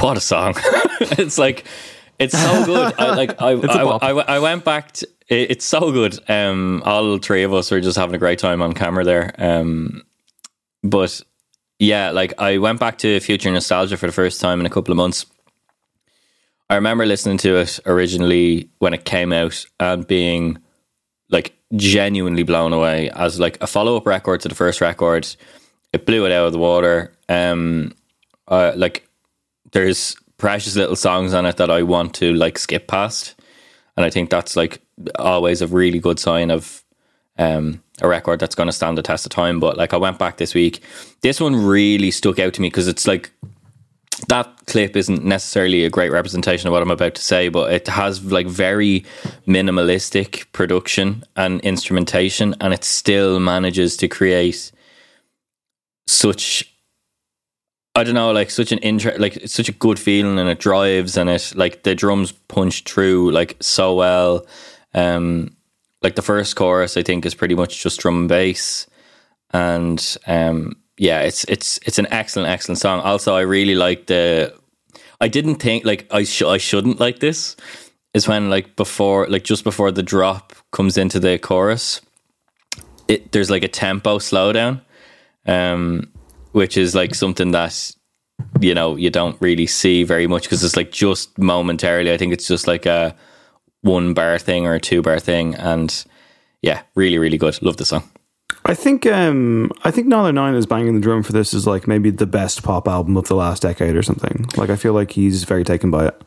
what 0.00 0.16
a 0.16 0.20
song. 0.20 0.54
it's 1.00 1.38
like, 1.38 1.66
it's 2.18 2.36
so 2.36 2.64
good. 2.66 2.92
I, 2.98 3.14
like, 3.14 3.40
I, 3.40 3.50
I. 3.52 4.10
I, 4.10 4.10
I 4.10 4.38
went 4.40 4.64
back 4.64 4.90
to, 4.94 5.06
it- 5.28 5.52
it's 5.52 5.64
so 5.64 5.92
good. 5.92 6.18
Um, 6.28 6.82
all 6.84 7.16
three 7.18 7.44
of 7.44 7.54
us 7.54 7.70
were 7.70 7.80
just 7.80 7.96
having 7.96 8.16
a 8.16 8.18
great 8.18 8.40
time 8.40 8.60
on 8.60 8.72
camera 8.72 9.04
there. 9.04 9.32
Um, 9.38 10.02
but 10.82 11.22
yeah, 11.78 12.10
like 12.10 12.34
I 12.40 12.58
went 12.58 12.80
back 12.80 12.98
to 12.98 13.20
Future 13.20 13.52
Nostalgia 13.52 13.96
for 13.96 14.06
the 14.06 14.12
first 14.12 14.40
time 14.40 14.58
in 14.58 14.66
a 14.66 14.70
couple 14.70 14.90
of 14.90 14.96
months. 14.96 15.26
I 16.68 16.74
remember 16.74 17.06
listening 17.06 17.38
to 17.38 17.54
it 17.58 17.78
originally 17.86 18.68
when 18.80 18.94
it 18.94 19.04
came 19.04 19.32
out 19.32 19.64
and 19.78 20.04
being 20.08 20.58
like 21.28 21.54
genuinely 21.76 22.42
blown 22.42 22.72
away 22.72 23.10
as 23.10 23.38
like 23.38 23.56
a 23.60 23.66
follow 23.66 23.96
up 23.96 24.06
record 24.06 24.40
to 24.40 24.48
the 24.48 24.54
first 24.54 24.80
record. 24.80 25.28
It 25.92 26.06
blew 26.06 26.26
it 26.26 26.32
out 26.32 26.46
of 26.46 26.52
the 26.52 26.58
water. 26.58 27.12
Um, 27.28 27.94
uh, 28.48 28.72
like 28.76 29.06
there's 29.72 30.16
precious 30.36 30.76
little 30.76 30.96
songs 30.96 31.34
on 31.34 31.46
it 31.46 31.56
that 31.58 31.70
I 31.70 31.82
want 31.82 32.14
to 32.16 32.32
like 32.34 32.58
skip 32.58 32.88
past, 32.88 33.34
and 33.96 34.04
I 34.04 34.10
think 34.10 34.30
that's 34.30 34.56
like 34.56 34.80
always 35.18 35.62
a 35.62 35.66
really 35.66 35.98
good 35.98 36.18
sign 36.18 36.50
of 36.50 36.82
um, 37.38 37.82
a 38.00 38.08
record 38.08 38.40
that's 38.40 38.54
going 38.54 38.68
to 38.68 38.72
stand 38.72 38.98
the 38.98 39.02
test 39.02 39.26
of 39.26 39.30
time. 39.30 39.60
But 39.60 39.76
like 39.76 39.94
I 39.94 39.96
went 39.96 40.18
back 40.18 40.36
this 40.38 40.54
week, 40.54 40.82
this 41.22 41.40
one 41.40 41.54
really 41.54 42.10
stuck 42.10 42.38
out 42.38 42.54
to 42.54 42.60
me 42.60 42.68
because 42.68 42.88
it's 42.88 43.06
like 43.06 43.30
that 44.30 44.66
clip 44.66 44.96
isn't 44.96 45.24
necessarily 45.24 45.84
a 45.84 45.90
great 45.90 46.12
representation 46.12 46.68
of 46.68 46.72
what 46.72 46.82
I'm 46.82 46.90
about 46.90 47.16
to 47.16 47.22
say, 47.22 47.48
but 47.48 47.72
it 47.72 47.88
has 47.88 48.24
like 48.30 48.46
very 48.46 49.04
minimalistic 49.46 50.50
production 50.52 51.24
and 51.34 51.60
instrumentation, 51.62 52.54
and 52.60 52.72
it 52.72 52.84
still 52.84 53.40
manages 53.40 53.96
to 53.98 54.08
create 54.08 54.70
such 56.06 56.64
I 57.96 58.04
don't 58.04 58.14
know, 58.14 58.30
like 58.30 58.50
such 58.50 58.70
an 58.70 58.78
interest, 58.78 59.18
like 59.18 59.40
such 59.46 59.68
a 59.68 59.72
good 59.72 59.98
feeling, 59.98 60.38
and 60.38 60.48
it 60.48 60.60
drives, 60.60 61.16
and 61.16 61.28
it 61.28 61.52
like 61.56 61.82
the 61.82 61.96
drums 61.96 62.30
punch 62.30 62.84
through 62.84 63.32
like 63.32 63.56
so 63.60 63.94
well. 63.96 64.46
Um, 64.94 65.56
like 66.02 66.14
the 66.14 66.22
first 66.22 66.54
chorus, 66.54 66.96
I 66.96 67.02
think 67.02 67.26
is 67.26 67.34
pretty 67.34 67.56
much 67.56 67.82
just 67.82 67.98
drum 67.98 68.16
and 68.16 68.28
bass, 68.28 68.86
and 69.52 70.16
um, 70.28 70.76
yeah, 71.00 71.20
it's 71.22 71.44
it's 71.44 71.80
it's 71.86 71.98
an 71.98 72.06
excellent, 72.10 72.50
excellent 72.50 72.78
song. 72.78 73.00
Also, 73.00 73.34
I 73.34 73.40
really 73.40 73.74
like 73.74 74.06
the. 74.06 74.54
I 75.18 75.28
didn't 75.28 75.54
think 75.54 75.86
like 75.86 76.06
I 76.10 76.24
sh- 76.24 76.42
I 76.42 76.58
shouldn't 76.58 77.00
like 77.00 77.20
this. 77.20 77.56
Is 78.12 78.28
when 78.28 78.50
like 78.50 78.76
before, 78.76 79.26
like 79.28 79.42
just 79.42 79.64
before 79.64 79.90
the 79.92 80.02
drop 80.02 80.52
comes 80.72 80.98
into 80.98 81.18
the 81.18 81.38
chorus, 81.38 82.02
it 83.08 83.32
there's 83.32 83.48
like 83.50 83.64
a 83.64 83.68
tempo 83.68 84.18
slowdown, 84.18 84.82
um, 85.46 86.06
which 86.52 86.76
is 86.76 86.94
like 86.94 87.14
something 87.14 87.52
that 87.52 87.92
you 88.60 88.74
know 88.74 88.96
you 88.96 89.08
don't 89.08 89.40
really 89.40 89.66
see 89.66 90.02
very 90.04 90.26
much 90.26 90.42
because 90.42 90.62
it's 90.62 90.76
like 90.76 90.92
just 90.92 91.38
momentarily. 91.38 92.12
I 92.12 92.18
think 92.18 92.34
it's 92.34 92.46
just 92.46 92.66
like 92.66 92.84
a 92.84 93.16
one 93.80 94.12
bar 94.12 94.38
thing 94.38 94.66
or 94.66 94.74
a 94.74 94.80
two 94.80 95.00
bar 95.00 95.18
thing, 95.18 95.54
and 95.54 96.04
yeah, 96.60 96.82
really, 96.94 97.16
really 97.16 97.38
good. 97.38 97.62
Love 97.62 97.78
the 97.78 97.86
song. 97.86 98.02
I 98.64 98.74
think 98.74 99.06
um 99.06 99.70
I 99.84 99.90
think 99.90 100.06
Nine 100.06 100.34
Nine 100.34 100.54
is 100.54 100.66
banging 100.66 100.94
the 100.94 101.00
drum 101.00 101.22
for 101.22 101.32
this 101.32 101.54
is 101.54 101.66
like 101.66 101.88
maybe 101.88 102.10
the 102.10 102.26
best 102.26 102.62
pop 102.62 102.86
album 102.86 103.16
of 103.16 103.28
the 103.28 103.34
last 103.34 103.62
decade 103.62 103.96
or 103.96 104.02
something. 104.02 104.46
Like 104.56 104.70
I 104.70 104.76
feel 104.76 104.92
like 104.92 105.12
he's 105.12 105.44
very 105.44 105.64
taken 105.64 105.90
by 105.90 106.06
it. 106.06 106.22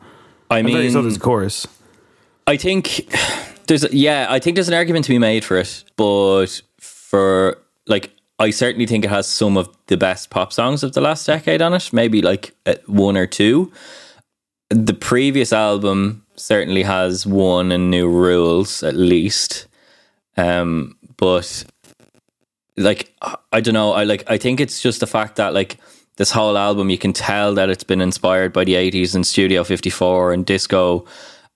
I 0.50 0.62
very 0.62 0.74
mean, 0.74 0.90
so 0.90 1.02
does 1.02 1.18
chorus. 1.18 1.66
I 2.46 2.56
think 2.56 3.08
there's 3.66 3.90
yeah, 3.92 4.26
I 4.28 4.38
think 4.38 4.56
there's 4.56 4.68
an 4.68 4.74
argument 4.74 5.04
to 5.06 5.10
be 5.10 5.18
made 5.18 5.44
for 5.44 5.56
it, 5.56 5.84
but 5.96 6.60
for 6.78 7.58
like 7.86 8.10
I 8.38 8.50
certainly 8.50 8.86
think 8.86 9.04
it 9.04 9.10
has 9.10 9.28
some 9.28 9.56
of 9.56 9.68
the 9.86 9.96
best 9.96 10.30
pop 10.30 10.52
songs 10.52 10.82
of 10.82 10.92
the 10.92 11.00
last 11.00 11.26
decade 11.26 11.62
on 11.62 11.72
it. 11.72 11.92
Maybe 11.92 12.20
like 12.20 12.54
uh, 12.66 12.74
one 12.86 13.16
or 13.16 13.26
two. 13.26 13.72
The 14.70 14.94
previous 14.94 15.52
album 15.52 16.24
certainly 16.36 16.82
has 16.82 17.26
one 17.26 17.70
and 17.70 17.90
new 17.90 18.08
rules 18.08 18.82
at 18.82 18.94
least. 18.94 19.66
Um, 20.36 20.96
but 21.16 21.64
like 22.76 23.12
I 23.52 23.60
don't 23.60 23.74
know. 23.74 23.92
I 23.92 24.04
like 24.04 24.24
I 24.26 24.38
think 24.38 24.60
it's 24.60 24.80
just 24.80 25.00
the 25.00 25.06
fact 25.06 25.36
that 25.36 25.54
like 25.54 25.78
this 26.16 26.30
whole 26.30 26.56
album, 26.56 26.90
you 26.90 26.98
can 26.98 27.12
tell 27.12 27.54
that 27.54 27.70
it's 27.70 27.84
been 27.84 28.00
inspired 28.00 28.52
by 28.52 28.64
the 28.64 28.74
'80s 28.74 29.14
and 29.14 29.26
Studio 29.26 29.64
54 29.64 30.32
and 30.32 30.46
disco. 30.46 31.04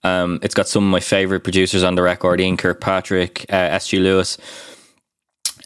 Um, 0.04 0.38
it's 0.42 0.54
got 0.54 0.68
some 0.68 0.84
of 0.84 0.90
my 0.90 1.00
favorite 1.00 1.40
producers 1.40 1.82
on 1.82 1.94
the 1.96 2.02
record: 2.02 2.40
Ian 2.40 2.56
Kirkpatrick, 2.56 3.46
uh, 3.50 3.56
S.G. 3.56 3.98
Lewis, 3.98 4.38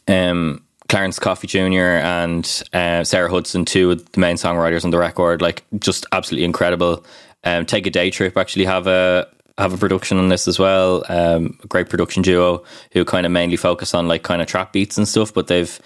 um, 0.08 0.64
Clarence 0.88 1.18
Coffee 1.18 1.46
Jr. 1.46 2.00
and 2.00 2.62
uh, 2.72 3.04
Sarah 3.04 3.30
Hudson, 3.30 3.64
two 3.64 3.90
of 3.90 4.12
the 4.12 4.20
main 4.20 4.36
songwriters 4.36 4.84
on 4.84 4.90
the 4.90 4.98
record. 4.98 5.42
Like, 5.42 5.64
just 5.78 6.06
absolutely 6.12 6.44
incredible. 6.44 7.04
Um, 7.44 7.66
Take 7.66 7.86
A 7.86 7.90
Daytrip. 7.90 8.36
Actually, 8.36 8.64
have 8.64 8.86
a 8.86 9.26
have 9.58 9.72
a 9.72 9.78
production 9.78 10.18
on 10.18 10.28
this 10.28 10.48
as 10.48 10.58
well. 10.58 11.04
Um, 11.08 11.58
a 11.62 11.66
great 11.66 11.88
production 11.88 12.22
duo 12.22 12.64
who 12.92 13.04
kind 13.04 13.26
of 13.26 13.32
mainly 13.32 13.56
focus 13.56 13.94
on 13.94 14.08
like 14.08 14.22
kind 14.22 14.42
of 14.42 14.48
trap 14.48 14.72
beats 14.72 14.96
and 14.96 15.06
stuff, 15.06 15.32
but 15.32 15.46
they've 15.46 15.80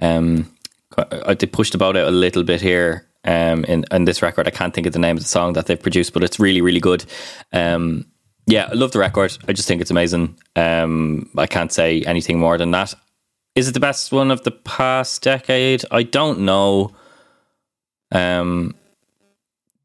um, 0.00 0.52
they 1.38 1.46
pushed 1.46 1.74
about 1.74 1.96
it 1.96 2.06
a 2.06 2.10
little 2.10 2.42
bit 2.42 2.60
here 2.60 3.06
um, 3.24 3.64
in, 3.64 3.84
in 3.90 4.04
this 4.04 4.22
record. 4.22 4.46
I 4.46 4.50
can't 4.50 4.74
think 4.74 4.86
of 4.86 4.92
the 4.92 4.98
name 4.98 5.16
of 5.16 5.22
the 5.22 5.28
song 5.28 5.52
that 5.54 5.66
they've 5.66 5.80
produced, 5.80 6.12
but 6.12 6.24
it's 6.24 6.40
really, 6.40 6.60
really 6.60 6.80
good. 6.80 7.04
Um, 7.52 8.06
yeah, 8.46 8.68
I 8.70 8.74
love 8.74 8.92
the 8.92 8.98
record. 8.98 9.36
I 9.46 9.52
just 9.52 9.68
think 9.68 9.80
it's 9.80 9.90
amazing. 9.90 10.36
Um, 10.56 11.30
I 11.38 11.46
can't 11.46 11.72
say 11.72 12.02
anything 12.02 12.38
more 12.38 12.58
than 12.58 12.72
that. 12.72 12.94
Is 13.54 13.68
it 13.68 13.72
the 13.72 13.80
best 13.80 14.12
one 14.12 14.30
of 14.30 14.42
the 14.42 14.50
past 14.50 15.22
decade? 15.22 15.84
I 15.90 16.02
don't 16.02 16.40
know. 16.40 16.92
Um, 18.10 18.74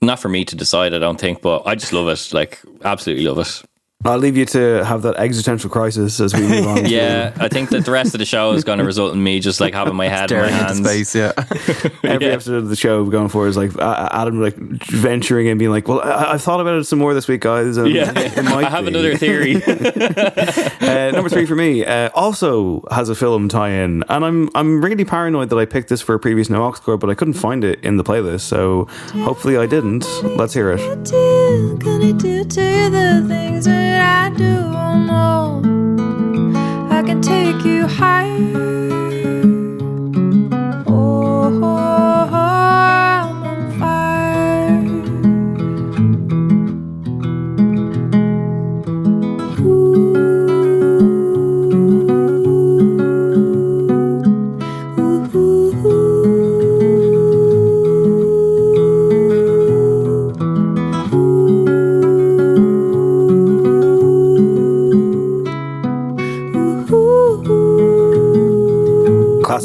not 0.02 0.20
for 0.20 0.30
me 0.30 0.46
to 0.46 0.56
decide, 0.56 0.94
I 0.94 1.00
don't 1.00 1.20
think, 1.20 1.42
but 1.42 1.64
I 1.66 1.76
just 1.76 1.94
love 1.94 2.08
it. 2.08 2.34
Like, 2.34 2.60
absolutely 2.84 3.26
love 3.26 3.40
it. 3.40 3.64
I'll 4.06 4.20
leave 4.20 4.38
you 4.38 4.46
to 4.46 4.86
have 4.86 5.02
that 5.02 5.16
existential 5.18 5.70
crisis 5.72 6.20
as 6.20 6.34
we 6.34 6.42
move 6.42 6.68
on. 6.68 6.86
yeah, 6.90 7.34
I 7.40 7.48
think 7.50 7.72
that 7.72 7.84
the 7.84 7.92
rest 7.92 8.14
of 8.14 8.20
the 8.20 8.26
show 8.26 8.54
is 8.54 8.64
going 8.64 8.78
to 8.78 8.86
result 8.86 9.12
in 9.14 9.22
me 9.22 9.40
just 9.40 9.60
like 9.60 9.74
having 9.74 9.96
my 9.96 10.08
head 10.08 10.32
in 10.32 10.40
my 10.40 10.50
hands. 10.50 10.78
space, 10.78 11.16
yeah. 11.16 11.32
Every 12.04 12.28
Yeah. 12.28 12.34
episode 12.34 12.56
of 12.58 12.70
the 12.70 12.76
show 12.76 13.04
going 13.06 13.28
forward 13.28 13.48
is 13.50 13.58
like 13.58 13.72
Adam 13.80 14.40
like 14.40 14.56
venturing 14.56 15.48
and 15.50 15.58
being 15.58 15.72
like, 15.72 15.88
"Well, 15.88 16.00
I- 16.02 16.34
I've 16.34 16.44
thought 16.44 16.62
about 16.62 16.78
it 16.80 16.84
some 16.86 17.00
more 17.00 17.14
this 17.16 17.28
week, 17.28 17.42
guys." 17.42 17.76
And 17.78 17.90
Yeah, 17.92 18.14
I 18.16 18.70
have 18.70 18.84
be." 18.86 18.90
another 18.90 19.18
theory. 19.18 19.56
uh, 19.66 21.12
number 21.12 21.28
three 21.30 21.48
for 21.48 21.56
me 21.56 21.84
uh, 21.84 22.10
also 22.14 22.84
has 22.92 23.10
a 23.10 23.16
film 23.16 23.50
tie-in, 23.50 24.04
and 24.08 24.24
I'm 24.24 24.50
I'm 24.56 24.80
really 24.82 25.06
paranoid 25.06 25.50
that 25.50 25.58
I 25.58 25.66
picked 25.66 25.90
this 25.90 26.02
for 26.02 26.14
a 26.16 26.20
previous 26.20 26.50
No 26.52 26.64
Aux 26.64 26.72
Cord, 26.74 27.00
but 27.00 27.10
I 27.10 27.16
couldn't 27.16 27.34
find 27.34 27.64
it 27.64 27.80
in 27.84 27.98
the 27.98 28.04
playlist, 28.04 28.42
so 28.42 28.86
hopefully 29.26 29.58
I 29.58 29.66
didn't. 29.66 30.06
Let's 30.24 30.54
hear 30.54 30.72
it. 30.78 30.78
That 33.98 34.32
I 34.32 34.36
do? 34.38 34.46
Oh 34.46 35.77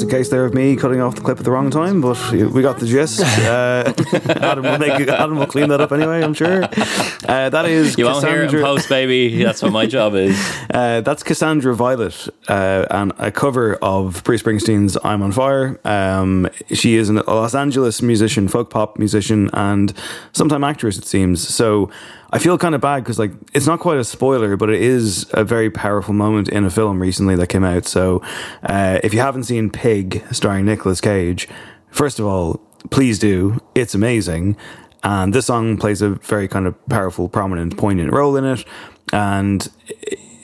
Classic 0.02 0.18
case 0.18 0.28
there 0.30 0.44
of 0.44 0.52
me 0.52 0.74
cutting 0.74 1.00
off 1.00 1.14
the 1.14 1.20
clip 1.20 1.38
at 1.38 1.44
the 1.44 1.50
wrong 1.52 1.70
time, 1.70 2.00
but 2.00 2.18
we 2.32 2.60
got 2.60 2.78
the 2.80 2.86
gist. 2.86 3.20
Uh, 3.52 3.92
Adam 4.40 4.64
will 4.64 4.78
make 4.78 5.08
Adam 5.08 5.36
will 5.38 5.46
clean 5.46 5.68
that 5.68 5.80
up 5.80 5.92
anyway. 5.92 6.22
I'm 6.22 6.34
sure. 6.34 6.64
Uh, 6.64 7.48
that 7.50 7.66
is 7.66 7.96
You 7.98 8.04
won't 8.06 8.24
hear 8.24 8.38
it 8.38 8.44
in 8.44 8.46
Cassandra- 8.46 8.62
post, 8.62 8.88
baby. 8.88 9.42
That's 9.42 9.62
what 9.62 9.72
my 9.72 9.86
job 9.86 10.14
is. 10.14 10.36
Uh, 10.72 11.02
that's 11.02 11.22
Cassandra 11.22 11.74
Violet 11.74 12.28
uh, 12.48 12.86
and 12.90 13.12
a 13.18 13.30
cover 13.30 13.74
of 13.82 14.22
Bruce 14.24 14.42
Springsteen's 14.42 14.96
"I'm 15.04 15.20
on 15.22 15.32
Fire." 15.32 15.78
Um, 15.84 16.48
she 16.72 16.94
is 16.96 17.10
a 17.10 17.12
Los 17.12 17.54
Angeles 17.54 18.00
musician, 18.00 18.48
folk 18.48 18.70
pop 18.70 18.98
musician, 18.98 19.50
and 19.52 19.92
sometime 20.32 20.64
actress. 20.64 20.96
It 20.98 21.04
seems 21.04 21.46
so. 21.46 21.90
I 22.32 22.38
feel 22.38 22.56
kind 22.56 22.74
of 22.74 22.80
bad 22.80 23.04
because 23.04 23.18
like 23.18 23.32
it's 23.52 23.66
not 23.66 23.80
quite 23.80 23.98
a 23.98 24.04
spoiler, 24.04 24.56
but 24.56 24.70
it 24.70 24.80
is 24.80 25.26
a 25.32 25.44
very 25.44 25.70
powerful 25.70 26.14
moment 26.14 26.48
in 26.48 26.64
a 26.64 26.70
film 26.70 27.00
recently 27.00 27.36
that 27.36 27.48
came 27.48 27.62
out. 27.62 27.84
So 27.84 28.22
uh, 28.62 29.00
if 29.04 29.12
you 29.12 29.20
haven't 29.20 29.44
seen 29.44 29.70
Pig, 29.70 30.24
starring 30.32 30.64
Nicolas 30.64 31.00
Cage, 31.00 31.46
first 31.90 32.18
of 32.18 32.24
all, 32.24 32.60
please 32.90 33.18
do. 33.18 33.60
It's 33.74 33.94
amazing. 33.94 34.56
And 35.04 35.34
this 35.34 35.46
song 35.46 35.76
plays 35.76 36.00
a 36.00 36.10
very 36.10 36.48
kind 36.48 36.66
of 36.66 36.86
powerful, 36.86 37.28
prominent, 37.28 37.76
poignant 37.76 38.12
role 38.12 38.36
in 38.36 38.44
it. 38.44 38.64
And 39.12 39.68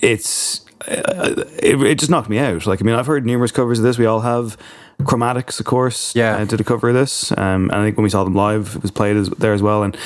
it's 0.00 0.66
uh, 0.86 1.44
it, 1.62 1.80
it 1.82 1.98
just 1.98 2.10
knocked 2.10 2.28
me 2.28 2.38
out. 2.38 2.66
Like, 2.66 2.82
I 2.82 2.84
mean, 2.84 2.96
I've 2.96 3.06
heard 3.06 3.24
numerous 3.24 3.52
covers 3.52 3.78
of 3.78 3.84
this. 3.84 3.98
We 3.98 4.06
all 4.06 4.20
have. 4.20 4.58
Chromatics, 5.02 5.60
of 5.60 5.66
course, 5.66 6.14
yeah, 6.16 6.36
uh, 6.36 6.44
did 6.44 6.60
a 6.60 6.64
cover 6.64 6.88
of 6.88 6.94
this. 6.94 7.30
Um, 7.32 7.70
and 7.70 7.74
I 7.74 7.84
think 7.84 7.96
when 7.96 8.02
we 8.02 8.10
saw 8.10 8.24
them 8.24 8.34
live, 8.34 8.74
it 8.76 8.82
was 8.82 8.90
played 8.90 9.16
as, 9.16 9.30
there 9.30 9.52
as 9.52 9.62
well. 9.62 9.84
And 9.84 9.96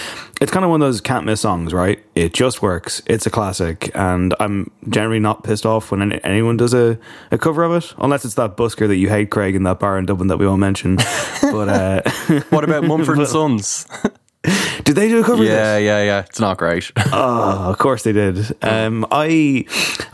it's 0.41 0.53
kind 0.53 0.65
of 0.65 0.71
one 0.71 0.83
of 0.83 0.87
those 0.87 1.01
can't 1.01 1.25
miss 1.25 1.41
songs, 1.41 1.73
right? 1.73 1.99
It 2.15 2.35
just 2.35 2.61
works. 2.61 3.01
It's 3.07 3.27
a 3.27 3.31
classic, 3.31 3.91
and 3.95 4.35
I'm 4.39 4.71
generally 4.91 5.19
not 5.19 5.45
pissed 5.45 5.65
off 5.65 5.91
when 5.91 6.03
any, 6.03 6.21
anyone 6.25 6.59
does 6.59 6.75
a, 6.75 6.99
a 7.31 7.39
cover 7.39 7.63
of 7.63 7.73
it, 7.73 7.95
unless 7.99 8.25
it's 8.27 8.35
that 8.35 8.57
busker 8.57 8.87
that 8.87 8.97
you 8.97 9.09
hate, 9.09 9.31
Craig, 9.31 9.55
in 9.55 9.63
that 9.63 9.79
bar 9.79 9.99
in 9.99 10.05
Dublin 10.05 10.29
that 10.29 10.37
we 10.37 10.47
won't 10.47 10.61
mention. 10.61 10.97
but 11.41 11.69
uh, 11.69 12.03
what 12.51 12.65
about 12.65 12.85
Mumford 12.85 13.19
and 13.19 13.29
Sons? 13.29 13.87
Did 14.85 14.97
they 14.97 15.09
do 15.09 15.21
a 15.21 15.25
cover? 15.25 15.45
Yeah, 15.45 15.79
yeah, 15.79 16.03
yeah. 16.03 16.21
It's 16.21 16.41
not 16.41 16.59
great. 16.59 16.91
oh, 16.97 17.67
of 17.71 17.79
course 17.79 18.03
they 18.03 18.13
did. 18.13 18.57
Um, 18.63 19.07
I, 19.13 19.65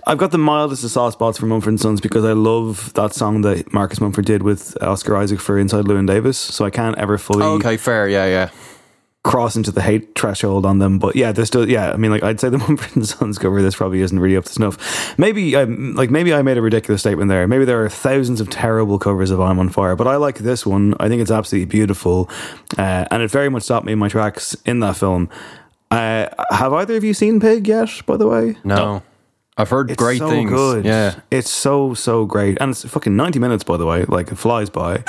I've 0.06 0.18
got 0.18 0.32
the 0.32 0.38
mildest 0.38 0.84
of 0.84 0.90
soft 0.90 1.14
spots 1.14 1.38
for 1.38 1.46
Mumford 1.46 1.70
and 1.70 1.80
Sons 1.80 2.00
because 2.00 2.24
I 2.24 2.32
love 2.32 2.92
that 2.94 3.14
song 3.14 3.40
that 3.42 3.72
Marcus 3.72 4.00
Mumford 4.00 4.26
did 4.26 4.42
with 4.42 4.76
Oscar 4.82 5.16
Isaac 5.16 5.40
for 5.40 5.58
Inside 5.58 5.86
Llewyn 5.86 6.06
Davis. 6.06 6.36
So 6.36 6.66
I 6.66 6.70
can't 6.70 6.98
ever 6.98 7.16
fully 7.16 7.44
okay, 7.44 7.78
fair. 7.78 8.08
Yeah, 8.08 8.26
yeah. 8.26 8.50
Cross 9.28 9.56
into 9.56 9.70
the 9.70 9.82
hate 9.82 10.18
threshold 10.18 10.64
on 10.64 10.78
them. 10.78 10.98
But 10.98 11.14
yeah, 11.14 11.32
there's 11.32 11.48
still 11.48 11.68
yeah. 11.68 11.90
I 11.92 11.96
mean, 11.98 12.10
like 12.10 12.22
I'd 12.22 12.40
say 12.40 12.48
the 12.48 12.56
Mumford 12.58 12.96
and 12.96 13.06
Sons 13.06 13.38
cover 13.38 13.60
this 13.60 13.76
probably 13.76 14.00
isn't 14.00 14.18
really 14.18 14.36
up 14.38 14.44
to 14.46 14.52
snuff. 14.52 15.18
Maybe 15.18 15.54
um, 15.54 15.94
like 15.94 16.10
maybe 16.10 16.32
I 16.32 16.40
made 16.40 16.56
a 16.56 16.62
ridiculous 16.62 17.02
statement 17.02 17.28
there. 17.28 17.46
Maybe 17.46 17.66
there 17.66 17.84
are 17.84 17.90
thousands 17.90 18.40
of 18.40 18.48
terrible 18.48 18.98
covers 18.98 19.30
of 19.30 19.40
I'm 19.40 19.58
on 19.58 19.68
Fire, 19.68 19.94
but 19.94 20.06
I 20.06 20.16
like 20.16 20.38
this 20.38 20.64
one. 20.64 20.94
I 20.98 21.08
think 21.08 21.20
it's 21.20 21.30
absolutely 21.30 21.66
beautiful, 21.66 22.30
uh, 22.78 23.04
and 23.10 23.22
it 23.22 23.30
very 23.30 23.50
much 23.50 23.64
stopped 23.64 23.84
me 23.84 23.92
in 23.92 23.98
my 23.98 24.08
tracks 24.08 24.56
in 24.64 24.80
that 24.80 24.96
film. 24.96 25.28
Uh, 25.90 26.28
have 26.50 26.72
either 26.72 26.96
of 26.96 27.04
you 27.04 27.12
seen 27.14 27.38
Pig 27.38 27.68
yet? 27.68 27.90
By 28.06 28.16
the 28.16 28.26
way, 28.26 28.56
No. 28.64 29.02
I've 29.60 29.68
heard 29.70 29.90
it's 29.90 29.98
great 29.98 30.18
so 30.18 30.30
things. 30.30 30.50
Good. 30.50 30.84
Yeah. 30.84 31.20
it's 31.30 31.50
so 31.50 31.92
so 31.94 32.24
great, 32.24 32.58
and 32.60 32.70
it's 32.70 32.84
fucking 32.84 33.16
ninety 33.16 33.38
minutes. 33.40 33.64
By 33.64 33.76
the 33.76 33.84
way, 33.86 34.04
like 34.04 34.30
it 34.30 34.36
flies 34.36 34.70
by. 34.70 34.98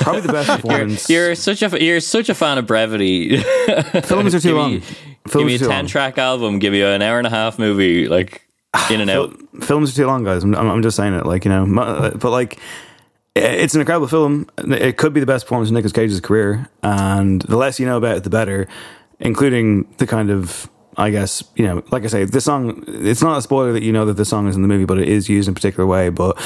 Probably 0.00 0.20
the 0.22 0.32
best 0.32 0.48
performance. 0.50 1.08
You're 1.08 1.34
such 1.36 1.62
a 1.62 1.82
you're 1.82 2.00
such 2.00 2.28
a 2.28 2.34
fan 2.34 2.58
of 2.58 2.66
brevity. 2.66 3.36
Films 4.02 4.34
are 4.34 4.40
too 4.40 4.48
Give 4.48 4.56
long. 4.56 4.70
me- 4.74 4.80
Films 5.28 5.34
give 5.34 5.46
me 5.46 5.54
a 5.54 5.58
ten 5.58 5.68
long. 5.68 5.86
track 5.86 6.18
album. 6.18 6.58
Give 6.58 6.74
you 6.74 6.84
an 6.86 7.00
hour 7.00 7.18
and 7.18 7.26
a 7.28 7.30
half 7.30 7.58
movie. 7.58 8.08
Like 8.08 8.48
in 8.90 9.00
and 9.00 9.08
out. 9.10 9.36
films 9.60 9.92
are 9.92 9.96
too 9.96 10.06
long, 10.06 10.24
guys. 10.24 10.42
I'm, 10.42 10.52
I'm 10.56 10.68
I'm 10.68 10.82
just 10.82 10.96
saying 10.96 11.14
it, 11.14 11.24
like 11.26 11.44
you 11.44 11.50
know, 11.52 11.64
uh, 11.80 12.10
but 12.16 12.30
like 12.32 12.58
it's 13.36 13.74
an 13.74 13.80
incredible 13.80 14.08
film. 14.08 14.48
It 14.58 14.96
could 14.96 15.12
be 15.12 15.20
the 15.20 15.26
best 15.26 15.44
performance 15.46 15.68
in 15.70 15.74
Nicolas 15.74 15.92
Cage's 15.92 16.20
career, 16.20 16.68
and 16.82 17.40
the 17.42 17.56
less 17.56 17.78
you 17.78 17.86
know 17.86 17.98
about 17.98 18.16
it, 18.16 18.24
the 18.24 18.30
better. 18.30 18.66
Including 19.20 19.84
the 19.98 20.06
kind 20.08 20.30
of, 20.30 20.68
I 20.96 21.10
guess, 21.10 21.42
you 21.56 21.64
know, 21.64 21.82
like 21.90 22.04
I 22.04 22.08
say, 22.08 22.24
this 22.24 22.44
song. 22.44 22.84
It's 22.86 23.22
not 23.22 23.38
a 23.38 23.42
spoiler 23.42 23.72
that 23.72 23.82
you 23.82 23.92
know 23.92 24.04
that 24.04 24.14
this 24.14 24.28
song 24.28 24.46
is 24.46 24.56
in 24.56 24.62
the 24.62 24.68
movie, 24.68 24.84
but 24.84 24.98
it 24.98 25.08
is 25.08 25.28
used 25.28 25.48
in 25.48 25.52
a 25.52 25.54
particular 25.54 25.86
way. 25.86 26.10
But 26.10 26.36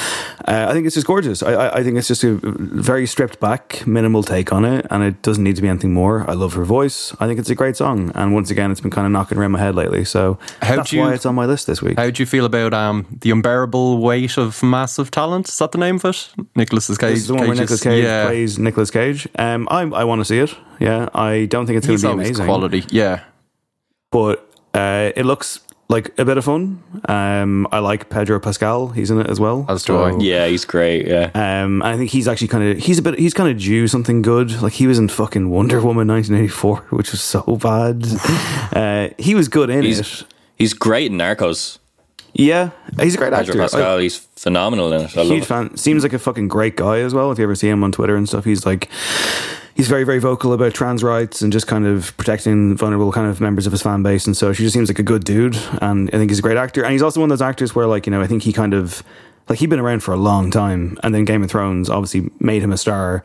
uh, 0.47 0.67
I 0.69 0.73
think 0.73 0.87
it's 0.87 0.95
just 0.95 1.07
gorgeous. 1.07 1.43
I, 1.43 1.53
I, 1.53 1.79
I 1.79 1.83
think 1.83 1.97
it's 1.99 2.07
just 2.07 2.23
a 2.23 2.39
very 2.43 3.07
stripped 3.07 3.41
back, 3.41 3.85
minimal 3.87 4.23
take 4.23 4.53
on 4.53 4.65
it, 4.65 4.87
and 4.91 5.03
it 5.03 5.23
doesn't 5.23 5.43
need 5.43 5.57
to 5.57 5.63
be 5.63 5.69
anything 5.69 5.93
more. 5.93 6.29
I 6.31 6.35
love 6.35 6.55
her 6.55 6.65
voice. 6.65 7.15
I 7.19 7.27
think 7.27 7.41
it's 7.41 7.51
a 7.51 7.57
great 7.57 7.77
song, 7.77 8.13
and 8.15 8.35
once 8.35 8.51
again, 8.51 8.71
it's 8.71 8.81
been 8.81 8.93
kind 8.93 9.07
of 9.07 9.13
knocking 9.13 9.37
around 9.37 9.51
my 9.51 9.59
head 9.59 9.75
lately. 9.75 10.05
So 10.05 10.39
How'd 10.63 10.79
that's 10.79 10.93
you- 10.93 11.01
why 11.01 11.15
it's 11.15 11.27
on 11.27 11.35
my 11.35 11.47
list 11.47 11.67
this 11.67 11.83
week. 11.83 11.99
How 11.99 12.11
do 12.11 12.23
you 12.23 12.27
feel 12.27 12.45
about 12.45 12.73
um, 12.73 13.07
the 13.11 13.33
unbearable 13.33 13.99
weight 13.99 14.39
of 14.39 14.63
massive 14.63 15.11
talent? 15.11 15.49
Is 15.49 15.59
that 15.59 15.73
the 15.73 15.79
name 15.79 15.97
of 15.97 16.05
it? 16.05 16.29
Nicolas 16.55 16.87
Cage. 16.87 17.11
This 17.11 17.21
is 17.21 17.27
the 17.27 17.35
one 17.35 17.49
where 17.49 17.57
Nicolas 17.57 17.83
Cage 17.83 18.05
yeah. 18.05 18.27
plays 18.27 18.59
Nicolas 18.59 18.91
Cage. 18.91 19.27
Um, 19.37 19.67
I 19.71 19.83
I 19.83 20.05
want 20.05 20.21
to 20.21 20.25
see 20.25 20.39
it. 20.39 20.55
Yeah, 20.79 21.09
I 21.15 21.47
don't 21.47 21.67
think 21.67 21.79
it's 21.79 21.87
going 21.87 21.99
to 21.99 22.07
be 22.07 22.13
amazing, 22.13 22.45
quality. 22.47 22.85
Yeah. 22.91 23.25
But 24.17 24.49
uh, 24.73 25.13
it 25.15 25.27
looks 25.27 25.61
like 25.91 26.19
a 26.19 26.25
bit 26.25 26.39
of 26.39 26.45
fun. 26.47 26.83
Um, 27.07 27.69
I 27.71 27.81
like 27.81 28.09
Pedro 28.09 28.41
Pascal; 28.41 28.89
he's 28.89 29.11
in 29.11 29.21
it 29.21 29.29
as 29.29 29.39
well. 29.39 29.67
As 29.69 29.83
do 29.85 29.95
I. 29.99 30.17
Yeah, 30.19 30.47
he's 30.47 30.65
great. 30.65 31.07
Yeah. 31.07 31.31
Um, 31.35 31.83
I 31.83 31.99
think 31.99 32.11
he's 32.11 32.27
actually 32.27 32.49
kind 32.49 32.65
of 32.65 32.79
he's 32.79 32.99
a 32.99 33.03
bit 33.03 33.19
he's 33.19 33.35
kind 33.35 33.51
of 33.51 33.59
due 33.59 33.87
something 33.89 34.23
good. 34.23 34.63
Like 34.63 34.73
he 34.73 34.87
was 34.87 34.99
in 34.99 35.09
fucking 35.09 35.51
Wonder 35.51 35.83
Woman 35.83 36.09
1984, 36.09 36.77
which 36.97 37.11
was 37.13 37.21
so 37.21 37.43
bad. 37.57 38.07
uh, 38.75 39.15
he 39.19 39.35
was 39.35 39.49
good 39.49 39.69
in 39.69 39.83
He's 39.83 40.01
it. 40.01 40.25
he's 40.57 40.73
great 40.73 41.13
in 41.13 41.19
Narcos. 41.19 41.79
Yeah, 42.33 42.71
he's 42.99 43.15
a 43.15 43.19
great 43.19 43.33
Pedro 43.35 43.53
actor. 43.55 43.59
Pascal, 43.59 43.99
I- 43.99 44.03
he's 44.03 44.17
phenomenal 44.17 44.91
in 44.95 45.03
it. 45.03 45.15
I 45.17 45.21
love 45.21 45.29
huge 45.29 45.43
it. 45.43 45.47
fan. 45.47 45.77
Seems 45.77 46.03
like 46.03 46.15
a 46.15 46.19
fucking 46.19 46.49
great 46.49 46.77
guy 46.77 47.01
as 47.01 47.13
well. 47.13 47.33
If 47.33 47.39
you 47.39 47.45
ever 47.45 47.55
see 47.55 47.69
him 47.69 47.85
on 47.85 47.93
Twitter 47.93 48.17
and 48.17 48.27
stuff, 48.27 48.47
he's 48.47 48.65
like 48.65 48.89
he's 49.77 49.89
very 49.89 50.03
very 50.05 50.19
vocal 50.19 50.53
about 50.53 50.75
trans 50.75 51.05
rights 51.05 51.43
and 51.43 51.53
just 51.53 51.67
kind 51.67 51.87
of 51.87 52.17
protecting 52.17 52.77
vulnerable 52.77 53.13
kind 53.13 53.29
of 53.29 53.41
members 53.41 53.67
of 53.67 53.73
his 53.73 53.83
fan 53.83 54.03
base. 54.03 54.27
And 54.27 54.37
so 54.37 54.53
she 54.53 54.63
just 54.65 54.75
seems 54.75 54.89
like 54.89 54.99
a 54.99 55.03
good 55.05 55.23
dude, 55.25 55.57
and 55.81 56.09
I 56.13 56.19
think 56.19 56.31
he's 56.31 56.39
a 56.41 56.43
great 56.43 56.57
actor. 56.57 56.83
And 56.83 56.93
he's 56.93 57.03
also 57.03 57.21
one 57.21 57.31
of 57.31 57.39
those 57.39 57.47
actors 57.47 57.75
where 57.75 57.87
like 57.87 58.07
you 58.07 58.11
know 58.11 58.21
I 58.21 58.27
think 58.27 58.43
he 58.43 58.53
kind 58.53 58.75
of 58.75 59.03
like 59.49 59.59
he'd 59.61 59.71
been 59.71 59.79
around 59.79 60.01
for 60.03 60.13
a 60.13 60.17
long 60.17 60.51
time, 60.51 60.99
and 61.05 61.15
then 61.15 61.25
Game 61.25 61.43
of 61.45 61.51
Thrones 61.51 61.89
obviously 61.89 62.31
made 62.41 62.63
him 62.63 62.73
a 62.73 62.77
star. 62.77 63.23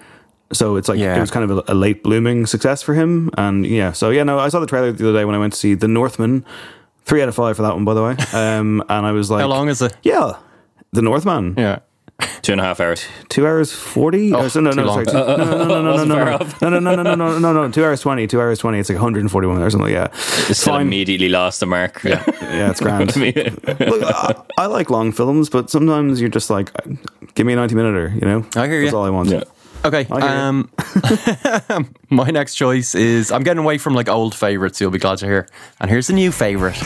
So 0.53 0.75
it's 0.75 0.89
like 0.89 0.99
Yeah. 0.99 1.15
it 1.15 1.21
was 1.21 1.31
kind 1.31 1.49
of 1.49 1.57
a, 1.59 1.71
a 1.71 1.73
late 1.73 2.03
blooming 2.03 2.45
success 2.45 2.83
for 2.83 2.93
him, 2.93 3.31
and 3.37 3.65
yeah. 3.65 3.93
So 3.93 4.09
yeah, 4.09 4.23
no, 4.23 4.37
I 4.37 4.49
saw 4.49 4.59
the 4.59 4.67
trailer 4.67 4.91
the 4.91 5.09
other 5.09 5.17
day 5.19 5.25
when 5.25 5.33
I 5.33 5.37
went 5.37 5.53
to 5.53 5.59
see 5.59 5.73
The 5.75 5.87
Northman. 5.87 6.45
Three 7.05 7.21
out 7.23 7.29
of 7.29 7.35
five 7.35 7.55
for 7.55 7.63
that 7.63 7.73
one, 7.73 7.83
by 7.85 7.93
the 7.95 8.03
way. 8.03 8.15
Um, 8.33 8.83
and 8.87 9.05
I 9.05 9.11
was 9.11 9.31
like, 9.31 9.41
How 9.41 9.47
long 9.47 9.69
is 9.69 9.81
it? 9.81 9.95
Yeah, 10.03 10.33
The 10.91 11.01
Northman. 11.01 11.55
Yeah. 11.57 11.79
Two 12.41 12.51
and 12.53 12.61
a 12.61 12.63
half 12.63 12.79
hours. 12.79 13.05
Two 13.29 13.45
hours 13.45 13.71
forty? 13.71 14.33
Oh, 14.33 14.41
Oh, 14.41 14.47
so 14.47 14.59
no, 14.59 14.71
no, 14.71 14.85
sorry. 14.87 15.05
No, 15.13 15.35
no, 15.37 15.45
no, 15.45 16.05
no, 16.05 16.05
no, 16.05 16.05
no, 16.05 16.15
no, 16.61 16.69
no, 16.69 16.79
no, 16.79 16.79
no, 16.79 17.03
no, 17.03 17.03
no, 17.03 17.15
no, 17.15 17.39
no, 17.39 17.53
no. 17.53 17.71
Two 17.71 17.83
hours 17.83 18.01
twenty. 18.01 18.27
Two 18.27 18.39
hours 18.41 18.59
twenty. 18.59 18.79
It's 18.79 18.89
like 18.89 18.95
one 18.97 19.03
hundred 19.03 19.19
and 19.21 19.31
forty-one 19.31 19.61
or 19.61 19.69
something. 19.69 19.91
Yeah, 19.91 20.07
It's 20.49 20.59
still 20.59 20.73
fine. 20.73 20.87
immediately 20.87 21.29
lost 21.29 21.59
the 21.59 21.65
mark. 21.65 22.03
Yeah. 22.03 22.23
yeah, 22.41 22.69
it's 22.71 22.79
grand. 22.81 23.15
Look, 23.15 24.03
I, 24.03 24.35
I 24.57 24.65
like 24.67 24.89
long 24.89 25.11
films, 25.11 25.49
but 25.49 25.69
sometimes 25.69 26.19
you're 26.19 26.29
just 26.29 26.49
like, 26.49 26.71
give 27.35 27.45
me 27.45 27.53
a 27.53 27.55
ninety 27.55 27.75
minuter. 27.75 28.09
You 28.15 28.21
know, 28.21 28.45
I 28.55 28.67
hear 28.67 28.81
That's 28.81 28.91
you. 28.91 28.97
all 28.97 29.05
I 29.05 29.09
want. 29.09 29.29
Yeah. 29.29 29.43
Okay. 29.83 30.05
I 30.11 30.19
hear 30.19 30.29
you. 30.29 30.35
Um, 31.79 31.89
my 32.09 32.29
next 32.29 32.55
choice 32.55 32.93
is 32.95 33.31
I'm 33.31 33.43
getting 33.43 33.63
away 33.63 33.77
from 33.77 33.93
like 33.95 34.09
old 34.09 34.35
favorites. 34.35 34.79
You'll 34.81 34.91
be 34.91 34.99
glad 34.99 35.17
to 35.19 35.25
hear. 35.25 35.47
And 35.79 35.89
here's 35.89 36.09
a 36.09 36.13
new 36.13 36.31
favorite. 36.31 36.77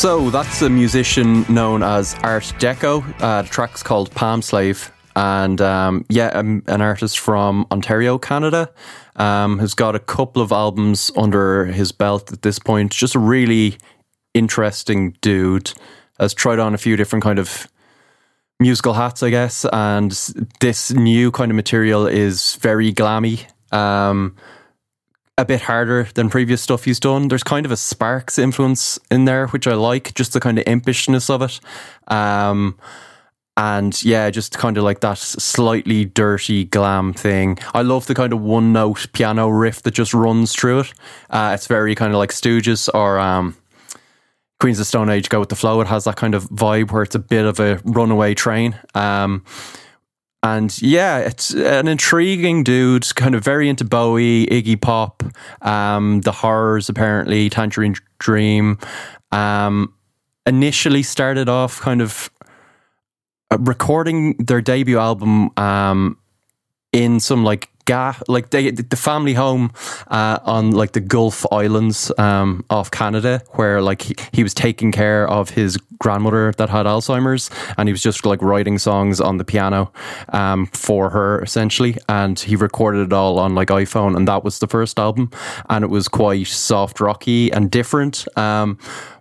So 0.00 0.30
that's 0.30 0.62
a 0.62 0.70
musician 0.70 1.44
known 1.50 1.82
as 1.82 2.14
Art 2.22 2.54
d'Ecco. 2.58 3.02
Uh, 3.20 3.42
the 3.42 3.48
track's 3.50 3.82
called 3.82 4.10
Palm 4.12 4.40
Slave. 4.40 4.90
And 5.14 5.60
um, 5.60 6.06
yeah, 6.08 6.28
um, 6.28 6.62
an 6.68 6.80
artist 6.80 7.18
from 7.18 7.66
Ontario, 7.70 8.16
Canada, 8.16 8.72
um, 9.16 9.58
has 9.58 9.74
got 9.74 9.94
a 9.94 9.98
couple 9.98 10.40
of 10.40 10.52
albums 10.52 11.10
under 11.18 11.66
his 11.66 11.92
belt 11.92 12.32
at 12.32 12.40
this 12.40 12.58
point. 12.58 12.92
Just 12.92 13.14
a 13.14 13.18
really 13.18 13.76
interesting 14.32 15.18
dude. 15.20 15.74
Has 16.18 16.32
tried 16.32 16.60
on 16.60 16.72
a 16.72 16.78
few 16.78 16.96
different 16.96 17.22
kind 17.22 17.38
of 17.38 17.68
musical 18.58 18.94
hats, 18.94 19.22
I 19.22 19.28
guess. 19.28 19.66
And 19.70 20.12
this 20.60 20.90
new 20.92 21.30
kind 21.30 21.50
of 21.50 21.56
material 21.56 22.06
is 22.06 22.56
very 22.62 22.90
glammy. 22.90 23.44
Um, 23.70 24.34
a 25.40 25.44
bit 25.44 25.62
harder 25.62 26.06
than 26.14 26.28
previous 26.28 26.60
stuff 26.60 26.84
he's 26.84 27.00
done. 27.00 27.28
There's 27.28 27.42
kind 27.42 27.64
of 27.64 27.72
a 27.72 27.76
Sparks 27.76 28.38
influence 28.38 28.98
in 29.10 29.24
there, 29.24 29.46
which 29.48 29.66
I 29.66 29.74
like, 29.74 30.14
just 30.14 30.34
the 30.34 30.40
kind 30.40 30.58
of 30.58 30.64
impishness 30.66 31.30
of 31.30 31.40
it. 31.42 31.60
Um, 32.14 32.78
and 33.56 34.02
yeah, 34.04 34.28
just 34.30 34.58
kind 34.58 34.76
of 34.76 34.84
like 34.84 35.00
that 35.00 35.18
slightly 35.18 36.04
dirty 36.04 36.64
glam 36.64 37.14
thing. 37.14 37.58
I 37.74 37.82
love 37.82 38.06
the 38.06 38.14
kind 38.14 38.32
of 38.32 38.40
one 38.40 38.72
note 38.72 39.06
piano 39.12 39.48
riff 39.48 39.82
that 39.82 39.94
just 39.94 40.12
runs 40.12 40.54
through 40.54 40.80
it. 40.80 40.92
Uh, 41.30 41.52
it's 41.54 41.66
very 41.66 41.94
kind 41.94 42.12
of 42.12 42.18
like 42.18 42.30
Stooges 42.30 42.88
or 42.92 43.18
um, 43.18 43.56
Queens 44.60 44.78
of 44.78 44.86
Stone 44.86 45.08
Age 45.08 45.30
Go 45.30 45.40
with 45.40 45.48
the 45.48 45.56
Flow. 45.56 45.80
It 45.80 45.86
has 45.88 46.04
that 46.04 46.16
kind 46.16 46.34
of 46.34 46.44
vibe 46.50 46.92
where 46.92 47.02
it's 47.02 47.14
a 47.14 47.18
bit 47.18 47.46
of 47.46 47.58
a 47.60 47.80
runaway 47.84 48.34
train. 48.34 48.78
Um, 48.94 49.44
and 50.42 50.80
yeah, 50.80 51.18
it's 51.18 51.54
an 51.54 51.86
intriguing 51.86 52.64
dude, 52.64 53.14
kind 53.14 53.34
of 53.34 53.44
very 53.44 53.68
into 53.68 53.84
Bowie, 53.84 54.46
Iggy 54.46 54.80
Pop, 54.80 55.22
um, 55.62 56.22
the 56.22 56.32
horrors 56.32 56.88
apparently, 56.88 57.50
Tangerine 57.50 57.96
Dream. 58.18 58.78
Um, 59.32 59.94
initially 60.46 61.02
started 61.02 61.48
off 61.48 61.80
kind 61.80 62.00
of 62.00 62.30
uh, 63.50 63.58
recording 63.60 64.34
their 64.38 64.60
debut 64.60 64.98
album 64.98 65.50
um, 65.58 66.16
in 66.92 67.20
some 67.20 67.44
like 67.44 67.70
ga 67.90 68.14
like 68.28 68.50
they, 68.50 68.70
the 68.70 68.96
family 68.96 69.34
home 69.34 69.72
uh, 70.08 70.38
on 70.44 70.70
like 70.70 70.92
the 70.92 71.00
Gulf 71.00 71.44
Islands 71.52 72.12
um, 72.18 72.64
off 72.70 72.90
Canada, 72.90 73.42
where 73.58 73.82
like 73.82 74.02
he, 74.02 74.14
he 74.32 74.42
was 74.42 74.54
taking 74.54 74.92
care 74.92 75.28
of 75.28 75.50
his 75.50 75.76
grandmother 75.98 76.52
that 76.52 76.68
had 76.70 76.86
Alzheimer's, 76.86 77.50
and 77.76 77.88
he 77.88 77.92
was 77.92 78.02
just 78.02 78.24
like 78.24 78.40
writing 78.42 78.78
songs 78.78 79.20
on 79.20 79.38
the 79.38 79.44
piano 79.44 79.92
um, 80.32 80.66
for 80.66 81.10
her 81.10 81.42
essentially, 81.42 81.96
and 82.08 82.38
he 82.38 82.56
recorded 82.56 83.06
it 83.06 83.12
all 83.12 83.38
on 83.38 83.54
like 83.54 83.68
iPhone, 83.68 84.16
and 84.16 84.26
that 84.28 84.44
was 84.44 84.58
the 84.58 84.68
first 84.68 84.98
album, 84.98 85.30
and 85.68 85.84
it 85.84 85.90
was 85.90 86.08
quite 86.08 86.46
soft 86.46 87.00
rocky 87.00 87.50
and 87.52 87.70
different. 87.70 88.26
Um, 88.38 88.78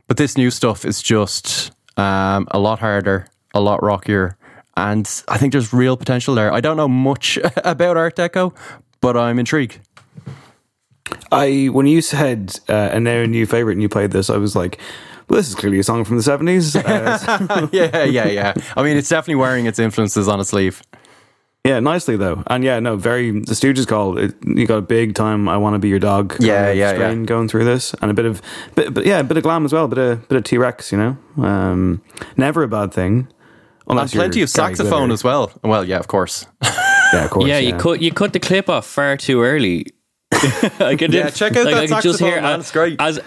but 0.08 0.18
this 0.18 0.38
new 0.38 0.52
stuff 0.52 0.86
is 0.86 1.02
just 1.02 1.72
um, 1.98 2.48
a 2.52 2.60
lot 2.60 2.80
harder, 2.80 3.28
a 3.54 3.62
lot 3.62 3.82
rockier, 3.84 4.38
and 4.80 5.24
I 5.28 5.38
think 5.38 5.52
there's 5.52 5.74
real 5.74 5.98
potential 5.98 6.34
there. 6.36 6.52
I 6.54 6.62
don't 6.62 6.78
know 6.78 6.88
much 6.88 7.38
about 7.58 7.98
Art 7.98 8.16
d'Ecco, 8.16 8.54
but 9.02 9.18
I'm 9.18 9.38
intrigued. 9.38 9.80
I 11.32 11.70
when 11.72 11.88
you 11.88 12.02
said 12.02 12.60
uh, 12.70 12.90
and 12.94 13.04
now 13.04 13.22
a 13.22 13.28
new 13.28 13.46
favorite 13.46 13.74
and 13.74 13.82
you 13.82 13.90
played 13.90 14.12
this, 14.12 14.30
I 14.30 14.38
was 14.38 14.56
like, 14.56 14.80
well, 15.28 15.38
this 15.38 15.50
is 15.50 15.56
clearly 15.56 15.80
a 15.80 15.84
song 15.84 16.04
from 16.06 16.18
the 16.18 16.24
seventies. 16.24 16.76
Uh, 16.86 17.68
yeah, 17.72 18.04
yeah, 18.04 18.28
yeah. 18.28 18.54
I 18.78 18.84
mean, 18.84 18.96
it's 18.98 19.10
definitely 19.10 19.36
wearing 19.36 19.66
its 19.66 19.80
influences 19.80 20.28
on 20.28 20.40
its 20.40 20.50
sleeve. 20.50 20.82
yeah, 21.66 21.80
nicely 21.80 22.16
though, 22.16 22.44
and 22.48 22.64
yeah, 22.64 22.80
no, 22.80 22.96
very. 22.96 23.32
The 23.32 23.54
Stooges 23.54 23.88
called 23.88 24.18
it. 24.20 24.34
You 24.46 24.66
got 24.66 24.78
a 24.78 24.82
big 24.82 25.14
time. 25.16 25.50
I 25.50 25.58
want 25.58 25.74
to 25.76 25.80
be 25.80 25.90
your 25.90 26.00
dog. 26.00 26.36
Yeah, 26.40 26.72
yeah, 26.72 26.94
yeah. 26.94 27.16
Going 27.26 27.48
through 27.48 27.66
this 27.66 27.94
and 28.02 28.10
a 28.10 28.14
bit 28.14 28.26
of, 28.26 28.42
bit, 28.76 28.94
but 28.94 29.06
yeah, 29.06 29.20
a 29.20 29.24
bit 29.24 29.38
of 29.38 29.44
glam 29.44 29.66
as 29.66 29.74
well. 29.74 29.86
A 29.86 29.88
Bit 29.88 29.98
of 29.98 30.28
bit 30.30 30.38
of 30.38 30.44
T 30.44 30.58
Rex. 30.58 30.92
You 30.92 30.98
know, 30.98 31.44
um, 31.44 32.02
never 32.38 32.64
a 32.64 32.68
bad 32.68 32.94
thing. 32.94 33.28
And 33.90 34.10
plenty 34.12 34.42
of 34.42 34.50
saxophone 34.50 35.12
as 35.12 35.24
well. 35.24 35.52
Well, 35.64 35.84
yeah, 35.84 35.98
of 35.98 36.08
course. 36.08 36.46
Yeah, 37.12 37.26
of 37.26 37.32
course. 37.32 37.48
yeah, 37.48 37.58
you 37.58 37.76
cut 37.76 38.02
you 38.04 38.12
cut 38.12 38.34
the 38.34 38.40
clip 38.40 38.70
off 38.70 38.86
far 38.86 39.18
too 39.18 39.42
early. 39.42 39.88
I 40.32 40.96
could, 40.96 41.12
Yeah, 41.12 41.32
check 41.32 41.56
out 41.58 41.66
like, 41.66 41.74
that 41.74 41.84
I 41.84 41.88
could 41.88 42.04
just 42.04 42.20
saxophone, 42.20 42.30
hear 42.30 42.42
man, 42.44 42.60
it's 42.60 42.72
great. 42.72 43.02
as 43.02 43.20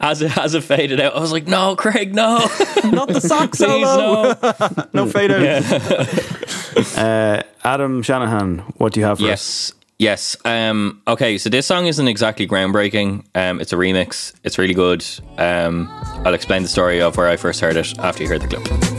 as 0.00 0.22
it, 0.22 0.36
as 0.36 0.54
it 0.54 0.64
faded 0.64 1.00
out. 1.00 1.14
I 1.14 1.20
was 1.20 1.30
like, 1.30 1.46
"No, 1.46 1.76
Craig, 1.76 2.16
no, 2.16 2.38
Not 2.84 3.06
the 3.06 3.20
sax 3.20 3.58
please, 3.58 3.86
solo. 3.86 4.34
no." 4.42 4.86
No 4.92 5.06
fade 5.06 5.30
out. 5.30 6.98
Uh, 6.98 7.42
Adam 7.62 8.02
Shanahan, 8.02 8.58
what 8.78 8.92
do 8.92 8.98
you 8.98 9.06
have 9.06 9.18
for 9.18 9.24
us? 9.26 9.28
Yes, 9.28 9.72
yes. 10.00 10.36
Um, 10.44 11.00
okay, 11.06 11.38
so 11.38 11.48
this 11.48 11.64
song 11.64 11.86
isn't 11.86 12.08
exactly 12.08 12.44
groundbreaking. 12.48 13.24
Um, 13.36 13.60
it's 13.60 13.72
a 13.72 13.76
remix. 13.76 14.34
It's 14.42 14.58
really 14.58 14.74
good. 14.74 15.04
Um, 15.38 15.88
I'll 16.26 16.34
explain 16.34 16.62
the 16.62 16.68
story 16.68 17.00
of 17.00 17.16
where 17.16 17.28
I 17.28 17.36
first 17.36 17.60
heard 17.60 17.76
it 17.76 17.96
after 18.00 18.24
you 18.24 18.28
heard 18.28 18.42
the 18.42 18.48
clip. 18.48 18.97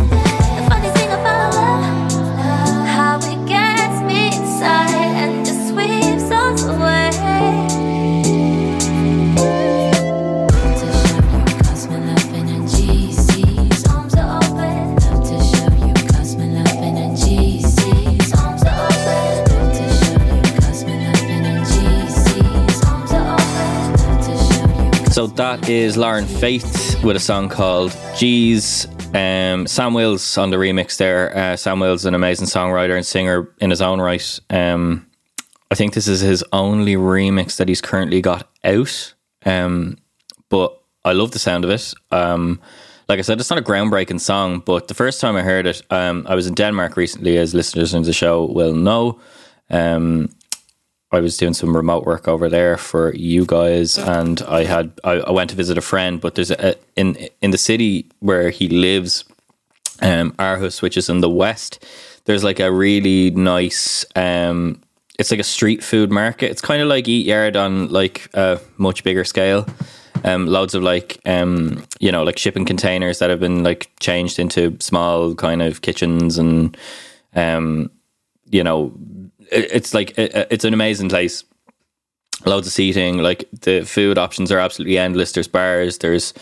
So 25.20 25.28
that 25.28 25.68
is 25.68 25.98
Lauren 25.98 26.26
Faith 26.26 27.04
with 27.04 27.18
a 27.18 27.20
song 27.20 27.50
called 27.50 27.94
G's. 28.16 28.88
Um, 29.14 29.68
Sam 29.68 29.94
Wills 29.94 30.38
on 30.38 30.50
the 30.50 30.56
remix 30.56 30.96
there. 30.96 31.36
Uh, 31.36 31.58
Sam 31.58 31.82
Wills 31.82 32.06
an 32.06 32.16
amazing 32.16 32.48
songwriter 32.48 32.96
and 32.96 33.06
singer 33.06 33.54
in 33.60 33.70
his 33.70 33.82
own 33.82 34.00
right. 34.00 34.40
Um, 34.50 35.06
I 35.72 35.76
think 35.76 35.94
this 35.94 36.08
is 36.08 36.22
his 36.22 36.42
only 36.54 36.96
remix 36.96 37.58
that 37.58 37.68
he's 37.68 37.82
currently 37.82 38.22
got 38.22 38.50
out. 38.64 39.14
Um, 39.46 39.98
but 40.48 40.82
I 41.04 41.12
love 41.12 41.32
the 41.32 41.40
sound 41.40 41.66
of 41.66 41.72
it. 41.72 41.94
Um, 42.12 42.62
like 43.10 43.20
I 43.20 43.24
said, 43.24 43.42
it's 43.42 43.50
not 43.50 43.60
a 43.60 43.62
groundbreaking 43.62 44.22
song, 44.22 44.64
but 44.66 44.88
the 44.88 44.94
first 44.94 45.20
time 45.20 45.36
I 45.36 45.42
heard 45.42 45.68
it, 45.68 45.82
um, 45.90 46.26
I 46.30 46.36
was 46.36 46.48
in 46.48 46.54
Denmark 46.54 46.96
recently, 46.96 47.36
as 47.36 47.54
listeners 47.54 47.94
of 47.94 48.06
the 48.06 48.14
show 48.14 48.46
will 48.46 48.74
know. 48.74 49.20
Um, 49.70 50.30
I 51.12 51.20
was 51.22 51.38
doing 51.38 51.54
some 51.54 51.76
remote 51.76 52.06
work 52.06 52.28
over 52.28 52.50
there 52.50 52.78
for 52.78 53.16
you 53.16 53.46
guys, 53.46 53.98
and 53.98 54.42
I 54.44 54.64
had 54.64 54.92
I, 55.04 55.14
I 55.14 55.32
went 55.32 55.50
to 55.50 55.56
visit 55.56 55.78
a 55.78 55.82
friend. 55.82 56.22
But 56.22 56.36
there's 56.36 56.52
a 56.52 56.76
in 56.96 57.16
in 57.42 57.52
the 57.52 57.58
city 57.58 58.06
where 58.20 58.52
he 58.52 58.68
lives, 58.70 59.26
um, 60.02 60.34
Aarhus, 60.34 60.82
which 60.82 60.98
is 60.98 61.10
in 61.10 61.22
the 61.22 61.30
west. 61.30 61.84
There's 62.26 62.44
like 62.44 62.60
a 62.60 62.72
really 62.72 63.32
nice. 63.32 64.06
Um, 64.16 64.84
it's 65.18 65.32
like 65.32 65.40
a 65.40 65.44
street 65.44 65.84
food 65.84 66.12
market. 66.12 66.52
It's 66.52 66.62
kind 66.62 66.82
of 66.82 66.88
like 66.88 67.08
Eat 67.08 67.26
Yard 67.26 67.58
on 67.58 67.90
like 67.90 68.30
a 68.36 68.60
much 68.78 69.04
bigger 69.04 69.24
scale. 69.24 69.66
Um, 70.24 70.46
loads 70.48 70.76
of 70.76 70.84
like 70.84 71.20
um, 71.26 71.84
you 72.00 72.12
know 72.12 72.24
like 72.24 72.38
shipping 72.38 72.66
containers 72.66 73.18
that 73.18 73.32
have 73.32 73.40
been 73.40 73.64
like 73.64 73.90
changed 74.00 74.38
into 74.38 74.78
small 74.80 75.34
kind 75.34 75.64
of 75.64 75.82
kitchens 75.82 76.38
and 76.38 76.78
um, 77.36 77.90
you 78.52 78.64
know 78.64 78.94
it's 79.52 79.94
like 79.94 80.18
it, 80.18 80.48
it's 80.52 80.66
an 80.66 80.74
amazing 80.74 81.10
place. 81.10 81.44
Loads 82.46 82.68
of 82.68 82.74
seating, 82.74 83.18
like 83.18 83.50
the 83.52 83.84
food 83.84 84.18
options 84.18 84.52
are 84.52 84.60
absolutely 84.60 84.98
endless. 84.98 85.34
There's 85.34 85.48
bars, 85.48 85.98
there's 85.98 86.34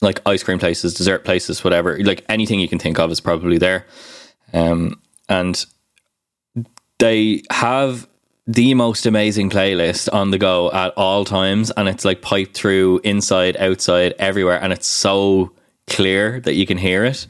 like 0.00 0.20
ice 0.24 0.42
cream 0.42 0.58
places, 0.58 0.94
dessert 0.94 1.24
places, 1.24 1.62
whatever. 1.62 1.98
Like 2.02 2.24
anything 2.28 2.60
you 2.60 2.68
can 2.68 2.78
think 2.78 2.98
of 2.98 3.10
is 3.10 3.20
probably 3.20 3.58
there. 3.58 3.84
Um, 4.52 5.00
and 5.28 5.64
they 6.98 7.42
have 7.50 8.08
the 8.46 8.72
most 8.74 9.04
amazing 9.04 9.50
playlist 9.50 10.12
on 10.12 10.30
the 10.30 10.38
go 10.38 10.72
at 10.72 10.94
all 10.96 11.24
times, 11.24 11.70
and 11.72 11.88
it's 11.88 12.04
like 12.04 12.22
piped 12.22 12.56
through 12.56 13.00
inside, 13.04 13.56
outside, 13.58 14.14
everywhere, 14.18 14.60
and 14.60 14.72
it's 14.72 14.88
so 14.88 15.52
clear 15.86 16.40
that 16.40 16.54
you 16.54 16.66
can 16.66 16.78
hear 16.78 17.04
it. 17.04 17.26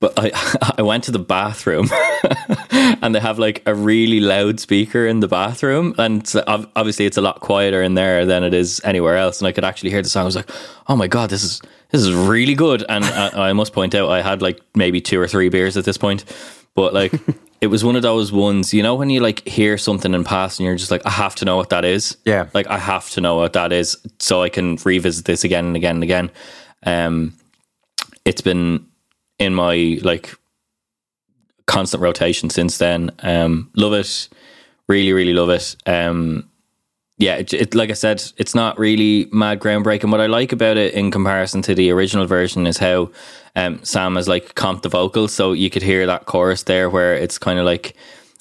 But 0.00 0.12
I 0.18 0.74
I 0.78 0.82
went 0.82 1.04
to 1.04 1.12
the 1.12 1.18
bathroom, 1.18 1.88
and 3.02 3.14
they 3.14 3.20
have 3.20 3.38
like 3.38 3.62
a 3.66 3.74
really 3.74 4.20
loud 4.20 4.60
speaker 4.60 5.06
in 5.06 5.20
the 5.20 5.28
bathroom, 5.28 5.94
and 5.98 6.30
obviously 6.46 7.06
it's 7.06 7.16
a 7.16 7.22
lot 7.22 7.40
quieter 7.40 7.82
in 7.82 7.94
there 7.94 8.26
than 8.26 8.42
it 8.42 8.54
is 8.54 8.80
anywhere 8.84 9.16
else, 9.16 9.40
and 9.40 9.48
I 9.48 9.52
could 9.52 9.64
actually 9.64 9.90
hear 9.90 10.02
the 10.02 10.08
song. 10.08 10.22
I 10.22 10.24
was 10.24 10.36
like, 10.36 10.50
oh 10.88 10.96
my 10.96 11.06
god, 11.06 11.30
this 11.30 11.44
is 11.44 11.60
this 11.94 12.02
is 12.02 12.12
really 12.12 12.56
good. 12.56 12.84
And 12.88 13.04
I, 13.04 13.50
I 13.50 13.52
must 13.52 13.72
point 13.72 13.94
out, 13.94 14.10
I 14.10 14.20
had 14.20 14.42
like 14.42 14.60
maybe 14.74 15.00
two 15.00 15.20
or 15.20 15.28
three 15.28 15.48
beers 15.48 15.76
at 15.76 15.84
this 15.84 15.96
point, 15.96 16.24
but 16.74 16.92
like 16.92 17.12
it 17.60 17.68
was 17.68 17.84
one 17.84 17.94
of 17.94 18.02
those 18.02 18.32
ones, 18.32 18.74
you 18.74 18.82
know, 18.82 18.96
when 18.96 19.10
you 19.10 19.20
like 19.20 19.46
hear 19.46 19.78
something 19.78 20.12
in 20.12 20.24
past 20.24 20.58
and 20.58 20.66
you're 20.66 20.74
just 20.74 20.90
like, 20.90 21.06
I 21.06 21.10
have 21.10 21.36
to 21.36 21.44
know 21.44 21.56
what 21.56 21.70
that 21.70 21.84
is. 21.84 22.16
Yeah. 22.24 22.48
Like 22.52 22.66
I 22.66 22.78
have 22.78 23.10
to 23.10 23.20
know 23.20 23.36
what 23.36 23.52
that 23.52 23.72
is 23.72 23.96
so 24.18 24.42
I 24.42 24.48
can 24.48 24.76
revisit 24.84 25.24
this 25.24 25.44
again 25.44 25.66
and 25.66 25.76
again 25.76 25.96
and 25.96 26.02
again. 26.02 26.30
Um, 26.84 27.34
it's 28.24 28.40
been 28.40 28.86
in 29.38 29.54
my 29.54 29.98
like 30.02 30.34
constant 31.66 32.02
rotation 32.02 32.50
since 32.50 32.78
then. 32.78 33.10
Um, 33.22 33.70
love 33.74 33.92
it. 33.92 34.28
Really, 34.88 35.12
really 35.12 35.32
love 35.32 35.50
it. 35.50 35.76
Um, 35.86 36.48
yeah, 37.16 37.36
it, 37.36 37.52
it, 37.52 37.74
like 37.74 37.90
I 37.90 37.94
said, 37.94 38.22
it's 38.36 38.54
not 38.54 38.78
really 38.78 39.28
mad 39.32 39.60
groundbreaking. 39.60 40.10
What 40.10 40.20
I 40.20 40.26
like 40.26 40.52
about 40.52 40.76
it 40.76 40.94
in 40.94 41.10
comparison 41.10 41.62
to 41.62 41.74
the 41.74 41.90
original 41.90 42.26
version 42.26 42.66
is 42.66 42.78
how 42.78 43.10
um, 43.54 43.82
Sam 43.84 44.16
has 44.16 44.28
like 44.28 44.54
comped 44.54 44.82
the 44.82 44.88
vocals, 44.88 45.32
so 45.32 45.52
you 45.52 45.70
could 45.70 45.82
hear 45.82 46.06
that 46.06 46.26
chorus 46.26 46.64
there 46.64 46.90
where 46.90 47.14
it's 47.14 47.38
kind 47.38 47.58
of 47.58 47.64
like 47.64 47.94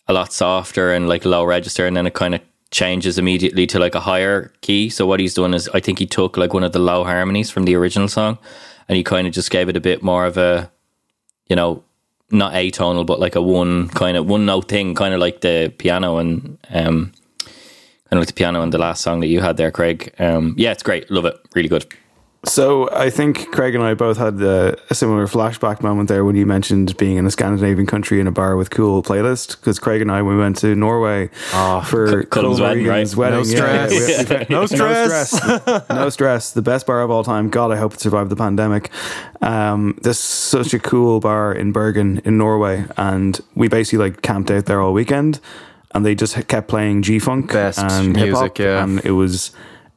a 0.07 0.13
lot 0.13 0.33
softer 0.33 0.91
and 0.91 1.07
like 1.07 1.23
low 1.23 1.45
register, 1.45 1.85
and 1.85 1.95
then 1.95 2.07
it 2.07 2.15
kind 2.15 2.33
of 2.35 2.41
changes 2.71 3.19
immediately 3.19 3.67
to 3.67 3.77
like 3.77 3.93
a 3.93 3.99
higher 3.99 4.51
key. 4.61 4.89
So 4.89 5.05
what 5.05 5.19
he's 5.19 5.35
done 5.35 5.53
is, 5.53 5.69
I 5.75 5.79
think 5.79 5.99
he 5.99 6.07
took 6.07 6.35
like 6.35 6.53
one 6.53 6.63
of 6.63 6.71
the 6.71 6.79
low 6.79 7.03
harmonies 7.03 7.51
from 7.51 7.65
the 7.65 7.75
original 7.75 8.07
song, 8.07 8.39
and 8.89 8.97
he 8.97 9.03
kind 9.03 9.27
of 9.27 9.33
just 9.33 9.51
gave 9.51 9.69
it 9.69 9.77
a 9.77 9.81
bit 9.81 10.01
more 10.01 10.25
of 10.25 10.35
a, 10.35 10.71
you 11.47 11.55
know, 11.55 11.83
not 12.33 12.53
atonal, 12.53 13.05
but 13.05 13.19
like 13.19 13.35
a 13.35 13.41
one 13.41 13.89
kind 13.89 14.17
of 14.17 14.27
one 14.27 14.45
note 14.45 14.67
thing, 14.67 14.95
kind 14.95 15.13
of 15.13 15.19
like 15.19 15.41
the 15.41 15.73
piano 15.77 16.17
and 16.17 16.57
um, 16.69 17.11
kind 17.43 18.13
of 18.13 18.19
like 18.19 18.27
the 18.27 18.33
piano 18.33 18.61
and 18.61 18.73
the 18.73 18.77
last 18.77 19.01
song 19.01 19.19
that 19.21 19.27
you 19.27 19.41
had 19.41 19.57
there, 19.57 19.71
Craig. 19.71 20.13
Um, 20.19 20.55
yeah, 20.57 20.71
it's 20.71 20.83
great, 20.83 21.09
love 21.09 21.25
it, 21.25 21.35
really 21.55 21.69
good. 21.69 21.85
So 22.45 22.89
I 22.91 23.09
think 23.09 23.51
Craig 23.51 23.73
and 23.73 23.83
I 23.83 23.93
both 23.93 24.17
had 24.17 24.41
a, 24.41 24.77
a, 24.89 24.95
similar 24.95 25.27
flashback 25.27 25.81
moment 25.81 26.09
there 26.09 26.25
when 26.25 26.35
you 26.35 26.45
mentioned 26.45 26.97
being 26.97 27.15
in 27.15 27.25
a 27.25 27.31
Scandinavian 27.31 27.87
country 27.87 28.19
in 28.19 28.27
a 28.27 28.31
bar 28.31 28.57
with 28.57 28.69
cool 28.69 29.01
playlist. 29.01 29.51
Because 29.51 29.79
Craig 29.79 30.01
and 30.01 30.11
I 30.11 30.21
we 30.21 30.35
went 30.37 30.57
to 30.57 30.75
Norway 30.75 31.29
oh, 31.53 31.81
for 31.81 32.25
wedding, 32.33 32.85
right? 32.85 33.15
wedding. 33.15 33.33
No 33.33 33.43
stress. 33.43 34.29
Yeah, 34.29 34.39
we, 34.39 34.45
no, 34.49 34.65
stress. 34.65 35.33
no 35.33 35.57
stress. 35.57 35.89
no 35.89 36.09
stress. 36.09 36.51
The 36.51 36.61
best 36.61 36.85
bar 36.85 37.01
of 37.01 37.09
all 37.09 37.23
time. 37.23 37.49
God, 37.49 37.71
I 37.71 37.77
hope 37.77 37.93
it 37.93 38.01
survived 38.01 38.29
the 38.29 38.35
pandemic. 38.35 38.91
Um, 39.41 39.97
this 40.01 40.19
such 40.19 40.73
a 40.73 40.79
cool 40.79 41.21
bar 41.21 41.53
in 41.53 41.71
Bergen 41.71 42.21
in 42.25 42.37
Norway, 42.37 42.85
and 42.97 43.39
we 43.55 43.69
basically 43.69 44.09
like 44.09 44.21
camped 44.21 44.51
out 44.51 44.65
there 44.65 44.81
all 44.81 44.91
weekend, 44.91 45.39
and 45.91 46.05
they 46.05 46.13
just 46.13 46.47
kept 46.49 46.67
playing 46.67 47.03
G 47.03 47.19
funk 47.19 47.53
and 47.55 48.17
hip 48.17 48.35
hop, 48.35 48.59
yeah. 48.59 48.83
and 48.83 48.99
it 49.05 49.11
was 49.11 49.51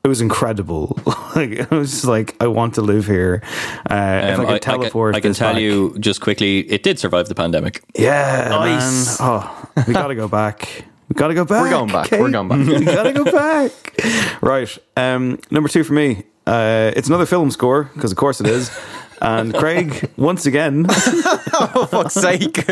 it 0.06 0.08
was 0.08 0.20
incredible. 0.20 0.96
like 1.34 1.50
it 1.50 1.70
was 1.72 1.90
just 1.90 2.04
like 2.04 2.40
I 2.40 2.46
want 2.46 2.74
to 2.74 2.80
live 2.80 3.06
here. 3.06 3.42
Uh, 3.90 3.94
um, 3.94 4.30
if 4.30 4.38
I 4.38 4.44
could 4.44 4.62
teleport, 4.62 5.16
I, 5.16 5.20
can, 5.20 5.32
I 5.32 5.34
can 5.34 5.34
tell 5.34 5.52
back. 5.54 5.62
you 5.62 5.98
just 5.98 6.20
quickly, 6.20 6.60
it 6.60 6.84
did 6.84 7.00
survive 7.00 7.28
the 7.28 7.34
pandemic. 7.34 7.82
Yeah, 7.98 8.46
nice. 8.50 9.18
man. 9.18 9.28
Oh, 9.28 9.70
we 9.88 9.94
got 9.94 10.06
to 10.06 10.14
go 10.14 10.28
back. 10.28 10.84
We 11.08 11.14
got 11.14 11.28
to 11.28 11.34
go 11.34 11.44
back. 11.44 11.60
We're 11.60 11.70
going 11.70 11.90
back. 11.90 12.06
Kate. 12.08 12.20
We're 12.20 12.30
going 12.30 12.48
back. 12.48 12.58
we 12.66 12.84
got 12.84 13.02
to 13.02 13.12
go 13.12 13.24
back. 13.24 14.40
right. 14.40 14.78
Um, 14.96 15.40
number 15.50 15.68
two 15.68 15.82
for 15.82 15.92
me. 15.92 16.22
Uh, 16.46 16.92
it's 16.94 17.08
another 17.08 17.26
film 17.26 17.50
score 17.50 17.90
because, 17.94 18.12
of 18.12 18.16
course, 18.16 18.40
it 18.40 18.46
is. 18.46 18.70
And 19.20 19.54
Craig, 19.54 20.10
once 20.16 20.46
again, 20.46 20.86
oh 20.90 21.88
fuck's 21.90 22.14
sake, 22.14 22.66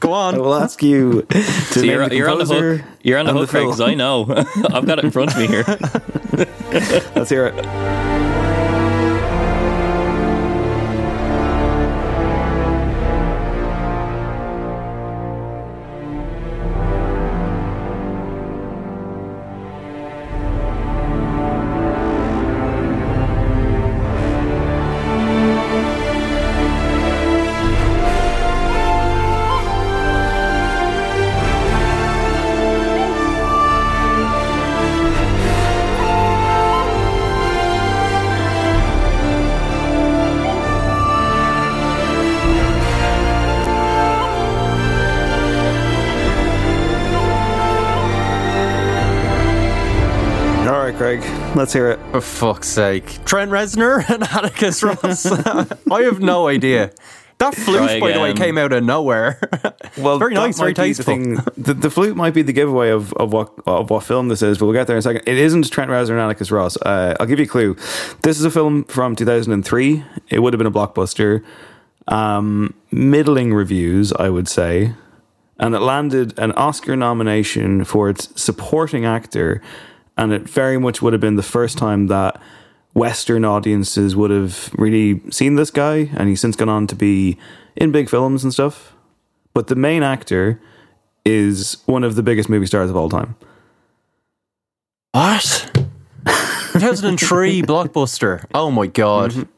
go 0.00 0.12
on. 0.12 0.34
I 0.34 0.38
will 0.38 0.54
ask 0.54 0.82
you 0.82 1.22
to 1.22 1.42
So 1.42 1.80
name 1.80 1.90
you're, 1.90 2.08
the 2.08 2.16
you're 2.16 2.28
on 2.28 2.38
the 2.38 2.46
hook. 2.46 2.82
You're 3.02 3.18
on 3.18 3.26
the 3.26 3.30
and 3.30 3.38
hook, 3.40 3.50
Craig, 3.50 3.66
because 3.66 3.80
I 3.80 3.94
know. 3.94 4.26
I've 4.70 4.86
got 4.86 4.98
it 4.98 5.04
in 5.04 5.10
front 5.10 5.32
of 5.32 5.38
me 5.38 5.46
here. 5.46 5.64
Let's 7.14 7.30
hear 7.30 7.46
it. 7.46 8.35
Let's 51.66 51.74
hear 51.74 51.90
it. 51.90 51.98
For 52.12 52.20
fuck's 52.20 52.68
sake. 52.68 53.24
Trent 53.24 53.50
Reznor 53.50 54.08
and 54.14 54.22
Atticus 54.22 54.84
Ross. 54.84 55.26
I 55.90 56.02
have 56.02 56.20
no 56.20 56.46
idea. 56.46 56.92
That 57.38 57.56
flute, 57.56 58.00
by 58.00 58.12
the 58.12 58.20
way, 58.20 58.34
came 58.34 58.56
out 58.56 58.72
of 58.72 58.84
nowhere. 58.84 59.40
Well, 59.98 60.18
very 60.18 60.34
nice, 60.34 60.58
very 60.58 60.70
might 60.70 60.76
be 60.76 60.92
the 60.92 61.02
tasteful. 61.02 61.14
thing. 61.14 61.34
The, 61.56 61.74
the 61.74 61.90
flute 61.90 62.16
might 62.16 62.34
be 62.34 62.42
the 62.42 62.52
giveaway 62.52 62.90
of, 62.90 63.12
of 63.14 63.32
what 63.32 63.52
of 63.66 63.90
what 63.90 64.04
film 64.04 64.28
this 64.28 64.42
is, 64.42 64.58
but 64.58 64.66
we'll 64.66 64.74
get 64.74 64.86
there 64.86 64.94
in 64.94 64.98
a 64.98 65.02
second. 65.02 65.22
It 65.26 65.38
isn't 65.38 65.68
Trent 65.70 65.90
Reznor 65.90 66.10
and 66.10 66.20
Atticus 66.20 66.52
Ross. 66.52 66.76
Uh, 66.76 67.16
I'll 67.18 67.26
give 67.26 67.40
you 67.40 67.46
a 67.46 67.48
clue. 67.48 67.74
This 68.22 68.38
is 68.38 68.44
a 68.44 68.50
film 68.50 68.84
from 68.84 69.16
2003. 69.16 70.04
It 70.28 70.38
would 70.38 70.52
have 70.52 70.58
been 70.58 70.66
a 70.66 70.70
blockbuster. 70.70 71.42
Um, 72.06 72.74
middling 72.92 73.54
reviews, 73.54 74.12
I 74.12 74.28
would 74.28 74.48
say, 74.48 74.92
and 75.58 75.74
it 75.74 75.80
landed 75.80 76.38
an 76.38 76.52
Oscar 76.52 76.94
nomination 76.94 77.84
for 77.84 78.08
its 78.10 78.40
supporting 78.40 79.04
actor, 79.04 79.62
and 80.16 80.32
it 80.32 80.48
very 80.48 80.78
much 80.78 81.02
would 81.02 81.12
have 81.12 81.20
been 81.20 81.36
the 81.36 81.42
first 81.42 81.78
time 81.78 82.06
that 82.08 82.40
Western 82.94 83.44
audiences 83.44 84.16
would 84.16 84.30
have 84.30 84.70
really 84.74 85.20
seen 85.30 85.56
this 85.56 85.70
guy, 85.70 86.10
and 86.16 86.28
he's 86.28 86.40
since 86.40 86.56
gone 86.56 86.68
on 86.68 86.86
to 86.86 86.96
be 86.96 87.36
in 87.76 87.92
big 87.92 88.08
films 88.08 88.42
and 88.42 88.52
stuff. 88.52 88.94
But 89.52 89.66
the 89.66 89.76
main 89.76 90.02
actor 90.02 90.60
is 91.24 91.78
one 91.86 92.04
of 92.04 92.14
the 92.14 92.22
biggest 92.22 92.48
movie 92.48 92.66
stars 92.66 92.88
of 92.88 92.96
all 92.96 93.08
time. 93.08 93.36
What? 95.12 95.70
2003 96.72 97.62
blockbuster. 97.62 98.44
Oh 98.54 98.70
my 98.70 98.86
god. 98.86 99.32
Mm-hmm. 99.32 99.48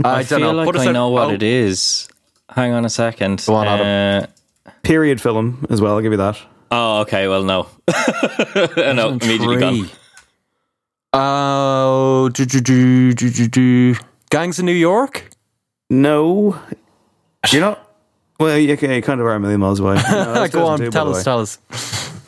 I, 0.04 0.22
don't 0.22 0.24
feel 0.24 0.38
know. 0.40 0.52
like 0.52 0.66
Put 0.66 0.76
us 0.76 0.86
know 0.86 1.08
what 1.08 1.30
oh. 1.30 1.34
it 1.34 1.42
is. 1.42 2.08
Hang 2.48 2.72
on 2.72 2.84
a 2.84 2.90
second. 2.90 3.42
Go 3.46 3.54
on, 3.54 3.66
Adam. 3.66 4.24
Uh, 4.66 4.70
Period 4.82 5.20
film 5.20 5.66
as 5.70 5.80
well. 5.80 5.94
I'll 5.94 6.02
give 6.02 6.12
you 6.12 6.18
that. 6.18 6.40
Oh, 6.74 7.00
okay. 7.02 7.28
Well, 7.28 7.44
no. 7.44 7.68
no, 8.76 9.18
immediately 9.20 9.56
gone. 9.56 9.88
Oh, 11.12 12.28
do, 12.32 12.44
do, 12.44 12.60
do, 12.60 13.12
do, 13.14 13.30
do, 13.30 13.48
do. 13.48 13.94
Gangs 14.30 14.58
of 14.58 14.64
New 14.64 14.72
York? 14.72 15.30
No. 15.88 16.58
You're 17.52 17.60
not. 17.60 17.90
Well, 18.40 18.58
you, 18.58 18.72
okay, 18.72 18.96
you 18.96 19.02
kind 19.02 19.20
of 19.20 19.26
are 19.26 19.34
a 19.34 19.40
million 19.40 19.60
miles 19.60 19.78
away. 19.78 19.94
No, 20.10 20.48
Go 20.48 20.66
on, 20.66 20.78
2002, 20.78 20.90
tell 20.90 21.14
us, 21.14 21.24
tell 21.24 21.40
us. 21.40 21.58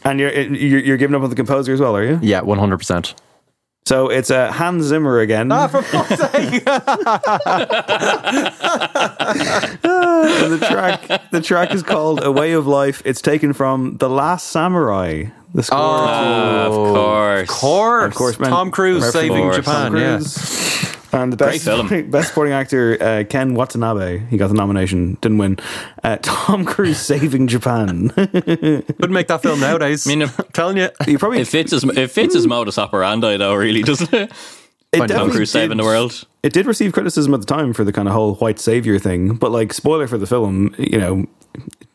And 0.04 0.20
you're, 0.20 0.30
you're 0.30 0.78
you're 0.78 0.96
giving 0.96 1.16
up 1.16 1.22
on 1.22 1.30
the 1.30 1.36
composer 1.36 1.72
as 1.72 1.80
well, 1.80 1.96
are 1.96 2.04
you? 2.04 2.20
Yeah, 2.22 2.42
100%. 2.42 3.14
So 3.86 4.08
it's 4.08 4.32
uh, 4.32 4.50
Hans 4.50 4.82
Zimmer 4.84 5.20
again. 5.20 5.52
Ah, 5.52 5.68
for 5.68 5.80
fuck's 5.80 6.08
sake. 6.32 6.66
and 9.84 10.52
the 10.52 10.66
track 10.68 11.30
the 11.30 11.40
track 11.40 11.72
is 11.72 11.84
called 11.84 12.24
A 12.24 12.32
Way 12.32 12.52
of 12.52 12.66
Life. 12.66 13.00
It's 13.04 13.22
taken 13.22 13.52
from 13.52 13.96
The 13.98 14.10
Last 14.10 14.48
Samurai. 14.48 15.26
The 15.54 15.62
score 15.62 15.78
of 15.78 16.72
course. 16.72 17.48
Of 17.48 17.56
course. 17.56 18.06
Of 18.08 18.14
course, 18.14 18.38
man. 18.40 18.50
Tom 18.50 18.70
Cruise 18.72 19.08
saving 19.12 19.44
course. 19.44 19.56
Japan, 19.56 19.92
Tom 19.92 20.00
yeah. 20.00 20.18
Cruise. 21.16 21.22
And 21.22 21.32
the 21.32 21.36
best, 21.36 21.64
film. 21.64 22.10
best 22.10 22.28
supporting 22.28 22.52
actor, 22.52 22.96
uh, 23.00 23.24
Ken 23.28 23.54
Watanabe, 23.54 24.26
he 24.26 24.36
got 24.36 24.48
the 24.48 24.54
nomination, 24.54 25.14
didn't 25.20 25.38
win. 25.38 25.58
Uh, 26.02 26.18
Tom 26.22 26.64
Cruise 26.64 26.98
saving 26.98 27.46
Japan. 27.48 28.08
Couldn't 28.10 29.12
make 29.12 29.28
that 29.28 29.42
film 29.42 29.60
nowadays. 29.60 30.06
I 30.06 30.10
mean, 30.10 30.22
if- 30.22 30.40
telling 30.52 30.76
you. 30.76 30.88
you 31.06 31.18
probably 31.18 31.40
It 31.40 31.48
fits 31.48 31.72
his 31.72 31.84
it 31.84 32.10
fits 32.10 32.34
his 32.34 32.46
modus 32.46 32.78
operandi 32.78 33.36
though, 33.36 33.54
really, 33.54 33.82
doesn't 33.82 34.12
it? 34.12 34.32
it 34.92 34.98
Tom 34.98 35.06
definitely 35.08 35.32
Cruise 35.36 35.50
saving 35.50 35.76
the 35.78 35.84
world. 35.84 36.24
It 36.42 36.52
did 36.52 36.66
receive 36.66 36.92
criticism 36.92 37.34
at 37.34 37.40
the 37.40 37.46
time 37.46 37.72
for 37.72 37.84
the 37.84 37.92
kind 37.92 38.06
of 38.08 38.14
whole 38.14 38.34
white 38.36 38.58
savior 38.58 38.98
thing, 38.98 39.34
but 39.34 39.50
like 39.50 39.72
spoiler 39.72 40.06
for 40.06 40.16
the 40.18 40.26
film, 40.26 40.74
you 40.78 40.98
know, 40.98 41.20
it 41.20 41.28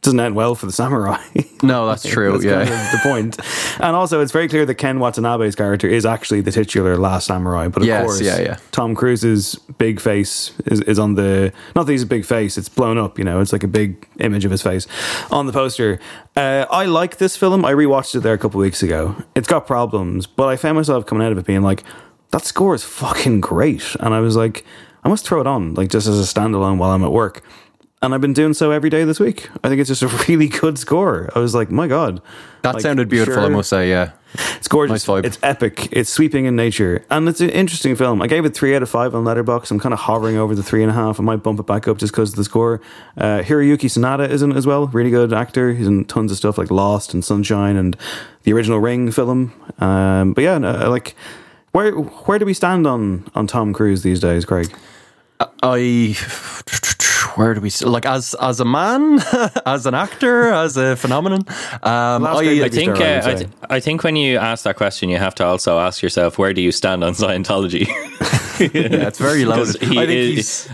doesn't 0.01 0.19
end 0.19 0.35
well 0.35 0.55
for 0.55 0.65
the 0.65 0.71
samurai. 0.71 1.17
No, 1.63 1.85
that's 1.85 2.01
true. 2.01 2.31
That's 2.31 2.43
yeah. 2.43 2.65
kind 2.65 2.69
of 2.71 2.91
the 2.91 2.99
point. 3.03 3.37
And 3.79 3.95
also, 3.95 4.19
it's 4.19 4.31
very 4.31 4.47
clear 4.47 4.65
that 4.65 4.73
Ken 4.73 4.97
Watanabe's 4.97 5.55
character 5.55 5.87
is 5.87 6.07
actually 6.07 6.41
the 6.41 6.51
titular 6.51 6.97
Last 6.97 7.27
Samurai. 7.27 7.67
But 7.67 7.83
of 7.83 7.87
Yes, 7.87 8.03
course, 8.03 8.19
yeah, 8.19 8.39
yeah. 8.39 8.57
Tom 8.71 8.95
Cruise's 8.95 9.53
big 9.77 9.99
face 9.99 10.53
is, 10.65 10.81
is 10.81 10.97
on 10.97 11.13
the. 11.13 11.53
Not 11.75 11.85
that 11.85 11.91
he's 11.91 12.01
a 12.01 12.07
big 12.07 12.25
face, 12.25 12.57
it's 12.57 12.67
blown 12.67 12.97
up, 12.97 13.19
you 13.19 13.23
know, 13.23 13.41
it's 13.41 13.53
like 13.53 13.63
a 13.63 13.67
big 13.67 14.07
image 14.19 14.43
of 14.43 14.49
his 14.49 14.63
face 14.63 14.87
on 15.29 15.45
the 15.45 15.53
poster. 15.53 15.99
Uh, 16.35 16.65
I 16.71 16.85
like 16.85 17.17
this 17.17 17.37
film. 17.37 17.63
I 17.63 17.73
rewatched 17.73 18.15
it 18.15 18.21
there 18.21 18.33
a 18.33 18.39
couple 18.39 18.59
weeks 18.59 18.81
ago. 18.81 19.15
It's 19.35 19.47
got 19.47 19.67
problems, 19.67 20.25
but 20.25 20.47
I 20.47 20.55
found 20.55 20.77
myself 20.77 21.05
coming 21.05 21.23
out 21.23 21.31
of 21.31 21.37
it 21.37 21.45
being 21.45 21.61
like, 21.61 21.83
that 22.31 22.43
score 22.43 22.73
is 22.73 22.83
fucking 22.83 23.39
great. 23.39 23.95
And 23.99 24.15
I 24.15 24.19
was 24.19 24.35
like, 24.35 24.65
I 25.03 25.09
must 25.09 25.27
throw 25.27 25.41
it 25.41 25.47
on, 25.47 25.75
like 25.75 25.89
just 25.89 26.07
as 26.07 26.19
a 26.19 26.23
standalone 26.33 26.77
while 26.79 26.89
I'm 26.89 27.03
at 27.03 27.11
work. 27.11 27.43
And 28.03 28.15
I've 28.15 28.21
been 28.21 28.33
doing 28.33 28.55
so 28.55 28.71
every 28.71 28.89
day 28.89 29.03
this 29.03 29.19
week. 29.19 29.47
I 29.63 29.69
think 29.69 29.79
it's 29.79 29.87
just 29.87 30.01
a 30.01 30.07
really 30.27 30.47
good 30.47 30.79
score. 30.79 31.29
I 31.35 31.39
was 31.39 31.53
like, 31.53 31.69
my 31.69 31.87
God. 31.87 32.19
That 32.63 32.73
Like, 32.73 32.81
sounded 32.81 33.09
beautiful, 33.09 33.43
I 33.43 33.49
must 33.49 33.69
say, 33.69 33.89
yeah. 33.89 34.11
It's 34.55 34.67
gorgeous. 34.67 35.07
Nice. 35.07 35.25
It's 35.25 35.37
epic. 35.43 35.89
It's 35.91 36.09
sweeping 36.09 36.45
in 36.45 36.55
nature. 36.55 37.05
And 37.11 37.27
it's 37.29 37.41
an 37.41 37.49
interesting 37.49 37.95
film. 37.95 38.21
I 38.21 38.27
gave 38.27 38.43
it 38.45 38.55
three 38.55 38.75
out 38.75 38.81
of 38.81 38.89
five 38.89 39.13
on 39.13 39.23
Letterboxd. 39.23 39.69
I'm 39.71 39.79
kind 39.79 39.93
of 39.93 39.99
hovering 39.99 40.37
over 40.37 40.55
the 40.55 40.63
three 40.63 40.81
and 40.81 40.89
a 40.89 40.93
half. 40.93 41.19
I 41.19 41.23
might 41.23 41.43
bump 41.43 41.59
it 41.59 41.67
back 41.67 41.87
up 41.87 41.97
just 41.97 42.13
because 42.13 42.31
of 42.31 42.37
the 42.37 42.43
score. 42.43 42.81
Uh, 43.17 43.41
Hiroyuki 43.41 43.85
Sanada 43.85 44.27
is 44.27 44.41
in 44.41 44.51
it 44.51 44.57
as 44.57 44.65
well. 44.65 44.87
Really 44.87 45.11
good 45.11 45.31
actor. 45.33 45.73
He's 45.73 45.87
in 45.87 46.05
tons 46.05 46.31
of 46.31 46.37
stuff 46.37 46.57
like 46.57 46.71
Lost 46.71 47.13
and 47.13 47.23
Sunshine 47.23 47.75
and 47.75 47.95
the 48.43 48.53
original 48.53 48.79
Ring 48.79 49.11
film. 49.11 49.53
Um, 49.79 50.33
but 50.33 50.43
yeah, 50.43 50.57
no, 50.57 50.89
like, 50.89 51.15
where 51.73 51.91
where 51.91 52.39
do 52.39 52.45
we 52.45 52.53
stand 52.53 52.87
on, 52.87 53.29
on 53.35 53.47
Tom 53.47 53.73
Cruise 53.73 54.01
these 54.01 54.19
days, 54.19 54.45
Craig? 54.45 54.73
I 55.63 56.15
where 57.35 57.53
do 57.53 57.61
we 57.61 57.69
like 57.85 58.05
as 58.05 58.35
as 58.41 58.59
a 58.59 58.65
man, 58.65 59.19
as 59.65 59.85
an 59.85 59.93
actor, 59.93 60.49
as 60.51 60.77
a 60.77 60.95
phenomenon? 60.95 61.41
Um, 61.83 62.25
I, 62.25 62.61
I 62.63 62.69
think 62.69 62.97
I 62.97 63.15
uh, 63.19 63.29
I, 63.31 63.33
th- 63.35 63.49
I 63.69 63.79
think 63.79 64.03
when 64.03 64.15
you 64.15 64.37
ask 64.37 64.63
that 64.65 64.75
question, 64.75 65.09
you 65.09 65.17
have 65.17 65.35
to 65.35 65.45
also 65.45 65.79
ask 65.79 66.01
yourself 66.01 66.37
where 66.37 66.53
do 66.53 66.61
you 66.61 66.71
stand 66.71 67.03
on 67.03 67.13
Scientology? 67.13 67.87
yeah, 68.59 69.07
it's 69.07 69.19
very 69.19 69.45
loaded. 69.45 69.79
'Cause 69.79 69.89
he 69.89 69.97
I 69.99 70.05
think 70.05 70.19
is- 70.37 70.65
he's 70.65 70.69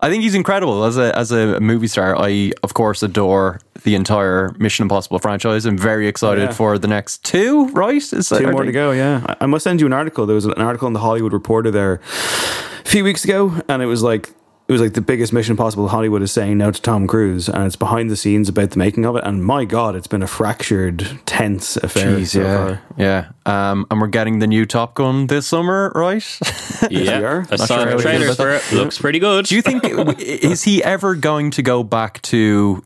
I 0.00 0.10
think 0.10 0.22
he's 0.22 0.34
incredible 0.34 0.84
as 0.84 0.96
a 0.98 1.16
as 1.16 1.30
a 1.32 1.60
movie 1.60 1.86
star. 1.86 2.16
I 2.18 2.52
of 2.62 2.74
course 2.74 3.02
adore 3.02 3.60
the 3.84 3.94
entire 3.94 4.52
Mission 4.58 4.82
Impossible 4.84 5.18
franchise. 5.18 5.64
I'm 5.64 5.78
very 5.78 6.08
excited 6.08 6.42
Yeah. 6.48 6.52
for 6.52 6.78
the 6.78 6.88
next 6.88 7.24
two. 7.24 7.68
Right? 7.68 8.02
Is 8.12 8.28
that- 8.28 8.40
Two 8.40 8.50
more 8.50 8.64
to 8.64 8.72
go, 8.72 8.90
yeah. 8.92 9.22
I- 9.28 9.36
I 9.44 9.46
must 9.46 9.62
send 9.64 9.80
you 9.80 9.86
an 9.86 9.92
article. 9.92 10.26
There 10.26 10.34
was 10.34 10.44
an 10.44 10.52
article 10.54 10.88
in 10.88 10.92
the 10.94 11.00
Hollywood 11.00 11.32
Reporter 11.32 11.70
there 11.70 11.94
a 11.94 12.73
few 12.84 13.04
weeks 13.04 13.24
ago, 13.24 13.60
and 13.68 13.82
it 13.82 13.86
was 13.86 14.02
like 14.02 14.30
it 14.66 14.72
was 14.72 14.80
like 14.80 14.94
the 14.94 15.02
biggest 15.02 15.32
Mission 15.34 15.56
Possible 15.56 15.88
Hollywood 15.88 16.22
is 16.22 16.32
saying 16.32 16.56
no 16.56 16.70
to 16.70 16.80
Tom 16.80 17.06
Cruise, 17.06 17.48
and 17.50 17.64
it's 17.66 17.76
behind 17.76 18.10
the 18.10 18.16
scenes 18.16 18.48
about 18.48 18.70
the 18.70 18.78
making 18.78 19.04
of 19.04 19.14
it. 19.16 19.22
And 19.24 19.44
my 19.44 19.66
God, 19.66 19.94
it's 19.94 20.06
been 20.06 20.22
a 20.22 20.26
fractured, 20.26 21.06
tense 21.26 21.76
affair 21.76 22.16
Jeez, 22.16 22.28
so 22.28 22.40
yeah, 22.40 22.66
far. 22.66 22.82
yeah. 22.96 23.28
Um, 23.70 23.86
and 23.90 24.00
we're 24.00 24.06
getting 24.06 24.38
the 24.38 24.46
new 24.46 24.64
Top 24.64 24.94
Gun 24.94 25.26
this 25.26 25.46
summer, 25.46 25.92
right? 25.94 26.24
yeah, 26.90 27.18
we 27.18 27.24
are. 27.24 27.46
I 27.50 27.56
Not 27.56 27.58
saw 27.60 27.66
sure 27.66 27.78
how 27.78 27.90
the 27.90 27.96
we 27.96 28.02
trailers 28.02 28.36
for 28.36 28.50
it. 28.52 28.72
Looks 28.72 28.98
pretty 28.98 29.18
good. 29.18 29.44
Do 29.44 29.54
you 29.54 29.60
think 29.60 29.84
is 30.18 30.62
he 30.64 30.82
ever 30.82 31.14
going 31.14 31.50
to 31.52 31.62
go 31.62 31.82
back 31.82 32.22
to 32.22 32.82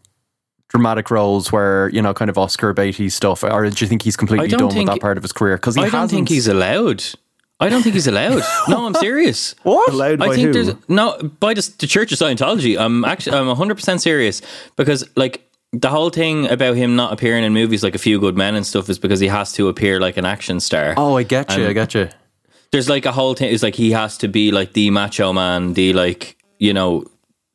dramatic 0.70 1.10
roles 1.12 1.52
where 1.52 1.88
you 1.90 2.02
know, 2.02 2.12
kind 2.12 2.28
of 2.28 2.36
Oscar 2.36 2.72
Beatty 2.74 3.08
stuff, 3.08 3.44
or 3.44 3.70
do 3.70 3.84
you 3.84 3.88
think 3.88 4.02
he's 4.02 4.16
completely 4.16 4.48
done 4.48 4.68
think- 4.70 4.88
with 4.88 4.96
that 4.96 5.00
part 5.00 5.16
of 5.16 5.22
his 5.22 5.32
career? 5.32 5.56
Because 5.56 5.76
I 5.78 5.82
don't 5.82 5.90
hasn't. 5.92 6.10
think 6.10 6.28
he's 6.28 6.48
allowed. 6.48 7.04
I 7.60 7.68
don't 7.68 7.82
think 7.82 7.94
he's 7.94 8.06
allowed. 8.06 8.42
No, 8.68 8.86
I'm 8.86 8.94
serious. 9.00 9.54
what? 9.64 9.88
Allowed 9.90 10.20
by 10.20 10.26
I 10.26 10.34
think 10.34 10.46
who? 10.46 10.52
there's 10.52 10.76
no 10.88 11.18
by 11.40 11.54
the, 11.54 11.74
the 11.78 11.86
Church 11.86 12.12
of 12.12 12.18
Scientology. 12.18 12.78
I'm 12.78 13.04
actually 13.04 13.36
I'm 13.36 13.48
100 13.48 13.74
percent 13.74 14.00
serious 14.00 14.42
because 14.76 15.08
like 15.16 15.44
the 15.72 15.90
whole 15.90 16.10
thing 16.10 16.48
about 16.48 16.76
him 16.76 16.96
not 16.96 17.12
appearing 17.12 17.44
in 17.44 17.52
movies 17.52 17.82
like 17.82 17.94
A 17.94 17.98
Few 17.98 18.18
Good 18.20 18.36
Men 18.36 18.54
and 18.54 18.66
stuff 18.66 18.88
is 18.88 18.98
because 18.98 19.20
he 19.20 19.26
has 19.26 19.52
to 19.54 19.68
appear 19.68 20.00
like 20.00 20.16
an 20.16 20.24
action 20.24 20.60
star. 20.60 20.94
Oh, 20.96 21.16
I 21.16 21.24
get 21.24 21.56
you. 21.56 21.66
I 21.66 21.72
get 21.72 21.94
you. 21.94 22.08
There's 22.70 22.88
like 22.88 23.06
a 23.06 23.12
whole 23.12 23.34
thing. 23.34 23.52
It's 23.52 23.62
like 23.62 23.74
he 23.74 23.90
has 23.90 24.18
to 24.18 24.28
be 24.28 24.50
like 24.50 24.72
the 24.74 24.90
macho 24.90 25.32
man, 25.32 25.72
the 25.72 25.92
like 25.92 26.36
you 26.58 26.72
know, 26.72 27.04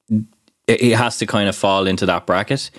it, 0.10 0.82
it 0.82 0.98
has 0.98 1.18
to 1.20 1.26
kind 1.26 1.48
of 1.48 1.56
fall 1.56 1.88
into 1.88 2.06
that 2.08 2.26
bracket. 2.26 2.72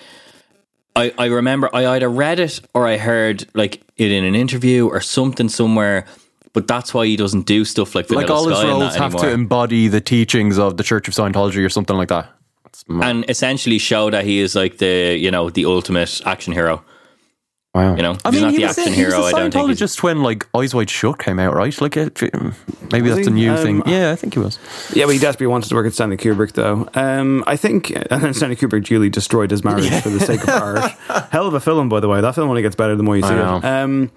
I, 0.96 1.12
I 1.18 1.26
remember 1.26 1.68
I 1.74 1.86
either 1.86 2.08
read 2.08 2.38
it 2.38 2.60
or 2.72 2.86
I 2.86 2.98
heard 2.98 3.46
like 3.54 3.82
it 3.96 4.12
in 4.12 4.24
an 4.24 4.34
interview 4.34 4.86
or 4.88 5.00
something 5.00 5.48
somewhere. 5.48 6.06
But 6.54 6.68
that's 6.68 6.94
why 6.94 7.04
he 7.06 7.16
doesn't 7.16 7.46
do 7.46 7.64
stuff 7.64 7.94
like 7.94 8.06
Vanilla 8.06 8.22
Like 8.22 8.30
all 8.30 8.48
his 8.48 8.58
Sky 8.58 8.70
and 8.70 8.80
roles 8.80 8.94
have 8.96 9.16
to 9.16 9.30
embody 9.30 9.88
the 9.88 10.00
teachings 10.00 10.56
of 10.56 10.76
the 10.78 10.84
Church 10.84 11.08
of 11.08 11.14
Scientology 11.14 11.64
or 11.64 11.68
something 11.68 11.96
like 11.96 12.08
that. 12.08 12.30
And 12.88 13.28
essentially 13.28 13.78
show 13.78 14.08
that 14.10 14.24
he 14.24 14.38
is 14.38 14.54
like 14.54 14.78
the 14.78 15.16
you 15.18 15.30
know 15.30 15.50
the 15.50 15.66
ultimate 15.66 16.20
action 16.24 16.52
hero. 16.52 16.82
Wow. 17.74 17.96
You 17.96 18.02
know, 18.02 18.16
I 18.24 18.30
he's 18.30 18.34
mean, 18.34 18.42
not 18.42 18.50
he 18.52 18.56
the 18.58 18.62
was, 18.66 18.78
action 18.78 18.92
a, 18.92 18.96
he 18.96 19.02
hero. 19.02 19.18
was 19.18 19.26
I 19.26 19.28
a 19.28 19.32
don't 19.40 19.52
think. 19.52 19.66
he's- 19.68 19.80
Scientologist 19.96 20.02
when 20.04 20.22
like 20.22 20.46
Eyes 20.54 20.74
Wide 20.74 20.88
Shut 20.90 21.18
came 21.18 21.40
out, 21.40 21.54
right? 21.54 21.80
Like, 21.80 21.96
it, 21.96 22.22
maybe 22.92 23.08
Was 23.08 23.16
that's 23.16 23.26
he? 23.26 23.32
a 23.32 23.34
new 23.34 23.50
Um, 23.50 23.56
thing. 23.58 23.82
Yeah, 23.86 24.12
I 24.12 24.16
think 24.16 24.34
he 24.34 24.38
was. 24.38 24.58
Yeah, 24.94 25.06
but 25.06 25.14
he 25.14 25.18
desperately 25.18 25.48
wanted 25.48 25.68
to 25.70 25.74
work 25.74 25.86
at 25.86 25.92
Stanley 25.92 26.16
Kubrick, 26.16 26.52
though. 26.52 26.88
Um, 26.94 27.42
I 27.48 27.56
think, 27.56 27.90
and 27.90 28.22
then 28.22 28.32
Stanley 28.32 28.54
Kubrick 28.54 28.84
duly 28.84 29.08
destroyed 29.10 29.50
his 29.50 29.64
marriage 29.64 29.90
for 30.02 30.10
the 30.10 30.20
sake 30.20 30.42
of 30.44 30.48
art. 30.50 30.92
Hell 31.32 31.48
of 31.48 31.54
a 31.54 31.60
film, 31.60 31.88
by 31.88 31.98
the 31.98 32.06
way. 32.08 32.20
That 32.20 32.36
film 32.36 32.48
only 32.48 32.62
gets 32.62 32.76
better 32.76 32.94
the 32.94 33.02
more 33.02 33.16
you 33.16 33.22
see 33.22 33.28
I 33.30 33.56
it. 33.58 33.64
Um, 33.64 34.12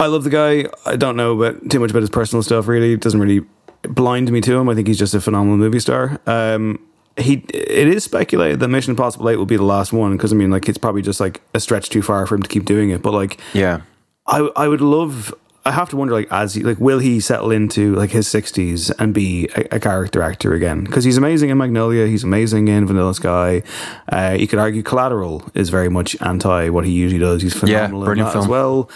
I 0.00 0.06
love 0.06 0.24
the 0.24 0.30
guy. 0.30 0.64
I 0.86 0.96
don't 0.96 1.16
know 1.16 1.36
but 1.36 1.68
too 1.70 1.80
much 1.80 1.90
about 1.90 2.00
his 2.02 2.10
personal 2.10 2.42
stuff. 2.42 2.68
Really, 2.68 2.94
it 2.94 3.00
doesn't 3.02 3.20
really 3.20 3.44
blind 3.82 4.32
me 4.32 4.40
to 4.40 4.56
him. 4.56 4.68
I 4.70 4.74
think 4.74 4.88
he's 4.88 4.98
just 4.98 5.12
a 5.14 5.20
phenomenal 5.20 5.58
movie 5.58 5.80
star. 5.80 6.18
Um, 6.26 6.78
he, 7.18 7.44
it 7.52 7.88
is 7.88 8.04
speculated 8.04 8.60
that 8.60 8.68
Mission 8.68 8.92
Impossible 8.92 9.28
Eight 9.28 9.36
will 9.36 9.46
be 9.46 9.56
the 9.56 9.64
last 9.64 9.92
one 9.92 10.16
because 10.16 10.32
I 10.32 10.36
mean, 10.36 10.50
like, 10.50 10.68
it's 10.68 10.78
probably 10.78 11.02
just 11.02 11.20
like 11.20 11.40
a 11.54 11.60
stretch 11.60 11.90
too 11.90 12.02
far 12.02 12.26
for 12.26 12.34
him 12.36 12.42
to 12.42 12.48
keep 12.48 12.64
doing 12.64 12.90
it. 12.90 13.02
But 13.02 13.12
like, 13.12 13.38
Yeah. 13.52 13.80
I 14.26 14.48
I 14.56 14.68
would 14.68 14.80
love. 14.80 15.34
I 15.64 15.72
have 15.72 15.90
to 15.90 15.96
wonder, 15.96 16.14
like, 16.14 16.28
as 16.30 16.54
he 16.54 16.62
like, 16.62 16.78
will 16.78 16.98
he 16.98 17.20
settle 17.20 17.50
into 17.50 17.94
like 17.94 18.10
his 18.10 18.26
sixties 18.26 18.90
and 18.92 19.12
be 19.12 19.48
a, 19.56 19.76
a 19.76 19.80
character 19.80 20.22
actor 20.22 20.54
again? 20.54 20.84
Because 20.84 21.04
he's 21.04 21.18
amazing 21.18 21.50
in 21.50 21.58
Magnolia, 21.58 22.06
he's 22.06 22.24
amazing 22.24 22.68
in 22.68 22.86
Vanilla 22.86 23.14
Sky. 23.14 23.62
Uh, 24.10 24.36
you 24.38 24.46
could 24.46 24.58
argue 24.58 24.82
Collateral 24.82 25.44
is 25.54 25.68
very 25.68 25.88
much 25.88 26.16
anti 26.22 26.68
what 26.70 26.86
he 26.86 26.92
usually 26.92 27.20
does. 27.20 27.42
He's 27.42 27.54
phenomenal 27.54 28.00
in 28.02 28.04
brilliant 28.06 28.32
that 28.32 28.38
as 28.38 28.48
well. 28.48 28.90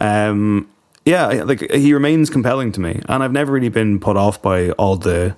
Um, 0.00 0.68
yeah, 1.04 1.26
like 1.44 1.70
he 1.70 1.92
remains 1.92 2.30
compelling 2.30 2.72
to 2.72 2.80
me, 2.80 3.00
and 3.08 3.22
I've 3.22 3.32
never 3.32 3.52
really 3.52 3.68
been 3.68 4.00
put 4.00 4.16
off 4.16 4.40
by 4.40 4.70
all 4.72 4.96
the 4.96 5.36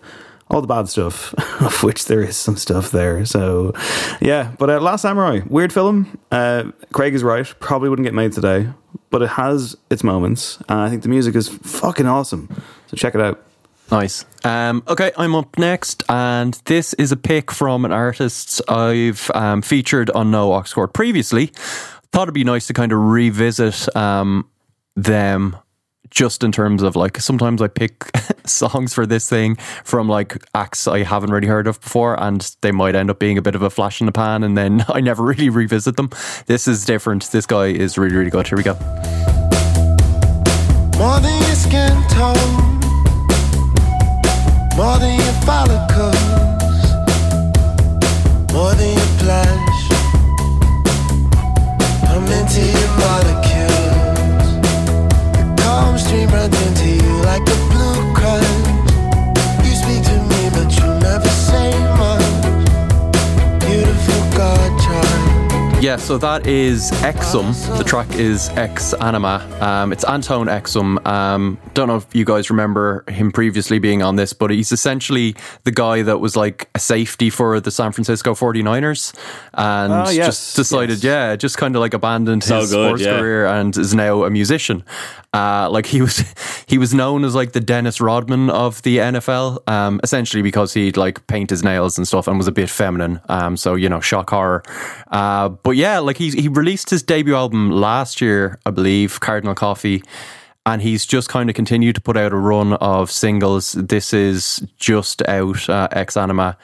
all 0.51 0.61
the 0.61 0.67
bad 0.67 0.89
stuff, 0.89 1.35
of 1.61 1.83
which 1.83 2.07
there 2.07 2.23
is 2.23 2.37
some 2.37 2.57
stuff 2.57 2.91
there. 2.91 3.25
So, 3.25 3.73
yeah. 4.21 4.53
But 4.59 4.71
uh, 4.71 4.81
Last 4.81 5.03
Samurai, 5.03 5.41
weird 5.47 5.73
film. 5.73 6.19
Uh, 6.31 6.71
Craig 6.93 7.15
is 7.15 7.23
right. 7.23 7.47
Probably 7.61 7.89
wouldn't 7.89 8.07
get 8.07 8.15
made 8.15 8.33
today, 8.33 8.69
but 9.11 9.23
it 9.23 9.31
has 9.31 9.77
its 9.91 10.05
moments, 10.05 10.59
and 10.69 10.79
I 10.79 10.89
think 10.89 11.03
the 11.03 11.09
music 11.09 11.35
is 11.35 11.49
fucking 11.49 12.07
awesome. 12.07 12.49
So 12.87 12.97
check 12.97 13.15
it 13.15 13.21
out. 13.21 13.43
Nice. 13.91 14.25
Um, 14.45 14.83
okay, 14.89 15.13
I'm 15.17 15.35
up 15.35 15.59
next, 15.59 16.03
and 16.09 16.55
this 16.65 16.93
is 16.95 17.13
a 17.13 17.17
pick 17.17 17.53
from 17.53 17.85
an 17.85 17.93
artist 17.93 18.61
I've 18.69 19.31
um, 19.35 19.63
featured 19.63 20.11
on 20.11 20.31
No 20.31 20.53
Aux 20.53 20.65
Cord 20.73 20.93
previously. 20.93 21.47
Thought 22.13 22.23
it'd 22.23 22.35
be 22.35 22.45
nice 22.45 22.67
to 22.67 22.73
kind 22.73 22.93
of 22.93 22.99
revisit 22.99 23.95
um, 23.97 24.49
them 24.97 25.57
just 26.11 26.45
in 26.45 26.53
terms 26.53 26.83
of 26.83 26.97
like 26.97 27.21
sometimes 27.21 27.61
I 27.63 27.69
pick 27.69 28.11
songs 28.47 28.95
for 28.95 29.07
this 29.07 29.29
thing 29.29 29.57
from 29.85 30.09
like 30.09 30.37
acts 30.55 30.87
I 30.87 31.03
haven't 31.03 31.31
really 31.31 31.49
heard 31.49 31.67
of 31.67 31.81
before 31.81 32.21
and 32.23 32.55
they 32.61 32.73
might 32.73 32.95
end 32.95 33.11
up 33.11 33.19
being 33.19 33.39
a 33.39 33.43
bit 33.43 33.55
of 33.55 33.63
a 33.63 33.71
flash 33.71 34.01
in 34.01 34.07
the 34.07 34.13
pan 34.13 34.43
and 34.43 34.57
then 34.57 34.85
I 34.89 35.01
never 35.01 35.23
really 35.23 35.49
revisit 35.49 35.97
them. 35.97 36.11
This 36.47 36.69
is 36.69 36.85
different. 36.85 37.31
This 37.31 37.47
guy 37.47 37.67
is 37.67 37.99
really, 37.99 38.17
really 38.17 38.31
good. 38.31 38.47
Here 38.47 38.57
we 38.57 38.65
go. 38.65 38.75
More 40.99 41.21
than 41.21 41.43
your 41.43 41.57
skin 41.57 42.03
tone. 42.09 42.77
More 44.77 44.99
than 44.99 45.15
your 45.19 45.33
follicles, 45.47 46.15
more 48.53 48.75
than 48.75 48.93
your 48.93 49.13
blush. 49.21 49.91
I'm 52.11 52.27
into 52.27 52.61
your 52.61 52.89
molecules. 52.99 53.56
Into 56.47 56.89
you 57.05 57.23
like 57.23 57.43
a 57.49 57.66
Yeah, 65.87 65.95
so 65.95 66.19
that 66.19 66.49
is 66.49 66.91
Exum. 67.03 67.55
The 67.79 67.85
track 67.85 68.13
is 68.17 68.49
Ex 68.49 68.93
Anima. 68.95 69.47
Um, 69.61 69.93
it's 69.93 70.03
Antone 70.03 70.49
Exum. 70.49 71.07
Um, 71.07 71.59
don't 71.75 71.87
know 71.87 71.95
if 71.95 72.13
you 72.13 72.25
guys 72.25 72.51
remember 72.51 73.05
him 73.07 73.31
previously 73.31 73.79
being 73.79 74.03
on 74.03 74.17
this, 74.17 74.33
but 74.33 74.51
he's 74.51 74.73
essentially 74.73 75.37
the 75.63 75.71
guy 75.71 76.03
that 76.03 76.19
was 76.19 76.35
like 76.35 76.69
a 76.75 76.81
safety 76.81 77.31
for 77.31 77.61
the 77.61 77.71
San 77.71 77.93
Francisco 77.93 78.35
49ers 78.35 79.17
and 79.55 79.93
Oh, 79.93 80.11
yes, 80.11 80.27
just 80.27 80.57
decided, 80.57 81.05
yeah, 81.05 81.37
just 81.37 81.57
kind 81.57 81.77
of 81.77 81.81
like 81.81 81.95
abandoned 81.95 82.43
So 82.43 82.59
his 82.59 82.73
good, 82.73 82.89
sports 82.89 83.03
yeah. 83.05 83.21
career 83.21 83.47
and 83.47 83.77
is 83.77 83.95
now 83.95 84.25
a 84.25 84.31
musician. 84.31 84.83
Uh, 85.33 85.69
like 85.71 85.87
he 85.87 86.01
was, 86.01 86.25
he 86.67 86.79
was 86.79 86.95
known 86.95 87.23
as 87.23 87.35
like 87.35 87.53
the 87.53 87.61
Dennis 87.61 88.01
Rodman 88.01 88.51
of 88.51 88.83
the 88.83 88.99
NFL, 88.99 89.69
um, 89.69 90.01
essentially 90.03 90.43
because 90.43 90.75
he'd 90.75 90.97
like 90.97 91.25
paint 91.29 91.51
his 91.51 91.63
nails 91.63 91.97
and 91.97 92.09
stuff 92.09 92.27
and 92.27 92.39
was 92.39 92.49
a 92.49 92.53
bit 92.53 92.71
feminine. 92.71 93.21
Um, 93.29 93.57
so 93.57 93.77
you 93.77 93.89
know, 93.89 94.01
shock 94.01 94.31
horror. 94.31 94.65
Uh, 95.13 95.51
but 95.51 95.76
yeah, 95.77 95.99
like 95.99 96.17
he 96.17 96.31
he 96.31 96.49
released 96.49 96.91
his 96.91 97.03
debut 97.03 97.35
album 97.35 97.71
last 97.71 98.21
year, 98.21 98.59
I 98.65 98.71
believe, 98.71 99.21
Cardinal 99.21 99.55
Coffee. 99.55 100.03
And 100.65 100.83
he's 100.83 101.07
just 101.07 101.29
kind 101.29 101.49
of 101.49 101.55
continued 101.55 101.95
to 101.95 102.01
put 102.01 102.17
out 102.17 102.33
a 102.33 102.37
run 102.37 102.73
of 102.73 103.09
singles. 103.09 103.73
This 103.73 104.13
is 104.13 104.67
just 104.79 105.23
out, 105.29 105.69
uh, 105.69 105.87
Ex 105.93 106.17
Anima. 106.17 106.59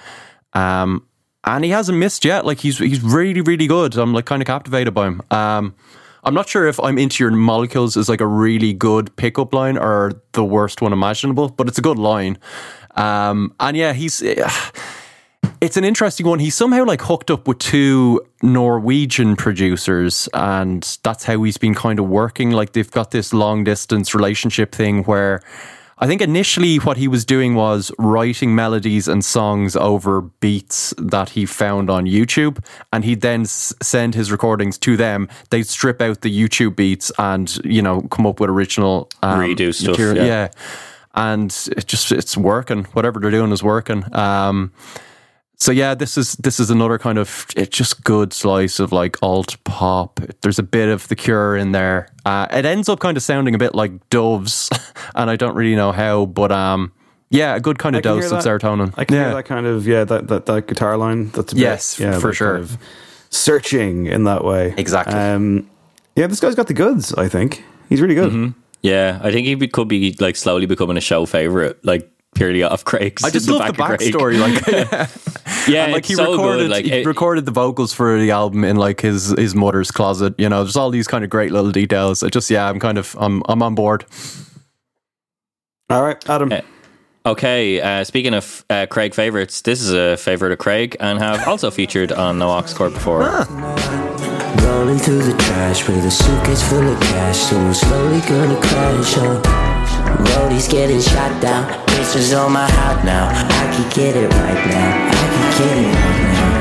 Um, 0.54 1.06
and 1.44 1.64
he 1.64 1.70
hasn't 1.70 1.98
missed 1.98 2.24
yet. 2.24 2.44
Like 2.44 2.58
he's 2.58 2.78
he's 2.78 3.00
really 3.00 3.40
really 3.42 3.66
good. 3.66 3.96
I'm 3.96 4.12
like 4.12 4.24
kind 4.24 4.42
of 4.42 4.46
captivated 4.46 4.94
by 4.94 5.06
him. 5.08 5.22
Um, 5.30 5.74
I'm 6.24 6.34
not 6.34 6.48
sure 6.48 6.66
if 6.66 6.80
I'm 6.80 6.98
into 6.98 7.22
your 7.22 7.32
molecules 7.32 7.96
is 7.96 8.08
like 8.08 8.20
a 8.20 8.26
really 8.26 8.72
good 8.72 9.14
pickup 9.16 9.52
line 9.52 9.76
or 9.76 10.12
the 10.32 10.44
worst 10.44 10.80
one 10.80 10.92
imaginable, 10.92 11.48
but 11.48 11.68
it's 11.68 11.78
a 11.78 11.82
good 11.82 11.98
line. 11.98 12.38
Um, 12.96 13.54
and 13.60 13.76
yeah, 13.76 13.92
he's 13.92 14.22
it's 15.62 15.76
an 15.76 15.84
interesting 15.84 16.26
one. 16.26 16.40
He's 16.40 16.56
somehow 16.56 16.84
like 16.84 17.00
hooked 17.02 17.30
up 17.30 17.46
with 17.46 17.58
two 17.60 18.20
Norwegian 18.42 19.36
producers, 19.36 20.28
and 20.34 20.82
that's 21.04 21.22
how 21.24 21.40
he's 21.44 21.56
been 21.56 21.74
kind 21.74 22.00
of 22.00 22.08
working. 22.08 22.50
Like 22.50 22.72
they've 22.72 22.90
got 22.90 23.12
this 23.12 23.32
long 23.32 23.62
distance 23.62 24.12
relationship 24.12 24.74
thing 24.74 25.04
where 25.04 25.40
I 25.98 26.08
think 26.08 26.20
initially 26.20 26.78
what 26.78 26.96
he 26.96 27.06
was 27.06 27.24
doing 27.24 27.54
was 27.54 27.92
writing 27.96 28.56
melodies 28.56 29.06
and 29.06 29.24
songs 29.24 29.76
over 29.76 30.22
beats 30.22 30.92
that 30.98 31.28
he 31.30 31.46
found 31.46 31.90
on 31.90 32.06
YouTube, 32.06 32.58
and 32.92 33.04
he'd 33.04 33.20
then 33.20 33.42
s- 33.42 33.72
send 33.80 34.16
his 34.16 34.32
recordings 34.32 34.76
to 34.78 34.96
them. 34.96 35.28
They'd 35.50 35.68
strip 35.68 36.00
out 36.00 36.22
the 36.22 36.36
YouTube 36.36 36.74
beats 36.74 37.12
and 37.18 37.56
you 37.64 37.82
know 37.82 38.00
come 38.10 38.26
up 38.26 38.40
with 38.40 38.50
original 38.50 39.08
um, 39.22 39.38
Redo 39.38 39.72
stuff, 39.72 39.90
material. 39.90 40.26
yeah. 40.26 40.48
yeah, 40.48 40.48
and 41.14 41.68
it 41.76 41.86
just 41.86 42.10
it's 42.10 42.36
working. 42.36 42.82
Whatever 42.94 43.20
they're 43.20 43.30
doing 43.30 43.52
is 43.52 43.62
working. 43.62 44.02
Um, 44.12 44.72
so 45.62 45.70
yeah, 45.70 45.94
this 45.94 46.18
is 46.18 46.32
this 46.34 46.58
is 46.58 46.70
another 46.70 46.98
kind 46.98 47.18
of 47.18 47.46
it's 47.54 47.76
just 47.76 48.02
good 48.02 48.32
slice 48.32 48.80
of 48.80 48.90
like 48.90 49.16
alt 49.22 49.56
pop. 49.62 50.18
There's 50.40 50.58
a 50.58 50.62
bit 50.64 50.88
of 50.88 51.06
the 51.06 51.14
Cure 51.14 51.56
in 51.56 51.70
there. 51.70 52.08
Uh, 52.24 52.48
it 52.50 52.64
ends 52.64 52.88
up 52.88 52.98
kind 52.98 53.16
of 53.16 53.22
sounding 53.22 53.54
a 53.54 53.58
bit 53.58 53.72
like 53.72 53.92
Doves, 54.10 54.70
and 55.14 55.30
I 55.30 55.36
don't 55.36 55.54
really 55.54 55.76
know 55.76 55.92
how, 55.92 56.26
but 56.26 56.50
um, 56.50 56.92
yeah, 57.30 57.54
a 57.54 57.60
good 57.60 57.78
kind 57.78 57.94
of 57.94 58.02
dose 58.02 58.32
of 58.32 58.40
serotonin. 58.40 58.92
I 58.96 59.04
can 59.04 59.16
yeah. 59.16 59.24
hear 59.26 59.34
that 59.34 59.44
kind 59.44 59.66
of 59.66 59.86
yeah 59.86 60.02
that 60.02 60.26
that, 60.26 60.46
that 60.46 60.66
guitar 60.66 60.96
line. 60.96 61.30
That's 61.30 61.52
a 61.52 61.54
bit, 61.54 61.62
Yes, 61.62 62.00
yeah, 62.00 62.18
for 62.18 62.32
sure. 62.32 62.54
Kind 62.54 62.64
of 62.64 62.78
searching 63.30 64.06
in 64.06 64.24
that 64.24 64.44
way. 64.44 64.74
Exactly. 64.76 65.14
Um, 65.14 65.70
yeah, 66.16 66.26
this 66.26 66.40
guy's 66.40 66.56
got 66.56 66.66
the 66.66 66.74
goods. 66.74 67.14
I 67.14 67.28
think 67.28 67.62
he's 67.88 68.00
really 68.00 68.16
good. 68.16 68.32
Mm-hmm. 68.32 68.58
Yeah, 68.82 69.20
I 69.22 69.30
think 69.30 69.46
he 69.46 69.54
be- 69.54 69.68
could 69.68 69.86
be 69.86 70.16
like 70.18 70.34
slowly 70.34 70.66
becoming 70.66 70.96
a 70.96 71.00
show 71.00 71.24
favorite, 71.24 71.84
like 71.84 72.10
purely 72.34 72.62
off 72.62 72.84
Craig's. 72.84 73.22
I 73.24 73.30
just 73.30 73.48
love 73.48 73.66
the 73.76 73.82
Craig. 73.82 74.00
backstory. 74.00 74.38
Like, 74.40 74.66
Yeah, 75.68 75.84
And, 75.84 75.92
like 75.92 76.00
it's 76.00 76.08
he 76.08 76.14
so 76.14 76.32
recorded, 76.32 76.58
good. 76.64 76.70
Like 76.70 76.84
he 76.84 76.92
it- 76.92 77.06
recorded 77.06 77.44
the 77.46 77.52
vocals 77.52 77.92
for 77.92 78.18
the 78.18 78.30
album 78.30 78.64
in 78.64 78.76
like 78.76 79.00
his 79.00 79.28
his 79.38 79.54
mother's 79.54 79.90
closet. 79.90 80.34
You 80.38 80.48
know, 80.48 80.62
there's 80.64 80.76
all 80.76 80.90
these 80.90 81.06
kind 81.06 81.24
of 81.24 81.30
great 81.30 81.52
little 81.52 81.70
details. 81.70 82.22
I 82.22 82.28
just 82.28 82.50
yeah, 82.50 82.68
I'm 82.68 82.80
kind 82.80 82.98
of 82.98 83.16
I'm 83.20 83.42
I'm 83.48 83.62
on 83.62 83.74
board. 83.74 84.04
All 85.90 86.02
right, 86.02 86.28
Adam. 86.28 86.52
Uh, 86.52 86.60
Okay, 87.24 87.80
uh, 87.80 88.02
speaking 88.02 88.34
of 88.34 88.64
uh, 88.68 88.86
Craig 88.86 89.14
favorites, 89.14 89.60
this 89.60 89.80
is 89.80 89.92
a 89.92 90.16
favorite 90.16 90.50
of 90.50 90.58
Craig 90.58 90.96
and 90.98 91.20
have 91.20 91.46
also 91.46 91.70
featured 91.70 92.10
on 92.10 92.40
No 92.40 92.50
Aux 92.50 92.64
Cord 92.74 92.94
before. 92.94 93.20
Rolling 93.20 94.98
through 94.98 95.22
the 95.22 95.36
trash 95.38 95.86
with 95.86 96.04
a 96.04 96.10
suitcase 96.10 96.68
full 96.68 96.82
of 96.88 96.98
cash, 97.00 97.36
so 97.38 97.56
I'm 97.56 97.74
slowly 97.74 98.20
gonna 98.22 98.60
crash. 98.60 99.14
Oh, 99.18 99.40
Roadie's 100.20 100.68
getting 100.68 101.00
shot 101.00 101.40
down, 101.40 101.66
pistols 101.88 102.32
on 102.32 102.52
my 102.52 102.70
heart 102.70 103.04
now. 103.04 103.28
I 103.30 103.74
can 103.74 103.88
get 103.90 104.16
it 104.16 104.28
right 104.28 104.66
now. 104.66 105.08
I 105.08 105.14
can 105.32 105.50
get 105.58 105.76
it 105.78 105.86
right 105.94 106.22
now. 106.32 106.52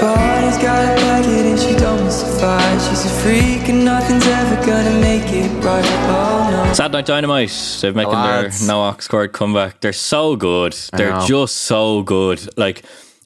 Party's 0.00 0.58
got 0.58 0.84
a 0.84 0.94
bucket 1.00 1.46
and 1.46 1.58
she 1.58 1.74
don't 1.76 2.04
mystify. 2.04 2.78
She's 2.78 3.04
a 3.06 3.08
freak 3.22 3.68
and 3.68 3.84
nothing's 3.84 4.26
ever 4.26 4.56
gonna 4.66 5.00
make 5.00 5.32
it 5.32 5.50
right. 5.64 5.84
Oh 6.08 6.48
no. 6.50 6.72
Sad 6.74 6.92
Night 6.92 7.06
Dynamite, 7.06 7.78
they've 7.80 7.94
making 7.96 8.12
their 8.12 8.42
Lads. 8.42 8.66
No 8.66 8.80
Aux 8.82 8.96
Cord 9.08 9.32
comeback. 9.32 9.80
They're 9.80 9.92
so 9.92 10.36
good. 10.36 10.74
They're 10.92 11.12
know. 11.12 11.26
just 11.26 11.56
so 11.56 12.02
good. 12.02 12.46
Like 12.58 12.84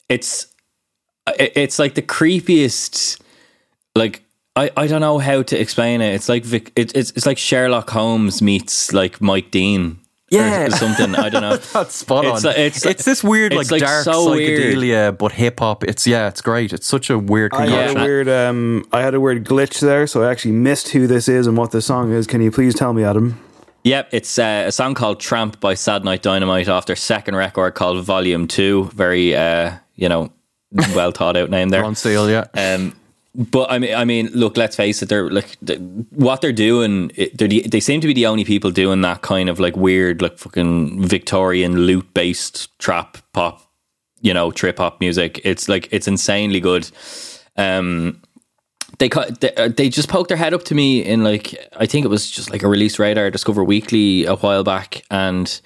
it's 0.09 0.47
it's 1.39 1.79
like 1.79 1.95
the 1.95 2.03
creepiest 2.03 3.21
like 3.97 4.23
I, 4.57 4.71
I 4.77 4.87
don't 4.87 5.01
know 5.01 5.19
how 5.19 5.43
to 5.43 5.59
explain 5.61 6.01
it. 6.01 6.15
It's 6.15 6.29
like 6.29 6.45
Vic, 6.45 6.73
it, 6.77 6.97
it's 6.97 7.11
it's 7.13 7.27
like 7.27 7.39
Sherlock 7.39 7.89
Holmes 7.91 8.43
meets 8.43 8.93
like 8.93 9.21
Mike 9.21 9.51
Dean. 9.51 9.99
or 10.33 10.39
Yeah. 10.39 10.69
something. 10.85 11.15
I 11.15 11.29
don't 11.29 11.43
know. 11.43 11.57
That's 11.73 11.95
spot 11.95 12.27
on. 12.27 12.33
It's 12.37 12.45
It's, 12.45 12.85
like- 12.85 12.91
it's- 12.91 13.05
this 13.05 13.23
weird, 13.25 13.53
it's 13.53 13.71
like, 13.71 13.81
like 13.81 13.89
dark 13.89 14.05
so 14.05 14.31
weird. 14.33 14.75
psychedelia, 14.77 15.17
but 15.17 15.33
hip 15.33 15.61
hop. 15.61 15.85
It's 15.85 16.07
yeah, 16.07 16.27
it's 16.29 16.43
great. 16.43 16.73
It's 16.73 16.87
such 16.87 17.11
a 17.11 17.19
weird 17.19 17.55
I 17.55 17.67
had 17.67 17.97
a 17.97 18.01
weird 18.03 18.29
um, 18.29 18.85
I 18.93 19.03
had 19.03 19.15
a 19.15 19.21
weird 19.21 19.45
glitch 19.47 19.81
there, 19.81 20.07
so 20.09 20.23
I 20.25 20.31
actually 20.31 20.53
missed 20.53 20.89
who 20.89 21.07
this 21.07 21.29
is 21.29 21.47
and 21.47 21.57
what 21.57 21.71
the 21.71 21.81
song 21.81 22.13
is. 22.13 22.27
Can 22.27 22.43
you 22.43 22.51
please 22.51 22.75
tell 22.75 22.93
me, 22.93 23.05
Adam? 23.05 23.41
Yep, 23.85 24.09
it's 24.13 24.39
uh, 24.39 24.65
a 24.67 24.73
song 24.73 24.95
called 24.95 25.21
Tramp 25.21 25.59
by 25.59 25.73
Sad 25.73 26.05
Night 26.05 26.21
Dynamite 26.23 26.69
off 26.69 26.85
their 26.85 26.97
second 26.97 27.35
record 27.35 27.75
called 27.75 28.05
Volume 28.05 28.47
2. 28.47 28.91
Very, 28.93 29.35
uh, 29.35 29.73
you 29.95 30.07
know, 30.07 30.31
well 30.95 31.13
thought 31.13 31.35
out 31.35 31.49
name 31.49 31.71
there. 31.71 31.83
On 31.83 31.95
sale, 31.95 32.29
yeah. 32.29 32.45
Um, 32.53 32.95
but 33.35 33.71
I 33.71 33.79
mean, 33.79 33.95
I 33.95 34.05
mean, 34.05 34.29
look. 34.35 34.57
Let's 34.57 34.75
face 34.75 35.03
it. 35.03 35.09
They're 35.09 35.31
like 35.31 35.57
th- 35.65 35.79
what 36.11 36.41
they're 36.41 36.53
doing. 36.53 37.13
They're 37.35 37.47
the, 37.47 37.63
they 37.63 37.81
seem 37.81 38.01
to 38.01 38.07
be 38.07 38.13
the 38.13 38.27
only 38.27 38.45
people 38.45 38.71
doing 38.73 39.03
that 39.03 39.23
kind 39.23 39.49
of 39.49 39.61
like 39.61 39.77
weird, 39.77 40.21
like 40.21 40.39
fucking 40.39 41.07
Victorian 41.07 41.87
loot 41.87 42.13
based 42.13 42.77
trap 42.81 43.19
pop, 43.33 43.63
you 44.21 44.35
know, 44.35 44.51
trip 44.51 44.79
hop 44.79 45.01
music. 45.01 45.41
It's 45.45 45.69
like 45.69 45.89
it's 45.93 46.09
insanely 46.09 46.59
good. 46.59 46.91
Um, 47.57 48.21
they 48.99 49.09
cut. 49.09 49.41
They, 49.41 49.55
uh, 49.55 49.69
they 49.69 49.89
just 49.89 50.09
poked 50.09 50.29
their 50.29 50.37
head 50.37 50.53
up 50.53 50.65
to 50.65 50.75
me 50.75 51.01
in 51.01 51.23
like 51.23 51.55
I 51.77 51.87
think 51.87 52.05
it 52.05 52.09
was 52.09 52.29
just 52.29 52.51
like 52.51 52.65
a 52.65 52.69
release 52.69 52.99
radar 52.99 53.31
Discover 53.31 53.63
Weekly 53.63 54.25
a 54.25 54.35
while 54.35 54.65
back, 54.65 55.05
and 55.09 55.61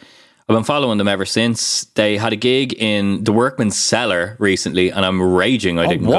I've 0.48 0.54
been 0.54 0.64
following 0.64 0.98
them 0.98 1.08
ever 1.08 1.24
since. 1.24 1.84
They 1.94 2.18
had 2.18 2.34
a 2.34 2.36
gig 2.36 2.74
in 2.74 3.24
the 3.24 3.32
Workman's 3.32 3.78
Cellar 3.78 4.36
recently, 4.38 4.90
and 4.90 5.06
I'm 5.06 5.22
raging. 5.22 5.78
I 5.78 5.86
didn't 5.86 6.06
go. 6.06 6.12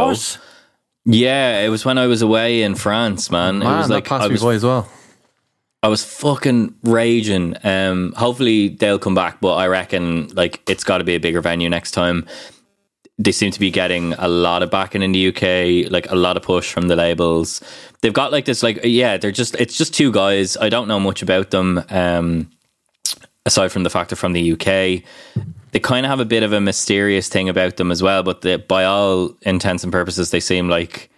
Yeah, 1.06 1.62
it 1.62 1.70
was 1.70 1.86
when 1.86 1.98
I 1.98 2.08
was 2.08 2.22
away 2.22 2.64
in 2.64 2.76
France, 2.76 3.30
man. 3.30 3.58
it 3.58 3.66
Man, 3.66 3.78
was 3.78 3.88
that 3.88 3.94
like 3.94 4.06
passed 4.06 4.24
I 4.26 4.28
me 4.28 4.34
was, 4.34 4.44
by 4.44 4.54
as 4.56 4.64
well. 4.64 4.90
I 5.84 5.88
was 5.88 6.04
fucking 6.04 6.74
raging. 6.84 7.56
Um, 7.64 8.12
hopefully 8.14 8.70
they'll 8.70 8.98
come 8.98 9.14
back, 9.14 9.40
but 9.40 9.54
I 9.54 9.68
reckon 9.68 10.30
like 10.30 10.68
it's 10.68 10.84
got 10.84 10.98
to 10.98 11.04
be 11.04 11.14
a 11.14 11.20
bigger 11.20 11.42
venue 11.42 11.70
next 11.70 11.92
time. 11.92 12.26
They 13.20 13.32
seem 13.32 13.52
to 13.52 13.60
be 13.60 13.70
getting 13.70 14.14
a 14.14 14.28
lot 14.28 14.64
of 14.64 14.72
backing 14.72 15.04
in 15.04 15.12
the 15.12 15.28
UK, 15.28 15.92
like 15.92 16.10
a 16.12 16.16
lot 16.16 16.38
of 16.38 16.44
push 16.44 16.72
from 16.72 16.88
the 16.88 16.96
labels. 16.96 17.62
They've 18.02 18.12
got 18.12 18.32
like 18.32 18.46
this, 18.46 18.64
like 18.64 18.80
yeah, 18.84 19.18
they're 19.18 19.32
just 19.32 19.56
it's 19.56 19.78
just 19.78 19.94
two 19.94 20.12
guys. 20.12 20.58
I 20.58 20.70
don't 20.70 20.88
know 20.88 21.00
much 21.00 21.22
about 21.22 21.52
them, 21.52 21.84
um, 21.90 22.50
aside 23.46 23.72
from 23.72 23.84
the 23.84 23.92
fact 23.92 24.10
they're 24.10 24.18
from 24.18 24.34
the 24.34 24.54
UK. 24.54 25.04
They 25.76 25.80
kind 25.82 26.06
of 26.06 26.10
have 26.10 26.22
a 26.22 26.26
bit 26.26 26.42
of 26.42 26.54
a 26.54 26.62
mysterious 26.62 27.28
thing 27.28 27.50
about 27.50 27.76
them 27.76 27.92
as 27.92 28.02
well, 28.02 28.24
but 28.24 28.40
the, 28.40 28.58
by 28.58 28.86
all 28.86 29.36
intents 29.42 29.84
and 29.84 29.92
purposes, 29.92 30.32
they 30.32 30.40
seem 30.40 30.70
like 30.70 31.10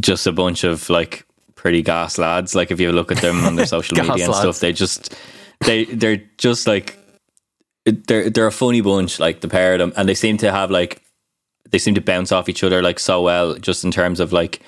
just 0.00 0.26
a 0.26 0.32
bunch 0.32 0.64
of 0.64 0.90
like 0.90 1.24
pretty 1.54 1.80
gas 1.80 2.18
lads. 2.18 2.56
Like 2.56 2.72
if 2.72 2.80
you 2.80 2.90
look 2.90 3.12
at 3.12 3.18
them 3.18 3.44
on 3.44 3.54
their 3.54 3.66
social 3.76 3.96
media 3.96 4.24
and 4.24 4.32
lads. 4.32 4.38
stuff, 4.38 4.58
they 4.58 4.72
just 4.72 5.14
they 5.64 5.84
they're 5.84 6.24
just 6.38 6.66
like 6.66 6.98
they're 7.84 8.30
they're 8.30 8.48
a 8.48 8.50
funny 8.50 8.80
bunch. 8.80 9.20
Like 9.20 9.42
the 9.42 9.48
pair 9.48 9.74
of 9.74 9.78
them, 9.78 9.92
and 9.96 10.08
they 10.08 10.14
seem 10.16 10.38
to 10.38 10.50
have 10.50 10.72
like 10.72 11.00
they 11.70 11.78
seem 11.78 11.94
to 11.94 12.00
bounce 12.00 12.32
off 12.32 12.48
each 12.48 12.64
other 12.64 12.82
like 12.82 12.98
so 12.98 13.22
well, 13.22 13.54
just 13.54 13.84
in 13.84 13.92
terms 13.92 14.18
of 14.18 14.32
like 14.32 14.60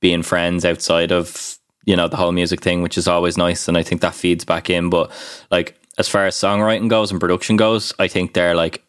being 0.00 0.24
friends 0.24 0.64
outside 0.64 1.12
of 1.12 1.56
you 1.84 1.94
know 1.94 2.08
the 2.08 2.16
whole 2.16 2.32
music 2.32 2.62
thing, 2.62 2.82
which 2.82 2.98
is 2.98 3.06
always 3.06 3.36
nice, 3.36 3.68
and 3.68 3.78
I 3.78 3.84
think 3.84 4.00
that 4.00 4.16
feeds 4.16 4.44
back 4.44 4.70
in. 4.70 4.90
But 4.90 5.12
like 5.52 5.78
as 5.98 6.08
far 6.08 6.26
as 6.26 6.34
songwriting 6.34 6.88
goes 6.88 7.10
and 7.10 7.20
production 7.20 7.56
goes, 7.56 7.92
I 7.98 8.08
think 8.08 8.34
they're 8.34 8.54
like 8.54 8.82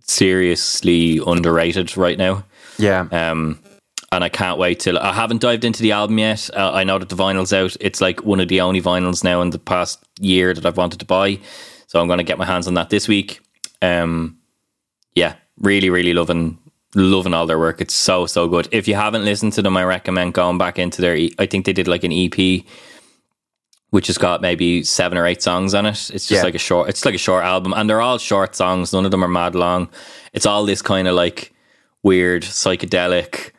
seriously 0.00 1.20
underrated 1.26 1.96
right 1.96 2.18
now. 2.18 2.44
Yeah. 2.78 3.06
Um, 3.10 3.60
and 4.12 4.22
I 4.22 4.28
can't 4.28 4.58
wait 4.58 4.80
till 4.80 4.98
I 4.98 5.12
haven't 5.12 5.40
dived 5.40 5.64
into 5.64 5.82
the 5.82 5.92
album 5.92 6.18
yet. 6.18 6.48
Uh, 6.54 6.70
I 6.72 6.84
know 6.84 6.98
that 6.98 7.08
the 7.08 7.16
vinyl's 7.16 7.52
out. 7.52 7.76
It's 7.80 8.00
like 8.00 8.22
one 8.22 8.40
of 8.40 8.48
the 8.48 8.60
only 8.60 8.80
vinyls 8.80 9.24
now 9.24 9.42
in 9.42 9.50
the 9.50 9.58
past 9.58 10.04
year 10.20 10.54
that 10.54 10.64
I've 10.64 10.76
wanted 10.76 11.00
to 11.00 11.06
buy. 11.06 11.40
So 11.88 12.00
I'm 12.00 12.06
going 12.06 12.18
to 12.18 12.24
get 12.24 12.38
my 12.38 12.44
hands 12.44 12.66
on 12.66 12.74
that 12.74 12.90
this 12.90 13.08
week. 13.08 13.40
Um, 13.82 14.38
yeah, 15.14 15.34
really, 15.58 15.90
really 15.90 16.14
loving 16.14 16.58
loving 16.96 17.34
all 17.34 17.46
their 17.46 17.58
work. 17.58 17.80
It's 17.80 17.94
so 17.94 18.26
so 18.26 18.48
good. 18.48 18.68
If 18.70 18.86
you 18.86 18.94
haven't 18.94 19.24
listened 19.24 19.52
to 19.54 19.62
them, 19.62 19.76
I 19.76 19.84
recommend 19.84 20.34
going 20.34 20.58
back 20.58 20.78
into 20.78 21.02
their. 21.02 21.16
I 21.38 21.46
think 21.46 21.66
they 21.66 21.72
did 21.72 21.88
like 21.88 22.04
an 22.04 22.12
EP, 22.12 22.64
which 23.94 24.08
has 24.08 24.18
got 24.18 24.40
maybe 24.40 24.82
seven 24.82 25.16
or 25.16 25.24
eight 25.24 25.40
songs 25.40 25.72
on 25.72 25.86
it. 25.86 25.92
It's 26.12 26.26
just 26.26 26.30
Yeah. 26.32 26.42
like 26.42 26.56
a 26.56 26.58
short. 26.58 26.88
It's 26.88 27.04
like 27.04 27.14
a 27.14 27.18
short 27.28 27.44
album, 27.44 27.72
and 27.72 27.88
they're 27.88 28.00
all 28.00 28.18
short 28.18 28.56
songs. 28.56 28.92
None 28.92 29.04
of 29.04 29.12
them 29.12 29.22
are 29.22 29.28
mad 29.28 29.54
long. 29.54 29.88
It's 30.32 30.46
all 30.46 30.64
this 30.64 30.82
kind 30.82 31.06
of 31.06 31.14
like 31.14 31.52
weird 32.02 32.42
psychedelic, 32.42 33.52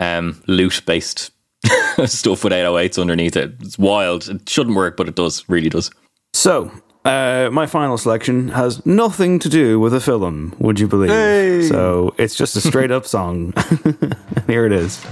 um, 0.00 0.42
lute 0.46 0.80
based 0.86 1.32
stuff 2.06 2.44
with 2.44 2.52
808s 2.54 2.98
underneath 2.98 3.36
it. 3.36 3.56
It's 3.60 3.78
wild. 3.78 4.26
It 4.30 4.48
shouldn't 4.48 4.74
work, 4.74 4.96
but 4.96 5.06
it 5.06 5.16
does. 5.16 5.44
Really 5.48 5.68
does. 5.68 5.90
So, 6.32 6.70
uh, 7.04 7.50
my 7.52 7.66
final 7.66 7.98
selection 7.98 8.48
has 8.48 8.84
nothing 8.86 9.38
to 9.40 9.50
do 9.50 9.78
with 9.78 9.92
a 9.92 10.00
film, 10.00 10.54
would 10.60 10.80
you 10.80 10.88
believe? 10.88 11.10
Hey. 11.10 11.60
So, 11.68 12.14
it's 12.16 12.34
just 12.36 12.56
a 12.56 12.62
straight 12.62 12.90
up 12.90 13.04
song. 13.16 13.52
Here 14.46 14.64
it 14.64 14.72
is. 14.72 15.04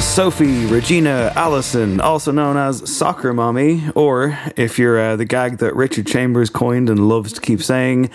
Sophie 0.00 0.66
Regina 0.66 1.32
Allison, 1.34 2.00
also 2.00 2.30
known 2.30 2.56
as 2.56 2.88
Soccer 2.94 3.32
Mommy, 3.32 3.82
or 3.96 4.38
if 4.56 4.78
you're 4.78 4.98
uh, 5.00 5.16
the 5.16 5.24
gag 5.24 5.58
that 5.58 5.74
Richard 5.74 6.06
Chambers 6.06 6.50
coined 6.50 6.88
and 6.88 7.08
loves 7.08 7.32
to 7.32 7.40
keep 7.40 7.60
saying, 7.62 8.10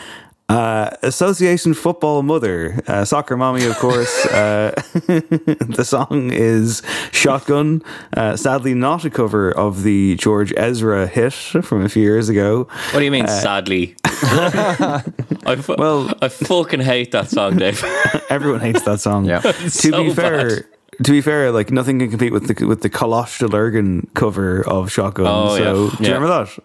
uh, 0.48 0.92
Association 1.04 1.74
Football 1.74 2.24
Mother. 2.24 2.82
Uh, 2.88 3.04
soccer 3.06 3.36
Mommy, 3.38 3.66
of 3.66 3.76
course. 3.78 4.26
Uh, 4.28 4.72
the 5.08 5.84
song 5.86 6.32
is 6.32 6.82
Shotgun. 7.12 7.84
Uh, 8.16 8.36
sadly, 8.38 8.74
not 8.74 9.04
a 9.06 9.10
cover 9.10 9.52
of 9.52 9.84
the 9.84 10.16
George 10.16 10.54
Ezra 10.58 11.06
hit 11.06 11.34
from 11.34 11.84
a 11.84 11.90
few 11.90 12.02
years 12.04 12.30
ago. 12.30 12.64
What 12.92 13.00
do 13.00 13.06
you 13.06 13.12
mean, 13.12 13.26
Uh, 13.26 13.42
sadly? 13.42 13.96
I 14.06 15.56
fu- 15.62 15.76
Well- 15.78 16.14
I 16.22 16.30
fucking 16.30 16.80
hate 16.82 17.12
that 17.12 17.30
song, 17.30 17.58
Dave. 17.58 17.84
Everyone 18.30 18.62
hates 18.62 18.82
that 18.84 19.02
song. 19.02 19.26
Yeah. 19.26 19.40
to 19.42 19.70
so 19.70 20.04
be 20.06 20.14
fair, 20.14 20.48
bad. 20.62 20.66
To 21.04 21.12
be 21.12 21.22
fair, 21.22 21.52
like 21.52 21.72
nothing 21.72 22.00
can 22.00 22.10
compete 22.10 22.34
with 22.34 22.48
the 22.54 22.66
with 22.66 22.82
the 22.82 22.90
Coláiste 22.90 23.50
Lurgan 23.50 24.08
cover 24.16 24.68
of 24.68 24.92
Shotgun. 24.92 25.26
Oh, 25.28 25.56
so 25.58 25.64
yeah. 25.64 25.72
do 25.74 26.04
you 26.04 26.10
Yeah. 26.10 26.14
remember 26.16 26.28
that? 26.46 26.60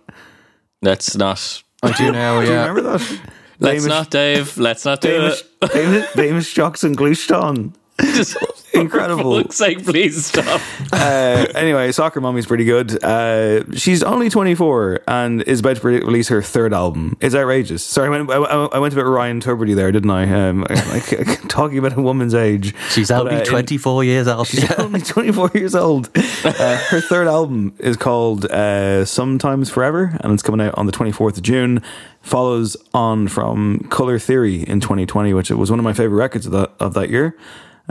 Let's 0.83 1.17
not. 1.17 1.63
I 1.83 1.93
do 1.93 2.11
now, 2.13 2.41
Do 2.41 2.47
you 2.47 2.53
yeah. 2.53 2.67
remember 2.67 2.99
that? 2.99 3.21
Let's 3.61 3.85
Damish- 3.85 3.89
not, 3.89 4.11
Dave. 4.11 4.59
Let's 4.59 4.85
not 4.85 5.01
do 5.01 5.09
Damish, 5.09 5.41
it. 5.43 5.47
Damish, 5.71 6.07
Damish 6.13 6.53
Jocks 6.55 6.83
and 6.83 6.97
Glushton. 6.99 7.75
Just, 8.15 8.37
Incredible. 8.75 9.37
For 9.39 9.43
fuck's 9.45 9.57
sake, 9.57 9.85
please 9.85 10.27
stop. 10.27 10.61
Uh, 10.93 11.47
anyway, 11.55 11.93
Soccer 11.93 12.21
Mommy's 12.21 12.45
pretty 12.47 12.65
good. 12.65 13.03
Uh, 13.05 13.63
she's 13.75 14.03
only 14.03 14.29
24 14.29 15.01
and 15.07 15.43
is 15.43 15.61
about 15.61 15.77
to 15.77 15.87
release 15.87 16.27
her 16.27 16.43
third 16.43 16.75
album. 16.75 17.17
It's 17.21 17.37
outrageous. 17.37 17.85
Sorry, 17.85 18.09
I 18.09 18.11
went, 18.11 18.31
I, 18.31 18.35
I- 18.37 18.69
I 18.75 18.79
went 18.81 18.93
about 18.95 19.05
Ryan 19.07 19.41
Tubridy 19.41 19.77
there, 19.77 19.93
didn't 19.93 20.11
I? 20.11 20.49
Um, 20.49 20.63
like, 20.89 21.43
talking 21.49 21.79
about 21.79 21.97
a 21.97 22.03
woman's 22.03 22.35
age. 22.35 22.75
She's 22.91 23.09
But, 23.11 23.21
only 23.21 23.37
uh, 23.37 23.41
in- 23.41 23.45
24 23.47 24.03
years 24.05 24.27
old. 24.27 24.49
She's 24.49 24.71
only 24.73 25.01
24 25.01 25.53
years 25.55 25.77
old. 25.77 26.11
Uh, 26.45 26.77
her 26.89 27.01
third 27.01 27.29
album 27.29 27.75
is 27.79 27.97
called 27.97 28.47
uh, 28.47 29.05
Sometimes 29.05 29.71
Forever, 29.71 30.17
and 30.21 30.33
it's 30.33 30.43
coming 30.43 30.67
out 30.67 30.77
on 30.77 30.87
the 30.87 30.93
24th 30.93 31.37
of 31.37 31.43
June. 31.43 31.81
Follows 32.23 32.77
on 32.95 33.29
from 33.29 33.87
Color 33.91 34.19
Theory 34.19 34.63
in 34.63 34.81
2020, 34.81 35.33
which 35.35 35.51
was 35.51 35.71
one 35.71 35.79
of 35.79 35.85
my 35.85 35.93
favorite 35.93 36.17
records 36.17 36.47
of 36.47 36.53
that 36.53 36.73
of 36.81 36.95
that 36.95 37.11
year. 37.11 37.37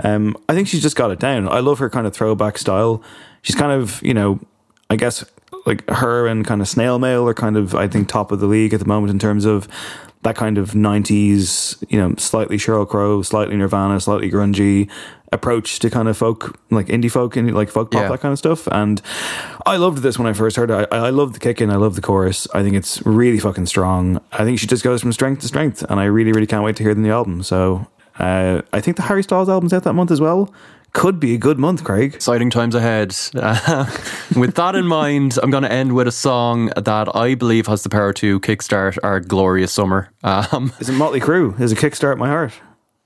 Um, 0.03 0.35
I 0.49 0.53
think 0.53 0.67
she's 0.67 0.81
just 0.81 0.95
got 0.95 1.11
it 1.11 1.19
down. 1.19 1.47
I 1.49 1.59
love 1.59 1.79
her 1.79 1.89
kind 1.89 2.07
of 2.07 2.13
throwback 2.13 2.57
style. 2.57 3.03
She's 3.41 3.55
kind 3.55 3.71
of, 3.71 4.01
you 4.01 4.13
know, 4.13 4.39
I 4.89 4.95
guess 4.95 5.23
like 5.65 5.87
her 5.89 6.27
and 6.27 6.45
kind 6.45 6.61
of 6.61 6.67
Snail 6.67 6.97
Mail 6.99 7.27
are 7.27 7.33
kind 7.33 7.57
of, 7.57 7.75
I 7.75 7.87
think, 7.87 8.07
top 8.09 8.31
of 8.31 8.39
the 8.39 8.47
league 8.47 8.73
at 8.73 8.79
the 8.79 8.85
moment 8.87 9.11
in 9.11 9.19
terms 9.19 9.45
of 9.45 9.67
that 10.23 10.35
kind 10.35 10.57
of 10.57 10.71
90s, 10.71 11.83
you 11.89 11.99
know, 11.99 12.15
slightly 12.17 12.57
Sheryl 12.57 12.87
Crow, 12.87 13.21
slightly 13.21 13.55
Nirvana, 13.57 13.99
slightly 13.99 14.31
grungy 14.31 14.89
approach 15.33 15.79
to 15.79 15.89
kind 15.89 16.07
of 16.07 16.15
folk, 16.15 16.57
like 16.69 16.87
indie 16.87 17.11
folk 17.11 17.35
and 17.35 17.53
like 17.53 17.69
folk 17.69 17.91
pop, 17.91 18.03
Yeah. 18.03 18.09
that 18.09 18.21
kind 18.21 18.31
of 18.31 18.37
stuff. 18.39 18.67
And 18.67 19.01
I 19.65 19.77
loved 19.77 19.99
this 19.99 20.17
when 20.17 20.27
I 20.27 20.33
first 20.33 20.55
heard 20.55 20.69
it. 20.71 20.87
I, 20.91 20.97
I 20.97 21.09
love 21.09 21.33
the 21.33 21.39
kick 21.39 21.59
in, 21.59 21.69
I 21.69 21.75
love 21.75 21.95
the 21.95 22.01
chorus. 22.01 22.47
I 22.53 22.61
think 22.63 22.75
it's 22.75 23.01
really 23.05 23.39
fucking 23.39 23.65
strong. 23.65 24.21
I 24.31 24.43
think 24.45 24.59
she 24.59 24.67
just 24.67 24.83
goes 24.83 25.01
from 25.01 25.11
strength 25.11 25.41
to 25.41 25.47
strength, 25.47 25.83
and 25.89 25.99
I 25.99 26.05
really, 26.05 26.31
really 26.31 26.47
can't 26.47 26.63
wait 26.63 26.75
to 26.77 26.83
hear 26.83 26.93
the 26.93 27.01
new 27.01 27.11
album. 27.11 27.43
So 27.43 27.85
uh, 28.19 28.61
I 28.71 28.81
think 28.81 28.97
the 28.97 29.03
Harry 29.03 29.23
Styles 29.23 29.49
album's 29.49 29.73
out 29.73 29.83
that 29.83 29.93
month 29.93 30.11
as 30.11 30.21
well. 30.21 30.53
Could 30.93 31.19
be 31.19 31.33
a 31.33 31.37
good 31.39 31.57
month, 31.57 31.83
Craig. 31.83 32.13
Exciting 32.13 32.51
times 32.51 32.75
ahead. 32.75 33.15
Uh, 33.35 33.85
with 34.35 34.53
that 34.55 34.75
in 34.75 34.85
mind, 34.85 35.39
I'm 35.41 35.49
going 35.49 35.63
to 35.63 35.71
end 35.71 35.95
with 35.95 36.07
a 36.07 36.11
song 36.11 36.67
that 36.75 37.15
I 37.15 37.33
believe 37.33 37.65
has 37.65 37.81
the 37.81 37.89
power 37.89 38.13
to 38.13 38.39
kickstart 38.41 38.99
our 39.01 39.19
glorious 39.19 39.71
summer. 39.73 40.11
Um, 40.23 40.71
Is 40.79 40.89
it 40.89 40.93
Motley 40.93 41.19
Crue? 41.19 41.59
Is 41.59 41.71
it 41.71 41.79
Kickstart 41.79 42.17
My 42.17 42.27
Heart? 42.27 42.53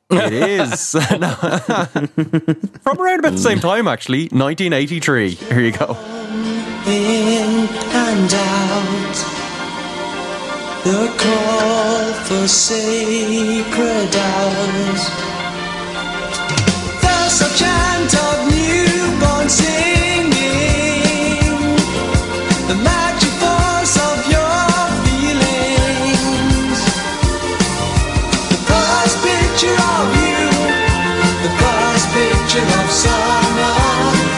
it 0.10 0.34
is. 0.34 0.92
From 2.82 3.00
around 3.00 3.20
about 3.20 3.32
the 3.34 3.38
same 3.38 3.60
time, 3.60 3.88
actually, 3.88 4.24
1983. 4.24 5.30
Here 5.32 5.60
you 5.62 5.72
go. 5.72 5.96
in 6.86 7.68
and 7.70 8.34
out. 8.34 9.17
The 10.88 11.12
call 11.18 12.14
for 12.24 12.48
sacred 12.48 14.16
hours. 14.16 15.02
There's 17.04 17.42
a 17.42 17.50
chant 17.60 18.14
of 18.16 18.38
newborn 18.48 19.50
singing. 19.50 20.32
The 22.72 22.76
magic 22.88 23.34
force 23.44 23.96
of 24.00 24.18
your 24.32 24.64
feelings. 25.04 26.80
The 28.48 28.60
first 28.72 29.18
picture 29.28 29.80
of 29.92 30.08
you. 30.24 30.48
The 31.44 31.52
first 31.64 32.06
picture 32.16 32.68
of 32.80 32.88
summer. 33.04 33.76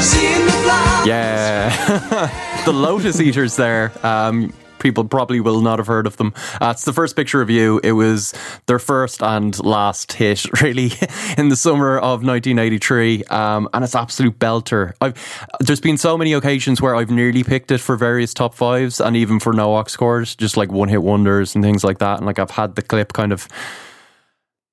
Seeing 0.01 0.45
the 0.47 0.57
flowers. 0.63 1.05
Yeah. 1.05 2.63
the 2.65 2.73
Lotus 2.73 3.21
Eaters 3.21 3.55
there. 3.55 3.91
Um, 4.01 4.51
people 4.79 5.03
probably 5.03 5.39
will 5.39 5.61
not 5.61 5.79
have 5.79 5.87
heard 5.87 6.07
of 6.07 6.17
them. 6.17 6.33
Uh, 6.61 6.71
it's 6.71 6.85
the 6.85 6.93
first 6.93 7.15
picture 7.15 7.41
of 7.41 7.49
you. 7.49 7.79
It 7.83 7.93
was 7.93 8.33
their 8.65 8.79
first 8.79 9.21
and 9.21 9.57
last 9.63 10.13
hit, 10.13 10.45
really, 10.61 10.91
in 11.37 11.49
the 11.49 11.55
summer 11.55 11.97
of 11.97 12.23
1983. 12.23 13.23
Um, 13.25 13.69
and 13.73 13.83
it's 13.83 13.95
absolute 13.95 14.37
belter. 14.39 14.93
I've, 15.01 15.15
there's 15.59 15.81
been 15.81 15.97
so 15.97 16.17
many 16.17 16.33
occasions 16.33 16.81
where 16.81 16.95
I've 16.95 17.11
nearly 17.11 17.43
picked 17.43 17.71
it 17.71 17.79
for 17.79 17.95
various 17.95 18.33
top 18.33 18.53
fives 18.53 18.99
and 18.99 19.15
even 19.15 19.39
for 19.39 19.53
no 19.53 19.75
aux 19.75 19.83
cords, 19.97 20.35
just 20.35 20.57
like 20.57 20.71
one 20.71 20.89
hit 20.89 21.03
wonders 21.03 21.55
and 21.55 21.63
things 21.63 21.83
like 21.83 21.99
that. 21.99 22.17
And 22.17 22.25
like 22.25 22.39
I've 22.39 22.51
had 22.51 22.75
the 22.75 22.81
clip 22.81 23.13
kind 23.13 23.31
of 23.31 23.47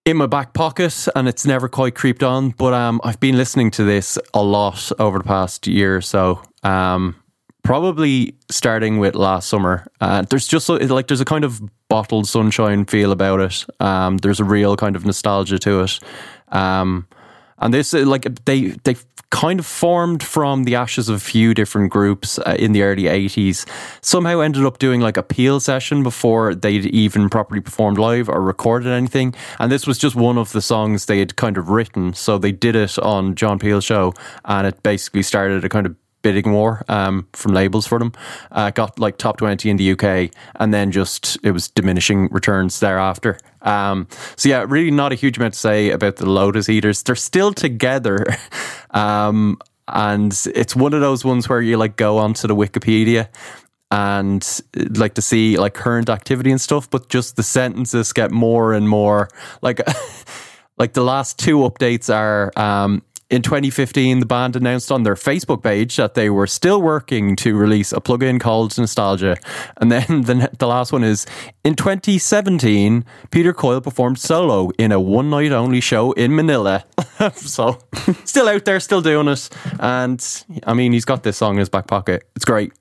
in 0.07 0.17
my 0.17 0.27
back 0.27 0.55
pocket 0.55 1.09
and 1.17 1.29
it's 1.29 1.45
never 1.45 1.69
quite 1.69 1.95
creeped 1.95 2.23
on. 2.23 2.51
But 2.51 2.73
um, 2.73 3.01
I've 3.05 3.21
been 3.21 3.37
listening 3.37 3.71
to 3.73 3.85
this 3.85 4.19
a 4.33 4.43
lot 4.43 4.91
over 4.99 5.19
the 5.19 5.25
past 5.25 5.67
year 5.67 5.97
or 5.97 6.01
so. 6.01 6.41
Um, 6.63 7.17
probably 7.67 8.33
starting 8.49 8.99
with 8.99 9.17
last 9.17 9.49
summer. 9.49 9.87
Uh, 10.01 10.23
there's 10.23 10.47
just 10.47 10.69
like 10.69 11.09
there's 11.09 11.21
a 11.21 11.25
kind 11.25 11.45
of 11.45 11.61
bottled 11.89 12.29
sunshine 12.29 12.85
feel 12.85 13.11
about 13.11 13.41
it. 13.41 13.67
Um, 13.81 14.19
there's 14.19 14.39
a 14.41 14.45
real 14.45 14.77
kind 14.77 14.95
of 14.95 15.05
nostalgia 15.05 15.59
to 15.59 15.81
it. 15.83 15.99
Um, 16.53 17.07
And 17.59 17.73
this, 17.73 17.95
uh, 17.95 18.05
like, 18.07 18.45
they 18.45 18.77
they 18.85 18.97
kind 19.31 19.59
of 19.59 19.67
formed 19.67 20.23
from 20.23 20.65
the 20.65 20.77
ashes 20.77 21.09
of 21.09 21.17
a 21.17 21.19
few 21.19 21.55
different 21.55 21.91
groups 21.91 22.39
uh, 22.39 22.55
in 22.59 22.73
the 22.73 22.83
early 22.83 23.05
80s. 23.05 23.67
Somehow 24.01 24.41
ended 24.41 24.65
up 24.65 24.79
doing 24.79 25.01
like 25.01 25.17
a 25.17 25.23
peel 25.23 25.59
session 25.59 26.03
before 26.03 26.55
they'd 26.55 26.87
even 26.87 27.29
properly 27.29 27.61
performed 27.61 27.99
live 27.99 28.29
or 28.29 28.41
recorded 28.41 28.93
anything. 28.93 29.35
And 29.59 29.73
this 29.73 29.87
was 29.87 29.99
just 29.99 30.15
one 30.15 30.39
of 30.39 30.53
the 30.53 30.63
songs 30.63 31.07
they 31.07 31.19
had 31.19 31.35
kind 31.37 31.59
of 31.59 31.71
written. 31.71 32.15
So 32.15 32.39
they 32.39 32.53
did 32.53 32.77
it 32.77 32.99
on 32.99 33.35
John 33.35 33.59
Peel's 33.59 33.85
show, 33.85 34.13
and 34.45 34.67
it 34.67 34.83
basically 34.83 35.23
started 35.23 35.65
a 35.65 35.69
kind 35.69 35.87
of 35.87 35.97
bidding 36.27 36.53
war 36.53 36.85
um, 36.89 37.29
from 37.35 37.55
labels 37.55 37.87
for 37.87 38.01
them. 38.01 38.13
Uh, 38.51 38.71
got 38.71 38.99
like 38.99 39.17
top 39.17 39.37
20 39.37 39.71
in 39.71 39.77
the 39.77 39.93
UK 39.93 40.35
and 40.57 40.75
then 40.75 40.91
just 40.91 41.39
it 41.45 41.53
was 41.53 41.69
diminishing 41.69 42.29
returns 42.33 42.81
thereafter. 42.81 43.39
Um, 43.63 44.09
so, 44.35 44.49
yeah, 44.49 44.65
really 44.67 44.91
not 44.91 45.13
a 45.13 45.15
huge 45.15 45.37
amount 45.37 45.55
to 45.55 45.61
say 45.61 45.91
about 45.91 46.17
the 46.17 46.29
Lotus 46.29 46.69
Eaters. 46.69 47.05
They're 47.05 47.15
still 47.15 47.53
together. 47.53 48.27
Um, 48.93 49.59
and 49.89 50.33
it's 50.55 50.75
one 50.75 50.95
of 50.95 51.03
those 51.03 51.23
ones 51.23 51.51
where 51.51 51.61
you 51.61 51.77
like 51.77 51.97
go 51.97 52.17
onto 52.17 52.49
the 52.49 52.57
Wikipedia 52.57 53.29
and 53.91 54.63
like 54.97 55.15
to 55.15 55.23
see 55.23 55.59
like 55.59 55.75
current 55.75 56.09
activity 56.09 56.51
and 56.51 56.61
stuff, 56.61 56.89
but 56.89 57.11
just 57.11 57.37
the 57.37 57.43
sentences 57.43 58.15
get 58.15 58.31
more 58.31 58.73
and 58.73 58.89
more 58.89 59.29
like 59.61 59.83
like 60.79 60.95
the 60.95 61.05
last 61.05 61.39
two 61.39 61.59
updates 61.59 62.13
are 62.15 62.53
um, 62.57 63.03
in 63.29 63.43
2015, 63.43 64.21
the 64.21 64.27
band 64.27 64.55
announced 64.55 64.93
on 64.93 65.03
their 65.03 65.17
Facebook 65.17 65.61
page 65.61 65.97
that 65.97 66.15
they 66.15 66.31
were 66.31 66.47
still 66.47 66.81
working 66.81 67.35
to 67.37 67.57
release 67.57 67.93
a 67.93 68.01
plugin 68.01 68.41
called 68.41 68.79
Nostalgia. 68.79 69.37
And 69.79 69.91
then 69.91 70.07
the, 70.23 70.51
the 70.59 70.67
last 70.67 70.93
one 70.93 71.03
is 71.03 71.27
in 71.65 71.75
2017, 71.75 73.05
Peter 73.33 73.53
Coyle 73.53 73.81
performed 73.81 74.21
solo 74.21 74.71
in 74.79 74.93
a 74.93 75.01
one 75.01 75.29
night 75.29 75.51
only 75.51 75.81
show 75.81 76.13
in 76.13 76.37
Manila. 76.37 76.85
so, 77.35 77.79
still 78.25 78.49
out 78.49 78.65
there, 78.65 78.79
still 78.79 79.03
doing 79.03 79.27
it. 79.27 79.49
And 79.81 80.45
I 80.65 80.75
mean, 80.75 80.93
he's 80.93 81.05
got 81.05 81.25
this 81.25 81.37
song 81.37 81.55
in 81.55 81.59
his 81.61 81.69
back 81.69 81.89
pocket. 81.89 82.29
It's 82.37 82.45
great. 82.45 82.73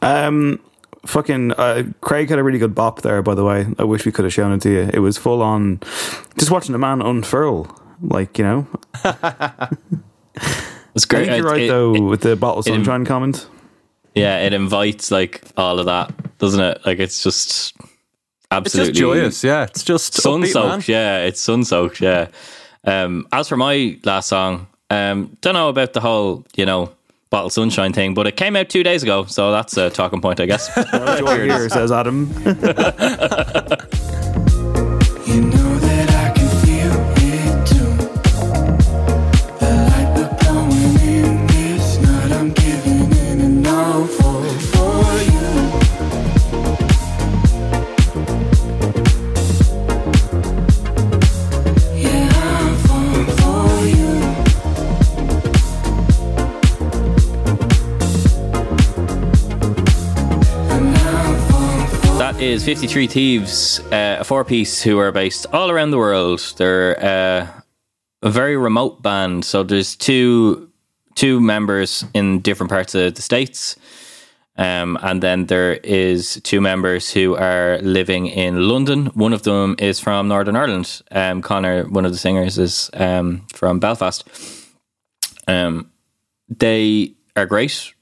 Um, 0.00 0.60
fucking 1.06 1.52
uh, 1.52 1.84
Craig 2.02 2.30
had 2.30 2.38
a 2.38 2.44
really 2.44 2.60
good 2.60 2.76
bop 2.76 3.02
there. 3.02 3.20
By 3.20 3.34
the 3.34 3.42
way, 3.42 3.66
I 3.80 3.82
wish 3.82 4.06
we 4.06 4.12
could 4.12 4.24
have 4.24 4.34
shown 4.34 4.52
it 4.52 4.60
to 4.62 4.70
you. 4.70 4.90
It 4.94 5.00
was 5.00 5.18
full 5.18 5.42
on, 5.42 5.80
just 6.38 6.52
watching 6.52 6.72
a 6.76 6.78
man 6.78 7.02
unfurl 7.02 7.82
like, 8.00 8.38
you 8.38 8.44
know. 8.44 8.66
it's 10.94 11.04
great. 11.04 11.28
I 11.28 11.32
think 11.32 11.36
you're 11.36 11.44
right, 11.44 11.62
it, 11.62 11.68
though, 11.68 11.94
it, 11.94 12.00
with 12.00 12.20
the 12.22 12.36
bottle 12.36 12.62
sunshine 12.62 13.02
it, 13.02 13.06
comment. 13.06 13.48
Yeah, 14.14 14.40
it 14.40 14.52
invites, 14.52 15.10
like, 15.10 15.42
all 15.56 15.78
of 15.78 15.86
that, 15.86 16.38
doesn't 16.38 16.60
it? 16.60 16.80
Like, 16.86 16.98
it's 16.98 17.22
just 17.22 17.76
absolutely. 18.50 18.90
It's 18.90 18.98
just 18.98 19.00
joyous, 19.00 19.44
yeah. 19.44 19.64
It's 19.64 19.82
just 19.82 20.14
sun 20.14 20.46
soaked, 20.46 20.88
yeah. 20.88 21.24
It's 21.24 21.40
sun 21.40 21.64
soaked, 21.64 22.00
yeah. 22.00 22.28
Um, 22.84 23.26
as 23.32 23.48
for 23.48 23.56
my 23.56 23.98
last 24.04 24.28
song, 24.28 24.68
um, 24.90 25.36
don't 25.40 25.54
know 25.54 25.68
about 25.68 25.92
the 25.92 26.00
whole, 26.00 26.46
you 26.56 26.64
know, 26.64 26.92
bottle 27.30 27.50
sunshine 27.50 27.92
thing, 27.92 28.14
but 28.14 28.26
it 28.26 28.36
came 28.36 28.56
out 28.56 28.68
two 28.68 28.82
days 28.82 29.02
ago, 29.02 29.24
so 29.24 29.50
that's 29.50 29.76
a 29.76 29.90
talking 29.90 30.20
point, 30.20 30.40
I 30.40 30.46
guess. 30.46 30.72
here, 31.28 31.68
says 31.68 31.92
Adam. 31.92 32.32
is 62.38 62.64
53 62.64 63.06
Thieves, 63.06 63.80
uh, 63.92 64.18
a 64.20 64.24
four 64.24 64.44
piece 64.44 64.82
who 64.82 64.98
are 64.98 65.10
based 65.10 65.46
all 65.52 65.70
around 65.70 65.90
the 65.90 65.96
world. 65.96 66.40
They're 66.58 67.02
uh, 67.02 67.46
a 68.22 68.30
very 68.30 68.56
remote 68.56 69.02
band. 69.02 69.44
So 69.44 69.62
there's 69.62 69.96
two 69.96 70.70
two 71.14 71.40
members 71.40 72.04
in 72.12 72.40
different 72.40 72.70
parts 72.70 72.94
of 72.94 73.14
the 73.14 73.22
states. 73.22 73.76
Um, 74.58 74.98
and 75.02 75.22
then 75.22 75.46
there 75.46 75.74
is 75.74 76.40
two 76.42 76.60
members 76.60 77.10
who 77.10 77.36
are 77.36 77.78
living 77.78 78.26
in 78.26 78.68
London. 78.68 79.06
One 79.06 79.32
of 79.32 79.42
them 79.42 79.74
is 79.78 79.98
from 79.98 80.28
Northern 80.28 80.56
Ireland. 80.56 81.02
Um, 81.10 81.40
Connor, 81.40 81.84
one 81.88 82.04
of 82.04 82.12
the 82.12 82.18
singers, 82.18 82.58
is 82.58 82.90
um, 82.94 83.46
from 83.52 83.80
Belfast. 83.80 84.24
Um, 85.48 85.90
they 86.48 87.14
are 87.34 87.46
great 87.46 87.92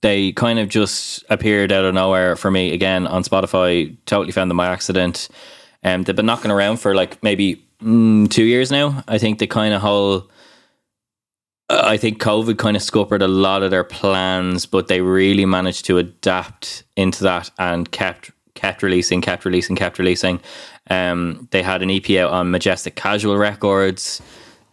they 0.00 0.32
kind 0.32 0.58
of 0.58 0.68
just 0.68 1.24
appeared 1.28 1.72
out 1.72 1.84
of 1.84 1.94
nowhere 1.94 2.36
for 2.36 2.50
me 2.50 2.72
again 2.72 3.06
on 3.06 3.22
Spotify. 3.22 3.96
Totally 4.06 4.32
found 4.32 4.50
them 4.50 4.58
by 4.58 4.68
accident. 4.68 5.28
Um, 5.82 6.02
they've 6.02 6.16
been 6.16 6.26
knocking 6.26 6.50
around 6.50 6.78
for 6.78 6.94
like 6.94 7.22
maybe 7.22 7.64
mm, 7.82 8.30
two 8.30 8.44
years 8.44 8.70
now. 8.70 9.02
I 9.08 9.18
think 9.18 9.38
the 9.38 9.46
kind 9.46 9.74
of 9.74 9.80
whole. 9.80 10.30
Uh, 11.70 11.82
I 11.84 11.96
think 11.96 12.20
COVID 12.20 12.58
kind 12.58 12.76
of 12.76 12.82
scuppered 12.82 13.22
a 13.22 13.28
lot 13.28 13.62
of 13.62 13.70
their 13.70 13.84
plans, 13.84 14.66
but 14.66 14.88
they 14.88 15.00
really 15.00 15.44
managed 15.44 15.84
to 15.86 15.98
adapt 15.98 16.84
into 16.96 17.24
that 17.24 17.50
and 17.58 17.90
kept 17.90 18.30
kept 18.54 18.82
releasing, 18.82 19.20
kept 19.20 19.44
releasing, 19.44 19.76
kept 19.76 19.98
releasing. 19.98 20.40
Um, 20.90 21.48
they 21.50 21.62
had 21.62 21.82
an 21.82 21.90
EP 21.90 22.10
out 22.10 22.30
on 22.30 22.50
Majestic 22.50 22.96
Casual 22.96 23.36
Records. 23.36 24.22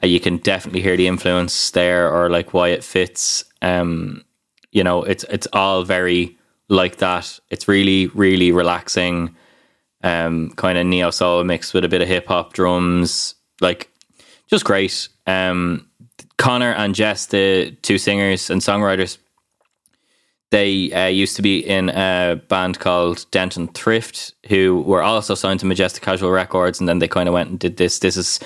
Uh, 0.03 0.07
you 0.07 0.19
can 0.19 0.38
definitely 0.38 0.82
hear 0.82 0.97
the 0.97 1.07
influence 1.07 1.71
there, 1.71 2.11
or 2.11 2.30
like 2.30 2.53
why 2.53 2.69
it 2.69 2.84
fits. 2.84 3.43
Um, 3.61 4.23
you 4.76 4.84
know, 4.84 5.03
it's 5.03 5.23
it's 5.30 5.47
all 5.53 5.84
very 5.84 6.38
like 6.67 6.97
that. 6.97 7.39
It's 7.49 7.67
really 7.67 8.07
really 8.07 8.51
relaxing, 8.51 9.34
um, 10.03 10.51
kind 10.57 10.78
of 10.78 10.86
neo 10.86 11.11
soul 11.11 11.43
mixed 11.45 11.73
with 11.73 11.86
a 11.86 11.89
bit 11.89 12.01
of 12.01 12.09
hip 12.09 12.28
hop 12.28 12.51
drums, 12.51 13.36
like 13.61 13.89
just 14.47 14.65
great. 14.65 15.07
Um, 15.26 15.89
Connor 16.38 16.73
and 16.73 16.93
Jess, 16.93 17.28
the 17.28 17.71
two 17.84 17.97
singers 17.97 18.49
and 18.49 18.61
songwriters, 18.61 19.17
they 20.51 20.91
uh, 20.91 21.07
used 21.07 21.38
to 21.38 21.41
be 21.41 21.59
in 21.59 21.89
a 21.89 22.41
band 22.49 22.80
called 22.80 23.26
Denton 23.32 23.69
Thrift, 23.69 24.34
who 24.49 24.82
were 24.82 25.01
also 25.01 25.36
signed 25.36 25.61
to 25.61 25.65
Majestic 25.65 26.03
Casual 26.03 26.32
Records, 26.32 26.82
and 26.82 26.89
then 26.89 26.99
they 26.99 27.07
kind 27.07 27.30
of 27.30 27.34
went 27.34 27.49
and 27.49 27.57
did 27.57 27.78
this. 27.78 27.99
This 27.99 28.17
is 28.17 28.41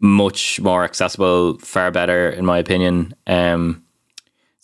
much 0.00 0.60
more 0.60 0.82
accessible, 0.82 1.58
far 1.58 1.90
better, 1.90 2.30
in 2.30 2.46
my 2.46 2.56
opinion. 2.56 3.14
Um, 3.26 3.83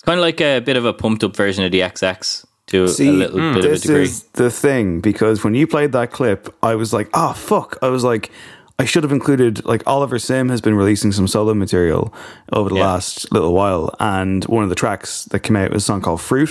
it's 0.01 0.07
kind 0.07 0.19
of 0.19 0.23
like 0.23 0.41
a 0.41 0.61
bit 0.61 0.79
of 0.79 0.87
a 0.87 0.95
pumped 0.95 1.23
up 1.25 1.37
version 1.37 1.63
of 1.63 1.73
the 1.73 1.81
XX 1.81 2.47
to 2.69 2.89
See, 2.89 3.07
a 3.07 3.13
little 3.13 3.39
mm, 3.39 3.53
bit 3.53 3.67
of 3.67 3.73
a 3.73 3.79
degree. 3.79 3.99
This 3.99 4.11
is 4.11 4.23
the 4.33 4.51
thing 4.51 5.01
because 5.03 5.45
when 5.45 5.55
you 5.55 5.67
played 5.67 5.93
that 5.93 6.11
clip, 6.11 6.49
I 6.63 6.75
was 6.75 6.95
like, 6.95 7.11
oh, 7.13 7.35
fuck. 7.35 7.77
I 7.83 7.89
was 7.89 8.03
like, 8.03 8.31
I 8.79 8.87
should 8.87 9.03
have 9.03 9.13
included, 9.13 9.63
like, 9.67 9.83
Oliver 9.87 10.19
Sim 10.19 10.49
has 10.49 10.63
been 10.63 10.75
releasing 10.75 11.13
some 11.13 11.29
solo 11.29 11.53
material 11.53 12.15
over 12.51 12.71
the 12.71 12.77
yeah. 12.77 12.87
last 12.87 13.31
little 13.31 13.53
while. 13.53 13.95
And 14.01 14.43
one 14.47 14.63
of 14.63 14.71
the 14.71 14.75
tracks 14.75 15.27
that 15.27 15.41
came 15.41 15.57
out 15.57 15.71
was 15.71 15.83
a 15.83 15.87
song 15.87 16.01
called 16.01 16.23
Fruit, 16.23 16.49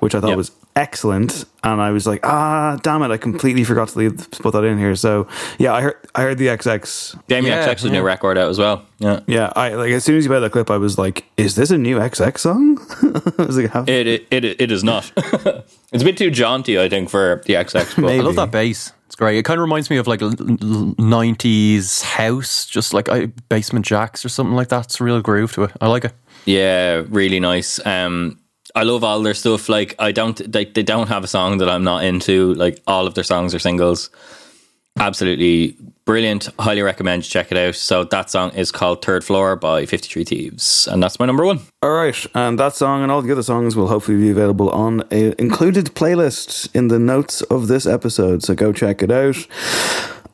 which 0.00 0.14
I 0.14 0.20
thought 0.20 0.28
yep. 0.28 0.36
was 0.36 0.50
excellent. 0.76 1.44
And 1.64 1.80
I 1.80 1.90
was 1.90 2.06
like, 2.06 2.20
ah, 2.24 2.78
damn 2.82 3.02
it, 3.02 3.10
I 3.10 3.16
completely 3.16 3.64
forgot 3.64 3.88
to 3.88 3.98
leave, 3.98 4.30
put 4.30 4.52
that 4.52 4.64
in 4.64 4.78
here. 4.78 4.96
So 4.96 5.28
yeah, 5.58 5.74
I 5.74 5.82
heard 5.82 5.96
I 6.14 6.22
heard 6.22 6.38
the 6.38 6.48
XX. 6.48 7.26
Damien 7.28 7.56
yeah, 7.56 7.66
XX's 7.66 7.84
yeah. 7.84 7.92
new 7.92 8.02
record 8.02 8.36
out 8.38 8.50
as 8.50 8.58
well. 8.58 8.84
Yeah, 8.98 9.20
yeah. 9.26 9.52
I 9.54 9.74
like 9.74 9.92
as 9.92 10.04
soon 10.04 10.16
as 10.16 10.24
you 10.24 10.30
played 10.30 10.40
that 10.40 10.50
clip, 10.50 10.70
I 10.70 10.78
was 10.78 10.98
like, 10.98 11.24
is 11.36 11.54
this 11.54 11.70
a 11.70 11.78
new 11.78 11.98
XX 11.98 12.38
song? 12.38 12.78
I 13.38 13.44
was 13.44 13.56
like, 13.56 13.70
How? 13.70 13.82
It, 13.82 14.06
it 14.06 14.26
it 14.30 14.44
it 14.44 14.72
is 14.72 14.82
not. 14.82 15.10
it's 15.16 16.02
a 16.02 16.04
bit 16.04 16.16
too 16.16 16.30
jaunty, 16.30 16.78
I 16.78 16.88
think, 16.88 17.10
for 17.10 17.42
the 17.46 17.54
XX. 17.54 18.02
But 18.02 18.12
I 18.12 18.20
love 18.20 18.36
that 18.36 18.50
bass. 18.50 18.92
It's 19.06 19.16
great. 19.16 19.36
It 19.36 19.44
kind 19.44 19.58
of 19.58 19.62
reminds 19.62 19.90
me 19.90 19.98
of 19.98 20.06
like 20.06 20.20
'90s 20.20 22.02
house, 22.02 22.66
just 22.66 22.94
like 22.94 23.06
Basement 23.48 23.84
Jaxx 23.84 24.24
or 24.24 24.30
something 24.30 24.56
like 24.56 24.68
that. 24.68 24.86
It's 24.86 25.00
a 25.00 25.04
real 25.04 25.20
groove 25.20 25.52
to 25.52 25.64
it. 25.64 25.72
I 25.80 25.88
like 25.88 26.06
it. 26.06 26.14
Yeah, 26.44 27.04
really 27.08 27.38
nice. 27.38 27.84
Um, 27.86 28.38
I 28.74 28.82
love 28.84 29.04
all 29.04 29.22
their 29.22 29.34
stuff. 29.34 29.68
Like 29.68 29.94
I 29.98 30.12
don't 30.12 30.36
they, 30.50 30.64
they 30.64 30.82
don't 30.82 31.08
have 31.08 31.24
a 31.24 31.28
song 31.28 31.58
that 31.58 31.68
I'm 31.68 31.84
not 31.84 32.04
into. 32.04 32.54
Like 32.54 32.80
all 32.86 33.06
of 33.06 33.14
their 33.14 33.24
songs 33.24 33.54
are 33.54 33.58
singles. 33.58 34.10
Absolutely 34.98 35.76
brilliant. 36.04 36.48
Highly 36.58 36.82
recommend 36.82 37.24
you 37.24 37.30
check 37.30 37.50
it 37.50 37.58
out. 37.58 37.74
So 37.74 38.04
that 38.04 38.30
song 38.30 38.50
is 38.50 38.70
called 38.70 39.02
Third 39.04 39.24
Floor 39.24 39.56
by 39.56 39.86
53 39.86 40.24
Thieves. 40.24 40.86
And 40.86 41.02
that's 41.02 41.18
my 41.18 41.26
number 41.26 41.46
one. 41.46 41.60
All 41.82 41.92
right. 41.92 42.26
And 42.34 42.58
that 42.58 42.74
song 42.74 43.02
and 43.02 43.10
all 43.10 43.22
the 43.22 43.32
other 43.32 43.42
songs 43.42 43.74
will 43.74 43.88
hopefully 43.88 44.18
be 44.18 44.30
available 44.30 44.68
on 44.70 45.02
a 45.10 45.40
included 45.40 45.86
playlist 45.94 46.68
in 46.74 46.88
the 46.88 46.98
notes 46.98 47.40
of 47.42 47.68
this 47.68 47.86
episode. 47.86 48.42
So 48.42 48.54
go 48.54 48.72
check 48.72 49.02
it 49.02 49.10
out. 49.10 49.36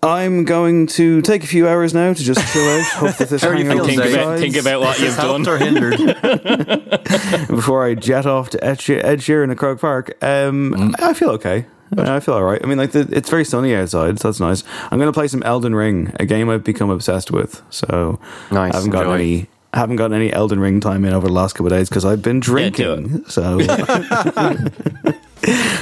I'm 0.02 0.44
going 0.44 0.86
to 0.88 1.22
take 1.22 1.42
a 1.42 1.46
few 1.46 1.66
hours 1.68 1.92
now 1.92 2.12
to 2.12 2.22
just 2.22 2.52
chill 2.52 2.68
out. 2.68 2.86
Hope 2.86 3.16
that 3.16 3.28
this 3.28 3.42
hangover 3.42 3.84
think, 3.84 4.04
about, 4.04 4.38
think 4.38 4.56
about 4.56 4.80
what 4.80 5.00
you've 5.00 5.16
done 5.16 5.46
or 5.48 5.58
hindered 5.58 5.98
before 7.48 7.84
I 7.84 7.94
jet 7.94 8.24
off 8.24 8.50
to 8.50 8.64
Ed, 8.64 8.78
Ed 8.88 9.18
Sheeran 9.18 9.50
at 9.50 9.58
Croke 9.58 9.80
Park. 9.80 10.10
Um, 10.22 10.72
mm. 10.72 11.00
I 11.00 11.14
feel 11.14 11.30
okay. 11.30 11.66
I 11.96 12.20
feel 12.20 12.34
all 12.34 12.44
right. 12.44 12.60
I 12.62 12.66
mean, 12.66 12.78
like 12.78 12.92
the, 12.92 13.08
it's 13.10 13.30
very 13.30 13.44
sunny 13.44 13.74
outside, 13.74 14.20
so 14.20 14.28
that's 14.28 14.40
nice. 14.40 14.62
I'm 14.90 14.98
going 14.98 15.08
to 15.08 15.12
play 15.12 15.26
some 15.26 15.42
Elden 15.42 15.74
Ring, 15.74 16.14
a 16.20 16.26
game 16.26 16.50
I've 16.50 16.64
become 16.64 16.90
obsessed 16.90 17.30
with. 17.30 17.62
So 17.70 18.20
Nice, 18.50 18.74
I 18.74 18.76
haven't 18.76 18.90
got 18.90 19.12
any. 19.12 19.48
I 19.72 19.80
haven't 19.80 19.96
gotten 19.96 20.16
any 20.16 20.32
Elden 20.32 20.60
Ring 20.60 20.80
time 20.80 21.04
in 21.04 21.12
over 21.12 21.26
the 21.26 21.32
last 21.32 21.52
couple 21.52 21.66
of 21.66 21.72
days 21.72 21.90
because 21.90 22.04
I've 22.04 22.22
been 22.22 22.40
drinking. 22.40 23.24
so, 23.26 23.58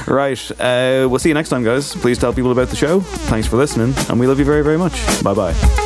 right. 0.07 0.51
Uh, 0.61 1.09
we'll 1.09 1.19
see 1.19 1.29
you 1.31 1.35
next 1.35 1.49
time, 1.49 1.65
guys. 1.65 1.95
Please 1.95 2.19
tell 2.19 2.33
people 2.33 2.53
about 2.53 2.69
the 2.69 2.77
show. 2.77 3.01
Thanks 3.01 3.47
for 3.47 3.57
listening, 3.57 3.95
and 4.09 4.21
we 4.21 4.27
love 4.27 4.39
you 4.39 4.45
very, 4.45 4.63
very 4.63 4.79
much. 4.79 4.95
Bye 5.23 5.35
bye. 5.35 5.86